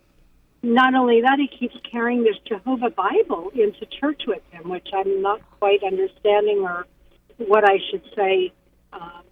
not 0.61 0.95
only 0.95 1.21
that, 1.21 1.39
he 1.39 1.47
keeps 1.47 1.75
carrying 1.89 2.23
this 2.23 2.37
Jehovah 2.45 2.89
Bible 2.89 3.51
into 3.55 3.85
church 3.85 4.23
with 4.27 4.41
him, 4.51 4.69
which 4.69 4.87
I'm 4.93 5.21
not 5.21 5.41
quite 5.59 5.83
understanding 5.83 6.59
or 6.59 6.85
what 7.37 7.63
I 7.63 7.77
should 7.89 8.03
say. 8.15 8.51
Um, 8.91 9.23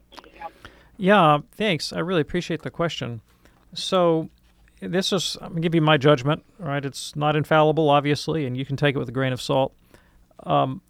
yeah, 0.97 1.39
thanks. 1.51 1.91
I 1.91 1.99
really 1.99 2.21
appreciate 2.21 2.61
the 2.61 2.71
question. 2.71 3.21
So, 3.73 4.29
this 4.91 5.13
is, 5.13 5.37
I'm 5.41 5.49
going 5.49 5.61
to 5.61 5.61
give 5.61 5.75
you 5.75 5.81
my 5.81 5.97
judgment, 5.97 6.43
right? 6.59 6.83
It's 6.83 7.15
not 7.15 7.35
infallible, 7.35 7.89
obviously, 7.89 8.45
and 8.45 8.55
you 8.57 8.65
can 8.65 8.77
take 8.77 8.95
it 8.95 8.99
with 8.99 9.09
a 9.09 9.13
grain 9.13 9.33
of 9.33 9.41
salt. 9.41 9.73
Um, 10.43 10.81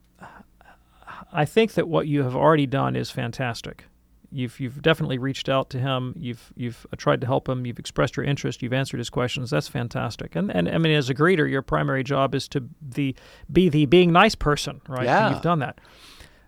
I 1.32 1.46
think 1.46 1.74
that 1.74 1.88
what 1.88 2.08
you 2.08 2.24
have 2.24 2.36
already 2.36 2.66
done 2.66 2.96
is 2.96 3.10
fantastic. 3.10 3.86
You've, 4.32 4.60
you've 4.60 4.82
definitely 4.82 5.20
reached 5.20 5.48
out 5.48 5.70
to 5.72 5.80
him. 5.80 6.16
You've, 6.18 6.52
you've 6.56 6.88
tried 6.98 7.22
to 7.22 7.28
help 7.28 7.48
him. 7.48 7.66
You've 7.66 7.80
expressed 7.80 8.18
your 8.18 8.26
interest. 8.26 8.64
You've 8.64 8.74
answered 8.74 8.98
his 8.98 9.10
questions. 9.12 9.52
That's 9.52 9.68
fantastic. 9.68 10.36
And, 10.36 10.50
and 10.50 10.68
I 10.68 10.78
mean, 10.80 10.94
as 10.94 11.10
a 11.10 11.16
greeter, 11.16 11.50
your 11.50 11.62
primary 11.62 12.04
job 12.04 12.34
is 12.34 12.48
to 12.50 12.68
the, 12.82 13.16
be 13.52 13.70
the 13.70 13.86
being 13.86 14.12
nice 14.12 14.34
person, 14.34 14.82
right? 14.88 15.06
Yeah. 15.06 15.28
And 15.28 15.36
you've 15.36 15.44
done 15.44 15.60
that. 15.60 15.80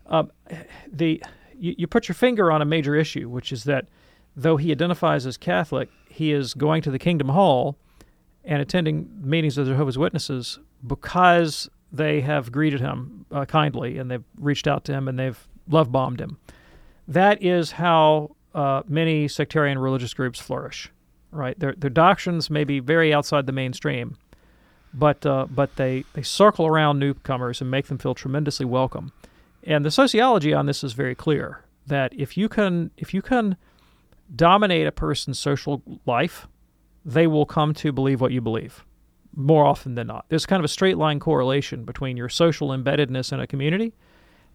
Um, 0.07 0.31
the 0.91 1.23
you, 1.57 1.75
you 1.77 1.87
put 1.87 2.07
your 2.07 2.15
finger 2.15 2.51
on 2.51 2.61
a 2.61 2.65
major 2.65 2.95
issue, 2.95 3.29
which 3.29 3.51
is 3.51 3.63
that 3.65 3.87
though 4.35 4.57
he 4.57 4.71
identifies 4.71 5.25
as 5.25 5.37
Catholic, 5.37 5.89
he 6.15 6.31
is 6.31 6.53
going 6.53 6.81
to 6.81 6.91
the 6.91 6.99
Kingdom 6.99 7.29
Hall 7.29 7.77
and 8.43 8.61
attending 8.61 9.09
meetings 9.21 9.57
of 9.57 9.67
Jehovah's 9.67 9.97
Witnesses 9.97 10.59
because 10.85 11.69
they 11.91 12.21
have 12.21 12.51
greeted 12.51 12.79
him 12.79 13.25
uh, 13.31 13.45
kindly 13.45 13.97
and 13.97 14.09
they've 14.09 14.23
reached 14.39 14.67
out 14.67 14.85
to 14.85 14.93
him 14.93 15.07
and 15.07 15.19
they've 15.19 15.47
love 15.69 15.91
bombed 15.91 16.21
him. 16.21 16.37
That 17.07 17.43
is 17.43 17.71
how 17.71 18.35
uh, 18.53 18.83
many 18.87 19.27
sectarian 19.27 19.77
religious 19.77 20.13
groups 20.13 20.39
flourish, 20.39 20.89
right? 21.31 21.59
Their, 21.59 21.73
their 21.73 21.89
doctrines 21.89 22.49
may 22.49 22.63
be 22.63 22.79
very 22.79 23.13
outside 23.13 23.45
the 23.45 23.51
mainstream, 23.51 24.17
but 24.93 25.25
uh, 25.25 25.47
but 25.49 25.75
they, 25.75 26.05
they 26.13 26.23
circle 26.23 26.65
around 26.65 26.99
newcomers 26.99 27.59
and 27.59 27.69
make 27.69 27.87
them 27.87 27.97
feel 27.97 28.15
tremendously 28.15 28.65
welcome. 28.65 29.11
And 29.63 29.83
the 29.83 29.91
sociology 29.91 30.53
on 30.53 30.65
this 30.65 30.83
is 30.83 30.93
very 30.93 31.15
clear 31.15 31.65
that 31.87 32.13
if 32.13 32.37
you 32.37 32.47
can 32.47 32.91
if 32.97 33.13
you 33.13 33.21
can 33.21 33.57
dominate 34.33 34.87
a 34.87 34.91
person's 34.91 35.39
social 35.39 35.81
life, 36.05 36.47
they 37.03 37.27
will 37.27 37.45
come 37.45 37.73
to 37.75 37.91
believe 37.91 38.21
what 38.21 38.31
you 38.31 38.41
believe 38.41 38.83
more 39.35 39.65
often 39.65 39.95
than 39.95 40.07
not. 40.07 40.25
There's 40.29 40.45
kind 40.45 40.59
of 40.59 40.65
a 40.65 40.69
straight 40.69 40.97
line 40.97 41.19
correlation 41.19 41.83
between 41.83 42.17
your 42.17 42.29
social 42.29 42.69
embeddedness 42.69 43.33
in 43.33 43.39
a 43.39 43.47
community 43.47 43.93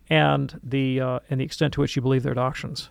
and 0.08 0.58
the 0.62 1.00
uh, 1.00 1.18
and 1.28 1.40
the 1.40 1.44
extent 1.44 1.74
to 1.74 1.80
which 1.80 1.96
you 1.96 2.02
believe 2.02 2.22
their 2.22 2.34
doctrines. 2.34 2.90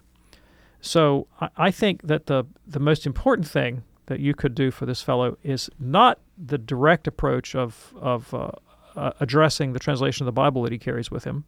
So 0.82 1.27
I, 1.41 1.49
I 1.57 1.71
think 1.71 2.03
that 2.03 2.27
the 2.27 2.45
the 2.65 2.80
most 2.80 3.05
important 3.05 3.47
thing 3.47 3.84
that 4.05 4.19
you 4.19 4.34
could 4.34 4.55
do 4.55 4.71
for 4.71 4.86
this 4.86 5.01
fellow 5.01 5.38
is 5.43 5.69
not 5.80 6.19
the 6.38 6.57
direct 6.57 7.07
approach 7.07 7.55
of 7.55 7.93
of 7.99 8.34
uh, 8.34 8.51
uh, 8.95 9.11
addressing 9.19 9.73
the 9.73 9.80
translation 9.80 10.23
of 10.23 10.25
the 10.27 10.32
Bible 10.32 10.63
that 10.63 10.71
he 10.71 10.77
carries 10.77 11.11
with 11.11 11.23
him, 11.23 11.43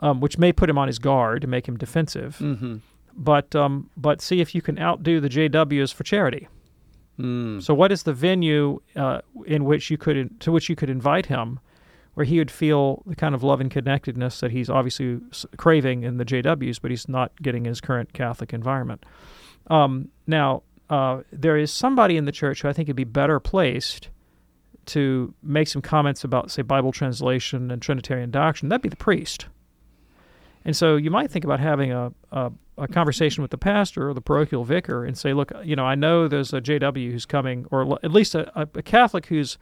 um, 0.00 0.20
which 0.20 0.36
may 0.36 0.52
put 0.52 0.68
him 0.68 0.78
on 0.78 0.88
his 0.88 0.98
guard 0.98 1.48
make 1.48 1.66
him 1.66 1.76
defensive. 1.76 2.38
Mm-hmm. 2.40 2.76
But 3.16 3.54
um, 3.54 3.90
but 3.96 4.20
see 4.20 4.40
if 4.40 4.54
you 4.54 4.62
can 4.62 4.78
outdo 4.78 5.20
the 5.20 5.28
JWs 5.28 5.94
for 5.94 6.02
charity. 6.04 6.48
Mm. 7.18 7.62
So, 7.62 7.74
what 7.74 7.92
is 7.92 8.02
the 8.02 8.12
venue 8.12 8.80
uh, 8.96 9.20
in 9.46 9.64
which 9.64 9.90
you 9.90 9.96
could 9.96 10.40
to 10.40 10.52
which 10.52 10.68
you 10.68 10.74
could 10.74 10.90
invite 10.90 11.26
him, 11.26 11.60
where 12.14 12.24
he 12.24 12.38
would 12.38 12.50
feel 12.50 13.02
the 13.06 13.14
kind 13.14 13.34
of 13.34 13.42
love 13.42 13.60
and 13.60 13.70
connectedness 13.70 14.40
that 14.40 14.50
he's 14.50 14.68
obviously 14.68 15.20
craving 15.56 16.02
in 16.02 16.16
the 16.16 16.24
JWs, 16.24 16.80
but 16.80 16.90
he's 16.90 17.08
not 17.08 17.30
getting 17.40 17.66
in 17.66 17.70
his 17.70 17.80
current 17.80 18.12
Catholic 18.12 18.52
environment. 18.52 19.04
Um, 19.68 20.08
now, 20.26 20.62
uh, 20.90 21.22
there 21.32 21.56
is 21.56 21.72
somebody 21.72 22.16
in 22.16 22.24
the 22.24 22.32
church 22.32 22.62
who 22.62 22.68
I 22.68 22.72
think 22.72 22.88
would 22.88 22.96
be 22.96 23.04
better 23.04 23.40
placed 23.40 24.08
to 24.86 25.34
make 25.42 25.68
some 25.68 25.82
comments 25.82 26.24
about, 26.24 26.50
say, 26.50 26.62
Bible 26.62 26.92
translation 26.92 27.70
and 27.70 27.80
Trinitarian 27.80 28.30
doctrine. 28.30 28.68
That'd 28.68 28.82
be 28.82 28.88
the 28.88 28.96
priest. 28.96 29.46
And 30.64 30.76
so 30.76 30.96
you 30.96 31.10
might 31.10 31.30
think 31.30 31.44
about 31.44 31.60
having 31.60 31.92
a, 31.92 32.12
a, 32.32 32.52
a, 32.78 32.88
conversation 32.88 33.42
with 33.42 33.50
the 33.50 33.58
pastor 33.58 34.08
or 34.08 34.14
the 34.14 34.20
parochial 34.20 34.64
vicar 34.64 35.04
and 35.04 35.16
say, 35.16 35.32
look, 35.32 35.52
you 35.64 35.76
know, 35.76 35.84
I 35.84 35.94
know 35.94 36.28
there's 36.28 36.52
a 36.52 36.60
JW 36.60 37.10
who's 37.12 37.26
coming, 37.26 37.66
or 37.70 37.98
at 38.02 38.12
least 38.12 38.34
a, 38.34 38.68
a 38.74 38.82
Catholic 38.82 39.26
who's 39.26 39.58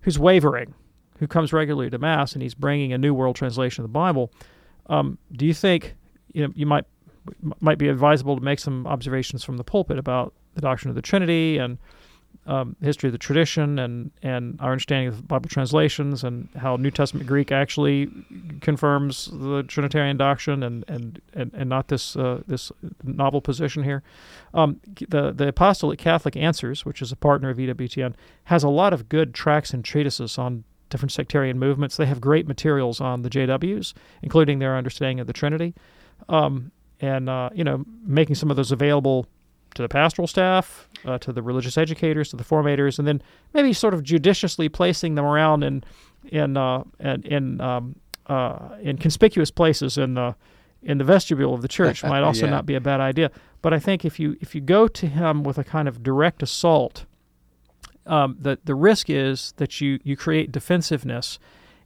who's 0.00 0.18
wavering, 0.18 0.74
who 1.18 1.26
comes 1.26 1.52
regularly 1.52 1.90
to 1.90 1.98
Mass, 1.98 2.34
and 2.34 2.42
he's 2.42 2.54
bringing 2.54 2.92
a 2.92 2.98
New 2.98 3.12
World 3.12 3.34
Translation 3.34 3.82
of 3.82 3.90
the 3.90 3.92
Bible. 3.92 4.32
Um, 4.86 5.18
do 5.32 5.46
you 5.46 5.54
think 5.54 5.94
you 6.32 6.46
know 6.46 6.52
you 6.54 6.66
might 6.66 6.84
might 7.60 7.78
be 7.78 7.88
advisable 7.88 8.36
to 8.36 8.42
make 8.42 8.60
some 8.60 8.86
observations 8.86 9.42
from 9.42 9.56
the 9.56 9.64
pulpit 9.64 9.98
about 9.98 10.32
the 10.54 10.60
doctrine 10.60 10.90
of 10.90 10.94
the 10.94 11.02
Trinity 11.02 11.58
and 11.58 11.78
um, 12.46 12.76
history 12.80 13.08
of 13.08 13.12
the 13.12 13.18
tradition 13.18 13.78
and, 13.78 14.10
and 14.22 14.58
our 14.60 14.72
understanding 14.72 15.08
of 15.08 15.26
Bible 15.26 15.48
translations 15.48 16.22
and 16.22 16.48
how 16.56 16.76
New 16.76 16.90
Testament 16.90 17.26
Greek 17.26 17.50
actually 17.50 18.08
confirms 18.60 19.28
the 19.32 19.64
Trinitarian 19.64 20.16
doctrine 20.16 20.62
and 20.62 20.84
and, 20.88 21.20
and, 21.34 21.52
and 21.54 21.68
not 21.68 21.88
this 21.88 22.16
uh, 22.16 22.42
this 22.46 22.70
novel 23.02 23.40
position 23.40 23.82
here. 23.82 24.02
Um, 24.54 24.80
the 25.08 25.32
the 25.32 25.48
Apostolate 25.48 25.98
Catholic 25.98 26.36
Answers, 26.36 26.84
which 26.84 27.02
is 27.02 27.10
a 27.10 27.16
partner 27.16 27.50
of 27.50 27.58
EWTN, 27.58 28.14
has 28.44 28.62
a 28.62 28.68
lot 28.68 28.92
of 28.92 29.08
good 29.08 29.34
tracts 29.34 29.72
and 29.72 29.84
treatises 29.84 30.38
on 30.38 30.64
different 30.88 31.12
sectarian 31.12 31.58
movements. 31.58 31.96
They 31.96 32.06
have 32.06 32.20
great 32.20 32.46
materials 32.46 33.00
on 33.00 33.22
the 33.22 33.30
JWs, 33.30 33.92
including 34.22 34.60
their 34.60 34.76
understanding 34.76 35.18
of 35.18 35.26
the 35.26 35.32
Trinity, 35.32 35.74
um, 36.28 36.70
and 37.00 37.28
uh, 37.28 37.50
you 37.52 37.64
know 37.64 37.84
making 38.04 38.36
some 38.36 38.50
of 38.50 38.56
those 38.56 38.70
available 38.70 39.26
to 39.74 39.82
the 39.82 39.88
pastoral 39.88 40.26
staff, 40.26 40.88
uh, 41.06 41.18
to 41.18 41.32
the 41.32 41.42
religious 41.42 41.78
educators, 41.78 42.30
to 42.30 42.36
the 42.36 42.44
formators, 42.44 42.98
and 42.98 43.06
then 43.08 43.22
maybe 43.54 43.72
sort 43.72 43.94
of 43.94 44.02
judiciously 44.02 44.68
placing 44.68 45.14
them 45.14 45.24
around 45.24 45.62
in 45.62 45.84
in 46.28 46.56
uh, 46.56 46.82
in 47.00 47.22
in, 47.22 47.60
um, 47.60 47.96
uh, 48.26 48.70
in 48.82 48.98
conspicuous 48.98 49.50
places 49.50 49.96
in 49.96 50.14
the 50.14 50.34
in 50.82 50.98
the 50.98 51.04
vestibule 51.04 51.54
of 51.54 51.62
the 51.62 51.68
church 51.68 52.02
might 52.12 52.22
also 52.22 52.46
Yeah. 52.46 52.50
not 52.50 52.66
be 52.66 52.74
a 52.74 52.80
bad 52.80 53.00
idea. 53.00 53.30
But 53.62 53.72
I 53.72 53.78
think 53.78 54.04
if 54.04 54.18
you 54.20 54.36
if 54.40 54.54
you 54.54 54.60
go 54.60 54.88
to 54.88 55.06
him 55.06 55.42
with 55.42 55.58
a 55.58 55.64
kind 55.64 55.88
of 55.88 56.02
direct 56.02 56.42
assault, 56.42 57.04
um, 58.06 58.36
the 58.40 58.58
the 58.64 58.74
risk 58.74 59.08
is 59.10 59.52
that 59.56 59.80
you 59.80 59.98
you 60.04 60.16
create 60.16 60.52
defensiveness, 60.52 61.38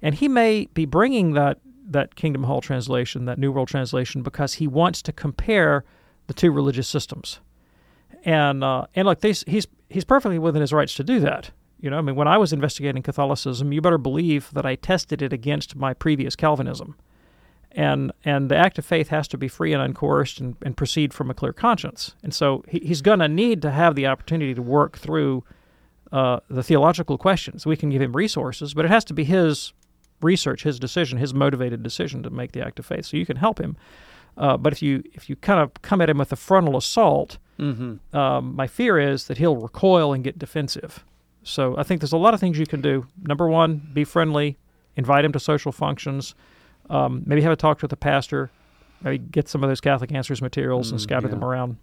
and 0.02 0.14
he 0.14 0.28
may 0.28 0.66
be 0.74 0.84
bringing 0.86 1.32
that 1.34 1.58
that 1.88 2.14
Kingdom 2.14 2.44
Hall 2.44 2.60
translation, 2.60 3.24
that 3.24 3.38
New 3.38 3.50
World 3.50 3.68
translation, 3.68 4.22
because 4.22 4.54
he 4.54 4.66
wants 4.68 5.02
to 5.02 5.12
compare 5.12 5.84
the 6.28 6.34
two 6.34 6.52
religious 6.52 6.86
systems, 6.86 7.40
and 8.24 8.62
uh, 8.64 8.86
and 8.94 9.06
look, 9.06 9.22
he's 9.22 9.66
he's 9.88 10.04
perfectly 10.04 10.38
within 10.38 10.60
his 10.60 10.72
rights 10.72 10.94
to 10.94 11.04
do 11.04 11.20
that. 11.20 11.50
You 11.80 11.88
know, 11.90 11.98
I 11.98 12.02
mean, 12.02 12.14
when 12.14 12.28
I 12.28 12.36
was 12.36 12.52
investigating 12.52 13.02
Catholicism, 13.02 13.72
you 13.72 13.80
better 13.80 13.98
believe 13.98 14.50
that 14.52 14.66
I 14.66 14.74
tested 14.74 15.22
it 15.22 15.32
against 15.32 15.76
my 15.76 15.94
previous 15.94 16.36
Calvinism, 16.36 16.94
and 17.72 18.12
and 18.24 18.50
the 18.50 18.56
act 18.56 18.78
of 18.78 18.84
faith 18.84 19.08
has 19.08 19.26
to 19.28 19.38
be 19.38 19.48
free 19.48 19.72
and 19.72 19.94
uncoerced 19.94 20.40
and, 20.40 20.56
and 20.62 20.76
proceed 20.76 21.14
from 21.14 21.30
a 21.30 21.34
clear 21.34 21.52
conscience. 21.52 22.14
And 22.22 22.34
so 22.34 22.64
he, 22.68 22.80
he's 22.80 23.02
going 23.02 23.20
to 23.20 23.28
need 23.28 23.62
to 23.62 23.70
have 23.70 23.94
the 23.94 24.06
opportunity 24.06 24.54
to 24.54 24.62
work 24.62 24.98
through 24.98 25.44
uh, 26.12 26.40
the 26.48 26.62
theological 26.62 27.16
questions. 27.16 27.64
We 27.64 27.76
can 27.76 27.90
give 27.90 28.02
him 28.02 28.14
resources, 28.14 28.74
but 28.74 28.84
it 28.84 28.90
has 28.90 29.04
to 29.06 29.14
be 29.14 29.24
his 29.24 29.72
research, 30.20 30.64
his 30.64 30.78
decision, 30.78 31.18
his 31.18 31.32
motivated 31.32 31.82
decision 31.82 32.22
to 32.24 32.30
make 32.30 32.52
the 32.52 32.60
act 32.60 32.78
of 32.78 32.84
faith. 32.84 33.06
So 33.06 33.16
you 33.16 33.24
can 33.24 33.36
help 33.36 33.58
him, 33.58 33.76
uh, 34.36 34.58
but 34.58 34.72
if 34.74 34.82
you 34.82 35.02
if 35.14 35.30
you 35.30 35.36
kind 35.36 35.60
of 35.60 35.80
come 35.80 36.02
at 36.02 36.10
him 36.10 36.18
with 36.18 36.32
a 36.32 36.36
frontal 36.36 36.76
assault, 36.76 37.38
Mm-hmm. 37.60 38.16
um, 38.16 38.56
my 38.56 38.66
fear 38.66 38.98
is 38.98 39.26
that 39.26 39.38
he'll 39.38 39.56
recoil 39.56 40.12
and 40.12 40.24
get 40.24 40.38
defensive. 40.38 41.04
So 41.42 41.76
I 41.76 41.82
think 41.82 42.00
there's 42.00 42.12
a 42.12 42.16
lot 42.18 42.34
of 42.34 42.40
things 42.40 42.58
you 42.58 42.66
can 42.66 42.80
do. 42.80 43.06
Number 43.22 43.48
one, 43.48 43.90
be 43.94 44.04
friendly, 44.04 44.56
invite 44.96 45.24
him 45.24 45.32
to 45.32 45.40
social 45.40 45.72
functions, 45.72 46.34
um, 46.88 47.22
maybe 47.26 47.40
have 47.42 47.52
a 47.52 47.56
talk 47.56 47.80
with 47.82 47.90
the 47.90 47.96
pastor, 47.96 48.50
maybe 49.02 49.18
get 49.18 49.48
some 49.48 49.62
of 49.62 49.70
those 49.70 49.80
Catholic 49.80 50.12
Answers 50.12 50.42
materials 50.42 50.90
and 50.90 50.98
Mm, 51.00 51.02
scatter 51.02 51.26
yeah. 51.28 51.34
them 51.34 51.44
around. 51.44 51.76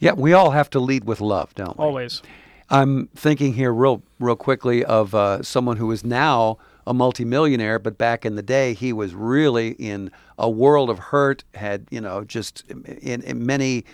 Yeah, 0.00 0.12
we 0.12 0.32
all 0.32 0.50
have 0.50 0.70
to 0.70 0.80
lead 0.80 1.04
with 1.04 1.20
love, 1.20 1.54
don't 1.54 1.78
we? 1.78 1.84
Always. 1.84 2.22
I'm 2.70 3.08
thinking 3.16 3.52
here 3.54 3.72
real 3.72 4.02
real 4.20 4.36
quickly 4.36 4.84
of 4.84 5.14
uh, 5.14 5.42
someone 5.42 5.76
who 5.76 5.90
is 5.90 6.04
now 6.04 6.58
a 6.86 6.94
multimillionaire, 6.94 7.78
but 7.78 7.98
back 7.98 8.24
in 8.24 8.36
the 8.36 8.42
day 8.42 8.74
he 8.74 8.92
was 8.92 9.14
really 9.14 9.70
in 9.72 10.10
a 10.38 10.48
world 10.48 10.88
of 10.88 10.98
hurt. 10.98 11.44
Had 11.54 11.86
you 11.90 12.00
know 12.00 12.24
just 12.24 12.64
in, 12.70 13.22
in 13.22 13.44
many, 13.44 13.84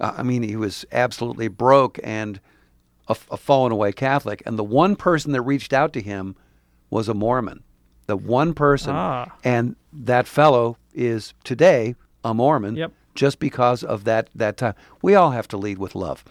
uh, 0.00 0.12
I 0.16 0.22
mean 0.22 0.42
he 0.42 0.56
was 0.56 0.84
absolutely 0.92 1.48
broke 1.48 1.98
and 2.04 2.40
a, 3.08 3.16
a 3.30 3.36
fallen 3.36 3.72
away 3.72 3.92
Catholic. 3.92 4.42
And 4.46 4.58
the 4.58 4.64
one 4.64 4.96
person 4.96 5.32
that 5.32 5.42
reached 5.42 5.72
out 5.72 5.92
to 5.94 6.00
him 6.00 6.34
was 6.90 7.08
a 7.08 7.14
Mormon. 7.14 7.62
The 8.06 8.16
one 8.16 8.54
person, 8.54 8.94
Ah. 8.94 9.32
and 9.42 9.74
that 9.92 10.26
fellow 10.28 10.76
is 10.94 11.34
today 11.44 11.94
a 12.24 12.32
Mormon. 12.34 12.76
Yep. 12.76 12.92
Just 13.14 13.38
because 13.38 13.82
of 13.82 14.04
that 14.04 14.28
that 14.34 14.56
time, 14.58 14.74
we 15.02 15.14
all 15.14 15.30
have 15.30 15.48
to 15.48 15.56
lead 15.56 15.78
with 15.78 15.94
love. 15.94 16.22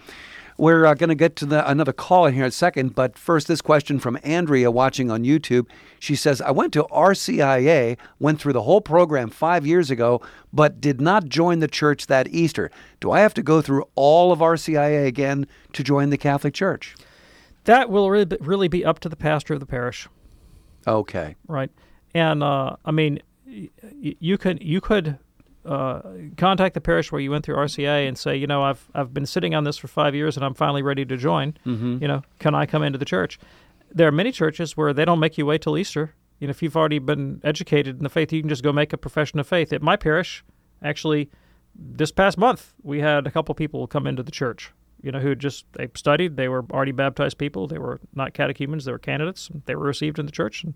We're 0.57 0.85
uh, 0.85 0.93
going 0.93 1.09
to 1.09 1.15
get 1.15 1.35
to 1.37 1.45
the, 1.45 1.69
another 1.69 1.91
call 1.91 2.25
in 2.25 2.33
here 2.33 2.43
in 2.43 2.49
a 2.49 2.51
second, 2.51 2.95
but 2.95 3.17
first, 3.17 3.47
this 3.47 3.61
question 3.61 3.99
from 3.99 4.17
Andrea 4.23 4.71
watching 4.71 5.11
on 5.11 5.23
YouTube. 5.23 5.67
She 5.99 6.15
says, 6.15 6.39
I 6.39 6.51
went 6.51 6.71
to 6.73 6.83
RCIA, 6.85 7.97
went 8.19 8.39
through 8.39 8.53
the 8.53 8.61
whole 8.61 8.79
program 8.79 9.29
five 9.29 9.65
years 9.65 9.91
ago, 9.91 10.21
but 10.53 10.79
did 10.79 11.01
not 11.01 11.25
join 11.25 11.59
the 11.59 11.67
church 11.67 12.07
that 12.07 12.29
Easter. 12.29 12.71
Do 13.01 13.11
I 13.11 13.19
have 13.19 13.33
to 13.33 13.43
go 13.43 13.61
through 13.61 13.85
all 13.95 14.31
of 14.31 14.39
RCIA 14.39 15.05
again 15.05 15.45
to 15.73 15.83
join 15.83 16.09
the 16.09 16.17
Catholic 16.17 16.53
Church? 16.53 16.95
That 17.65 17.89
will 17.89 18.09
really 18.09 18.69
be, 18.69 18.85
up 18.85 18.99
to 18.99 19.09
the 19.09 19.15
pastor 19.17 19.55
of 19.55 19.59
the 19.59 19.65
parish. 19.65 20.07
Okay. 20.87 21.35
right? 21.47 21.71
And 22.13 22.43
uh, 22.43 22.77
I 22.85 22.91
mean, 22.91 23.19
you 23.91 24.37
could 24.37 24.63
you 24.63 24.81
could 24.81 25.17
uh, 25.65 26.01
contact 26.37 26.73
the 26.73 26.81
parish 26.81 27.11
where 27.11 27.19
you 27.21 27.31
went 27.31 27.45
through 27.45 27.55
RCIA 27.55 28.07
and 28.07 28.17
say, 28.17 28.35
you 28.35 28.47
know, 28.47 28.63
I've 28.63 28.87
I've 28.93 29.13
been 29.13 29.25
sitting 29.25 29.55
on 29.55 29.63
this 29.63 29.77
for 29.77 29.87
five 29.87 30.13
years 30.15 30.35
and 30.37 30.45
I'm 30.45 30.53
finally 30.53 30.81
ready 30.83 31.05
to 31.05 31.17
join. 31.17 31.55
Mhm. 31.65 32.01
You 32.01 32.07
know, 32.07 32.21
can 32.39 32.53
I 32.55 32.65
come 32.65 32.83
into 32.83 32.97
the 32.99 33.05
church? 33.05 33.39
There 33.91 34.07
are 34.07 34.11
many 34.11 34.31
churches 34.31 34.75
where 34.77 34.93
they 34.93 35.05
don't 35.05 35.19
make 35.19 35.37
you 35.37 35.45
wait 35.45 35.61
till 35.61 35.77
Easter. 35.77 36.13
You 36.39 36.47
know, 36.47 36.51
if 36.51 36.61
you've 36.61 36.75
already 36.77 36.99
been 36.99 37.39
educated 37.43 37.97
in 37.97 38.03
the 38.03 38.09
faith, 38.09 38.31
you 38.33 38.41
can 38.41 38.49
just 38.49 38.63
go 38.63 38.73
make 38.73 38.91
a 38.93 38.97
profession 38.97 39.39
of 39.39 39.47
faith. 39.47 39.71
At 39.73 39.81
my 39.81 39.95
parish, 39.95 40.43
actually, 40.83 41.29
this 41.73 42.11
past 42.11 42.37
month 42.37 42.73
we 42.83 42.99
had 42.99 43.25
a 43.25 43.31
couple 43.31 43.55
people 43.55 43.87
come 43.87 44.05
into 44.07 44.23
the 44.23 44.31
church. 44.31 44.71
You 45.01 45.11
know, 45.11 45.19
who 45.19 45.35
just 45.35 45.65
they 45.73 45.87
studied, 45.95 46.35
they 46.35 46.47
were 46.47 46.65
already 46.71 46.91
baptized 46.91 47.37
people, 47.37 47.67
they 47.67 47.77
were 47.77 47.99
not 48.13 48.33
catechumens, 48.33 48.85
they 48.85 48.91
were 48.91 48.97
candidates, 48.99 49.49
they 49.65 49.75
were 49.75 49.85
received 49.85 50.19
in 50.19 50.25
the 50.25 50.31
church 50.31 50.63
and 50.63 50.75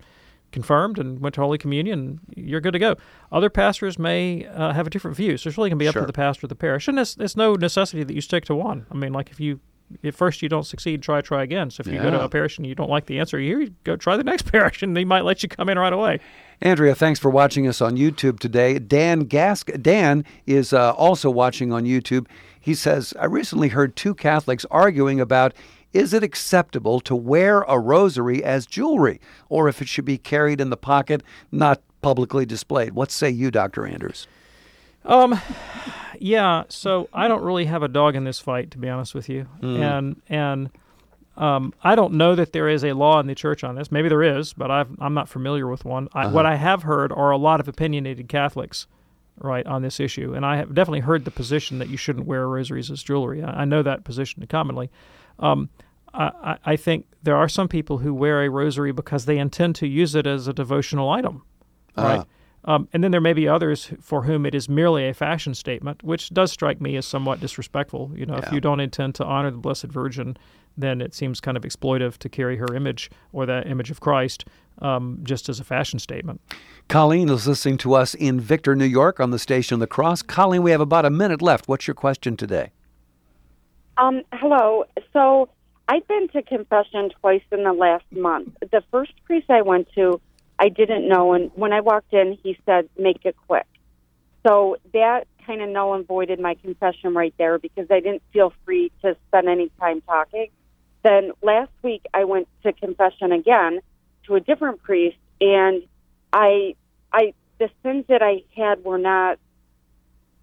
confirmed 0.52 0.98
and 0.98 1.20
went 1.20 1.34
to 1.36 1.40
Holy 1.40 1.58
Communion. 1.58 2.20
You're 2.34 2.60
good 2.60 2.72
to 2.72 2.78
go. 2.78 2.96
Other 3.32 3.50
pastors 3.50 3.98
may 3.98 4.46
uh, 4.46 4.72
have 4.72 4.86
a 4.86 4.90
different 4.90 5.16
view, 5.16 5.36
so 5.36 5.48
it's 5.48 5.56
really 5.58 5.70
going 5.70 5.78
to 5.78 5.82
be 5.82 5.88
up 5.88 5.92
Sure. 5.94 6.02
to 6.02 6.06
the 6.06 6.12
pastor 6.12 6.46
of 6.46 6.48
the 6.48 6.54
parish, 6.56 6.88
and 6.88 6.98
it's, 6.98 7.16
it's 7.18 7.36
no 7.36 7.54
necessity 7.54 8.02
that 8.04 8.14
you 8.14 8.20
stick 8.20 8.44
to 8.46 8.54
one. 8.54 8.86
I 8.90 8.94
mean, 8.94 9.12
like 9.12 9.30
if 9.30 9.40
you 9.40 9.60
at 10.04 10.14
first 10.14 10.40
you 10.40 10.48
don't 10.48 10.64
succeed, 10.64 11.02
try 11.02 11.20
try 11.20 11.42
again. 11.42 11.68
So 11.70 11.80
if 11.80 11.88
you 11.88 11.98
go 11.98 12.10
to 12.12 12.22
a 12.22 12.28
parish 12.28 12.58
and 12.58 12.66
you 12.66 12.76
don't 12.76 12.90
like 12.90 13.06
the 13.06 13.18
answer 13.18 13.40
you 13.40 13.58
you 13.58 13.74
go 13.82 13.96
try 13.96 14.16
the 14.16 14.22
next 14.22 14.42
parish, 14.52 14.82
and 14.84 14.96
they 14.96 15.04
might 15.04 15.24
let 15.24 15.42
you 15.42 15.48
come 15.48 15.68
in 15.68 15.78
right 15.78 15.92
away. 15.92 16.20
Andrea, 16.62 16.94
thanks 16.94 17.18
for 17.18 17.28
watching 17.30 17.66
us 17.66 17.80
on 17.80 17.96
YouTube 17.96 18.38
today. 18.38 18.78
Dan 18.78 19.24
Gask 19.26 19.82
Dan 19.82 20.24
is 20.46 20.72
uh, 20.72 20.92
also 20.92 21.28
watching 21.30 21.72
on 21.72 21.84
YouTube. 21.84 22.26
He 22.60 22.74
says, 22.74 23.14
I 23.18 23.24
recently 23.24 23.68
heard 23.68 23.96
two 23.96 24.14
Catholics 24.14 24.64
arguing 24.70 25.18
about 25.20 25.54
is 25.92 26.12
it 26.14 26.22
acceptable 26.22 27.00
to 27.00 27.14
wear 27.16 27.62
a 27.62 27.78
rosary 27.78 28.42
as 28.44 28.66
jewelry 28.66 29.20
or 29.48 29.68
if 29.68 29.82
it 29.82 29.88
should 29.88 30.04
be 30.04 30.18
carried 30.18 30.60
in 30.60 30.70
the 30.70 30.76
pocket, 30.76 31.22
not 31.50 31.80
publicly 32.02 32.46
displayed. 32.46 32.92
What 32.94 33.10
say 33.10 33.28
you, 33.30 33.50
Dr. 33.50 33.86
Anders? 33.86 34.26
Um, 35.04 35.38
yeah. 36.18 36.64
So 36.68 37.08
I 37.12 37.28
don't 37.28 37.42
really 37.42 37.64
have 37.66 37.82
a 37.82 37.88
dog 37.88 38.14
in 38.16 38.24
this 38.24 38.38
fight, 38.38 38.70
to 38.72 38.78
be 38.78 38.88
honest 38.88 39.14
with 39.14 39.28
you, 39.28 39.46
Mm. 39.62 39.80
and 39.80 40.22
and 40.28 40.70
um, 41.36 41.72
I 41.82 41.94
don't 41.94 42.14
know 42.14 42.34
that 42.34 42.52
there 42.52 42.68
is 42.68 42.84
a 42.84 42.92
law 42.92 43.18
in 43.20 43.26
the 43.26 43.34
church 43.34 43.64
on 43.64 43.74
this. 43.74 43.90
Maybe 43.90 44.08
there 44.10 44.22
is, 44.22 44.52
but 44.52 44.70
I've, 44.70 44.88
I'm 45.00 45.14
not 45.14 45.28
familiar 45.28 45.66
with 45.68 45.84
one. 45.86 46.08
I, 46.12 46.26
What 46.26 46.44
Uh-huh. 46.44 46.52
I 46.54 46.56
have 46.56 46.82
heard 46.82 47.12
are 47.12 47.30
a 47.30 47.38
lot 47.38 47.60
of 47.60 47.68
opinionated 47.68 48.28
Catholics, 48.28 48.86
right, 49.38 49.64
on 49.66 49.80
this 49.80 50.00
issue, 50.00 50.34
and 50.34 50.44
I 50.44 50.56
have 50.56 50.74
definitely 50.74 51.00
heard 51.00 51.24
the 51.24 51.30
position 51.30 51.78
that 51.78 51.88
you 51.88 51.96
shouldn't 51.96 52.26
wear 52.26 52.46
rosaries 52.46 52.90
as 52.90 53.02
jewelry. 53.02 53.42
I, 53.42 53.62
I 53.62 53.64
know 53.64 53.82
that 53.82 54.04
position 54.04 54.44
commonly. 54.48 54.90
Um, 55.40 55.68
I, 56.12 56.58
I 56.64 56.76
think 56.76 57.06
there 57.22 57.36
are 57.36 57.48
some 57.48 57.68
people 57.68 57.98
who 57.98 58.12
wear 58.12 58.44
a 58.44 58.48
rosary 58.48 58.92
because 58.92 59.26
they 59.26 59.38
intend 59.38 59.76
to 59.76 59.86
use 59.86 60.14
it 60.14 60.26
as 60.26 60.48
a 60.48 60.52
devotional 60.52 61.10
item, 61.10 61.42
right? 61.96 62.24
Um, 62.64 62.88
and 62.92 63.02
then 63.02 63.10
there 63.10 63.22
may 63.22 63.32
be 63.32 63.48
others 63.48 63.90
for 64.02 64.24
whom 64.24 64.44
it 64.44 64.54
is 64.54 64.68
merely 64.68 65.08
a 65.08 65.14
fashion 65.14 65.54
statement, 65.54 66.02
which 66.02 66.28
does 66.30 66.52
strike 66.52 66.78
me 66.80 66.94
as 66.96 67.06
somewhat 67.06 67.40
disrespectful. 67.40 68.10
You 68.14 68.26
know, 68.26 68.34
if 68.36 68.52
you 68.52 68.60
don't 68.60 68.80
intend 68.80 69.14
to 69.14 69.24
honor 69.24 69.50
the 69.50 69.56
Blessed 69.56 69.86
Virgin, 69.86 70.36
then 70.76 71.00
it 71.00 71.14
seems 71.14 71.40
kind 71.40 71.56
of 71.56 71.62
exploitive 71.62 72.18
to 72.18 72.28
carry 72.28 72.58
her 72.58 72.74
image 72.74 73.10
or 73.32 73.46
that 73.46 73.66
image 73.66 73.90
of 73.90 74.00
Christ 74.00 74.44
um, 74.82 75.20
just 75.22 75.48
as 75.48 75.58
a 75.58 75.64
fashion 75.64 75.98
statement. 75.98 76.40
Colleen 76.88 77.30
is 77.30 77.46
listening 77.46 77.78
to 77.78 77.94
us 77.94 78.14
in 78.14 78.40
Victor, 78.40 78.76
New 78.76 78.84
York 78.84 79.20
on 79.20 79.30
the 79.30 79.38
station 79.38 79.74
of 79.74 79.80
the 79.80 79.86
cross. 79.86 80.20
Colleen, 80.22 80.62
we 80.62 80.70
have 80.70 80.80
about 80.82 81.06
a 81.06 81.10
minute 81.10 81.40
left. 81.40 81.66
What's 81.66 81.86
your 81.86 81.94
question 81.94 82.36
today? 82.36 82.72
Um, 83.96 84.22
hello. 84.32 84.84
So 85.12 85.48
I've 85.88 86.06
been 86.08 86.28
to 86.28 86.42
confession 86.42 87.10
twice 87.20 87.42
in 87.52 87.64
the 87.64 87.72
last 87.72 88.04
month. 88.12 88.56
The 88.60 88.82
first 88.90 89.12
priest 89.24 89.50
I 89.50 89.62
went 89.62 89.88
to, 89.94 90.20
I 90.58 90.68
didn't 90.68 91.08
know, 91.08 91.32
and 91.32 91.50
when 91.54 91.72
I 91.72 91.80
walked 91.80 92.12
in, 92.12 92.38
he 92.42 92.58
said, 92.64 92.88
"Make 92.98 93.24
it 93.24 93.36
quick." 93.46 93.66
So 94.46 94.76
that 94.92 95.26
kind 95.46 95.60
of 95.62 95.68
null 95.68 95.94
and 95.94 96.06
voided 96.06 96.40
my 96.40 96.54
confession 96.54 97.14
right 97.14 97.34
there 97.38 97.58
because 97.58 97.90
I 97.90 98.00
didn't 98.00 98.22
feel 98.32 98.52
free 98.64 98.92
to 99.02 99.16
spend 99.28 99.48
any 99.48 99.70
time 99.80 100.00
talking. 100.02 100.48
Then 101.02 101.32
last 101.42 101.72
week 101.82 102.04
I 102.14 102.24
went 102.24 102.48
to 102.62 102.72
confession 102.72 103.32
again 103.32 103.80
to 104.26 104.34
a 104.36 104.40
different 104.40 104.82
priest, 104.82 105.16
and 105.40 105.82
I, 106.32 106.74
I, 107.12 107.34
the 107.58 107.70
sins 107.82 108.04
that 108.08 108.22
I 108.22 108.44
had 108.56 108.84
were 108.84 108.98
not 108.98 109.38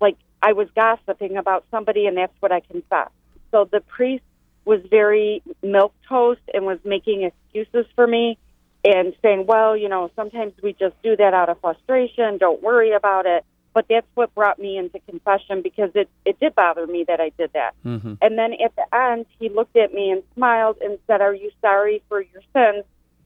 like 0.02 0.18
I 0.42 0.54
was 0.54 0.68
gossiping 0.76 1.38
about 1.38 1.66
somebody, 1.72 2.06
and 2.08 2.18
that's 2.18 2.34
what 2.40 2.52
I 2.52 2.60
confessed. 2.60 3.12
So 3.52 3.68
the 3.72 3.82
priest 3.82 4.24
was 4.66 4.82
very 4.90 5.42
milk 5.64 5.94
toast 6.10 6.42
and 6.54 6.66
was 6.66 6.80
making 6.84 7.24
excuses 7.24 7.86
for 7.96 8.06
me 8.06 8.38
and 8.84 9.14
saying, 9.22 9.46
"Well, 9.46 9.76
you 9.78 9.90
know, 9.90 10.12
sometimes 10.16 10.54
we 10.62 10.74
just 10.74 11.02
do 11.02 11.16
that 11.16 11.34
out 11.34 11.50
of 11.50 11.60
frustration. 11.62 12.38
Don't 12.38 12.62
worry 12.62 12.92
about 12.92 13.26
it." 13.26 13.46
But 13.74 13.86
that's 13.90 14.08
what 14.16 14.34
brought 14.34 14.60
me 14.60 14.78
into 14.78 15.00
confession 15.00 15.62
because 15.62 15.92
it 15.96 16.10
it 16.26 16.40
did 16.40 16.56
bother 16.56 16.86
me 16.88 17.06
that 17.08 17.22
I 17.22 17.30
did 17.38 17.54
that. 17.54 17.76
Mm-hmm. 17.86 18.16
And 18.22 18.38
then 18.38 18.54
at 18.54 18.76
the 18.76 18.96
end, 18.96 19.26
he 19.40 19.50
looked 19.50 19.78
at 19.78 19.94
me 19.94 20.12
and 20.12 20.24
smiled 20.36 20.78
and 20.82 20.98
said, 21.08 21.22
"Are 21.22 21.34
you 21.34 21.52
sorry 21.62 22.02
for 22.10 22.22
your 22.22 22.42
sins?" 22.54 22.86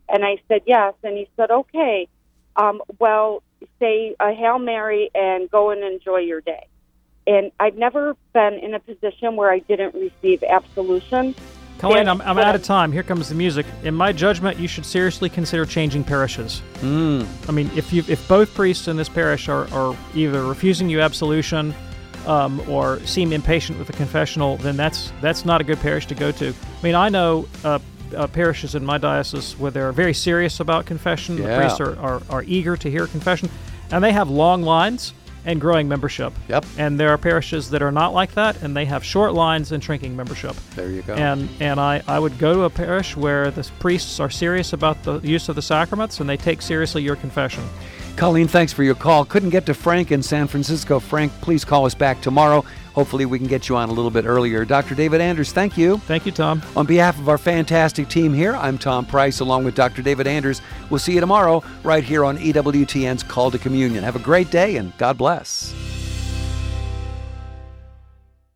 And 0.09 0.25
I 0.25 0.37
said, 0.47 0.61
"Yes." 0.65 0.93
And 1.03 1.17
he 1.17 1.27
said, 1.37 1.51
"Okay, 1.51 2.07
um, 2.55 2.81
well, 2.99 3.43
say 3.79 4.15
a 4.19 4.33
hail 4.33 4.59
mary 4.59 5.09
and 5.15 5.49
go 5.49 5.71
and 5.71 5.83
enjoy 5.83 6.19
your 6.19 6.41
day." 6.41 6.67
And 7.27 7.51
I've 7.59 7.75
never 7.75 8.15
been 8.33 8.53
in 8.55 8.73
a 8.73 8.79
position 8.79 9.35
where 9.35 9.51
I 9.51 9.59
didn't 9.59 9.93
receive 9.93 10.43
absolution. 10.43 11.35
Colleen, 11.77 12.01
And- 12.01 12.09
I'm, 12.09 12.21
I'm 12.21 12.37
out 12.37 12.55
of 12.55 12.63
time. 12.63 12.91
Here 12.91 13.03
comes 13.03 13.29
the 13.29 13.35
music. 13.35 13.65
In 13.83 13.95
my 13.95 14.11
judgment, 14.11 14.59
you 14.59 14.67
should 14.67 14.85
seriously 14.85 15.29
consider 15.29 15.65
changing 15.65 16.03
parishes. 16.03 16.61
Mm. 16.81 17.25
I 17.49 17.51
mean, 17.51 17.71
if 17.75 17.91
you 17.91 18.03
if 18.07 18.27
both 18.27 18.53
priests 18.53 18.87
in 18.87 18.97
this 18.97 19.09
parish 19.09 19.49
are, 19.49 19.71
are 19.73 19.97
either 20.13 20.43
refusing 20.45 20.89
you 20.89 21.01
absolution 21.01 21.73
um, 22.27 22.61
or 22.69 22.99
seem 23.05 23.33
impatient 23.33 23.79
with 23.79 23.87
the 23.87 23.93
confessional, 23.93 24.57
then 24.57 24.77
that's 24.77 25.11
that's 25.21 25.43
not 25.43 25.59
a 25.59 25.63
good 25.63 25.79
parish 25.79 26.05
to 26.07 26.15
go 26.15 26.31
to. 26.33 26.49
I 26.49 26.83
mean, 26.83 26.95
I 26.95 27.09
know 27.09 27.47
uh, 27.63 27.79
uh, 28.15 28.27
parishes 28.27 28.75
in 28.75 28.85
my 28.85 28.99
diocese 28.99 29.57
where 29.57 29.71
they're 29.71 29.91
very 29.91 30.13
serious 30.13 30.59
about 30.59 30.85
confession. 30.85 31.35
The 31.37 31.55
priests 31.55 31.79
are, 31.79 31.97
are, 31.99 32.21
are 32.29 32.43
eager 32.43 32.77
to 32.77 32.91
hear 32.91 33.07
confession, 33.07 33.49
and 33.91 34.03
they 34.03 34.11
have 34.11 34.29
long 34.29 34.61
lines 34.61 35.13
and 35.45 35.59
growing 35.59 35.87
membership. 35.87 36.33
Yep. 36.47 36.65
And 36.77 36.99
there 36.99 37.09
are 37.09 37.17
parishes 37.17 37.69
that 37.71 37.81
are 37.81 37.91
not 37.91 38.13
like 38.13 38.33
that, 38.33 38.61
and 38.61 38.75
they 38.75 38.85
have 38.85 39.03
short 39.03 39.33
lines 39.33 39.71
and 39.71 39.83
shrinking 39.83 40.15
membership. 40.15 40.55
There 40.75 40.89
you 40.89 41.01
go. 41.01 41.13
And 41.15 41.49
and 41.59 41.79
I, 41.79 42.01
I 42.07 42.19
would 42.19 42.37
go 42.37 42.53
to 42.53 42.61
a 42.63 42.69
parish 42.69 43.15
where 43.15 43.51
the 43.51 43.69
priests 43.79 44.19
are 44.19 44.29
serious 44.29 44.73
about 44.73 45.03
the 45.03 45.19
use 45.19 45.49
of 45.49 45.55
the 45.55 45.61
sacraments 45.61 46.19
and 46.19 46.29
they 46.29 46.37
take 46.37 46.61
seriously 46.61 47.01
your 47.03 47.15
confession. 47.15 47.63
Colleen, 48.15 48.47
thanks 48.47 48.73
for 48.73 48.83
your 48.83 48.95
call. 48.95 49.25
Couldn't 49.25 49.49
get 49.49 49.65
to 49.67 49.73
Frank 49.73 50.11
in 50.11 50.21
San 50.21 50.47
Francisco. 50.47 50.99
Frank, 50.99 51.31
please 51.41 51.63
call 51.63 51.85
us 51.85 51.95
back 51.95 52.21
tomorrow. 52.21 52.63
Hopefully, 52.93 53.25
we 53.25 53.37
can 53.37 53.47
get 53.47 53.69
you 53.69 53.75
on 53.75 53.89
a 53.89 53.93
little 53.93 54.11
bit 54.11 54.25
earlier. 54.25 54.65
Dr. 54.65 54.95
David 54.95 55.21
Anders, 55.21 55.51
thank 55.51 55.77
you. 55.77 55.97
Thank 55.99 56.25
you, 56.25 56.31
Tom. 56.31 56.61
On 56.75 56.85
behalf 56.85 57.17
of 57.19 57.29
our 57.29 57.37
fantastic 57.37 58.09
team 58.09 58.33
here, 58.33 58.55
I'm 58.55 58.77
Tom 58.77 59.05
Price 59.05 59.39
along 59.39 59.63
with 59.63 59.75
Dr. 59.75 60.01
David 60.01 60.27
Anders. 60.27 60.61
We'll 60.89 60.99
see 60.99 61.13
you 61.13 61.21
tomorrow 61.21 61.63
right 61.83 62.03
here 62.03 62.25
on 62.25 62.37
EWTN's 62.37 63.23
Call 63.23 63.51
to 63.51 63.57
Communion. 63.57 64.03
Have 64.03 64.15
a 64.15 64.19
great 64.19 64.51
day 64.51 64.77
and 64.77 64.95
God 64.97 65.17
bless. 65.17 65.73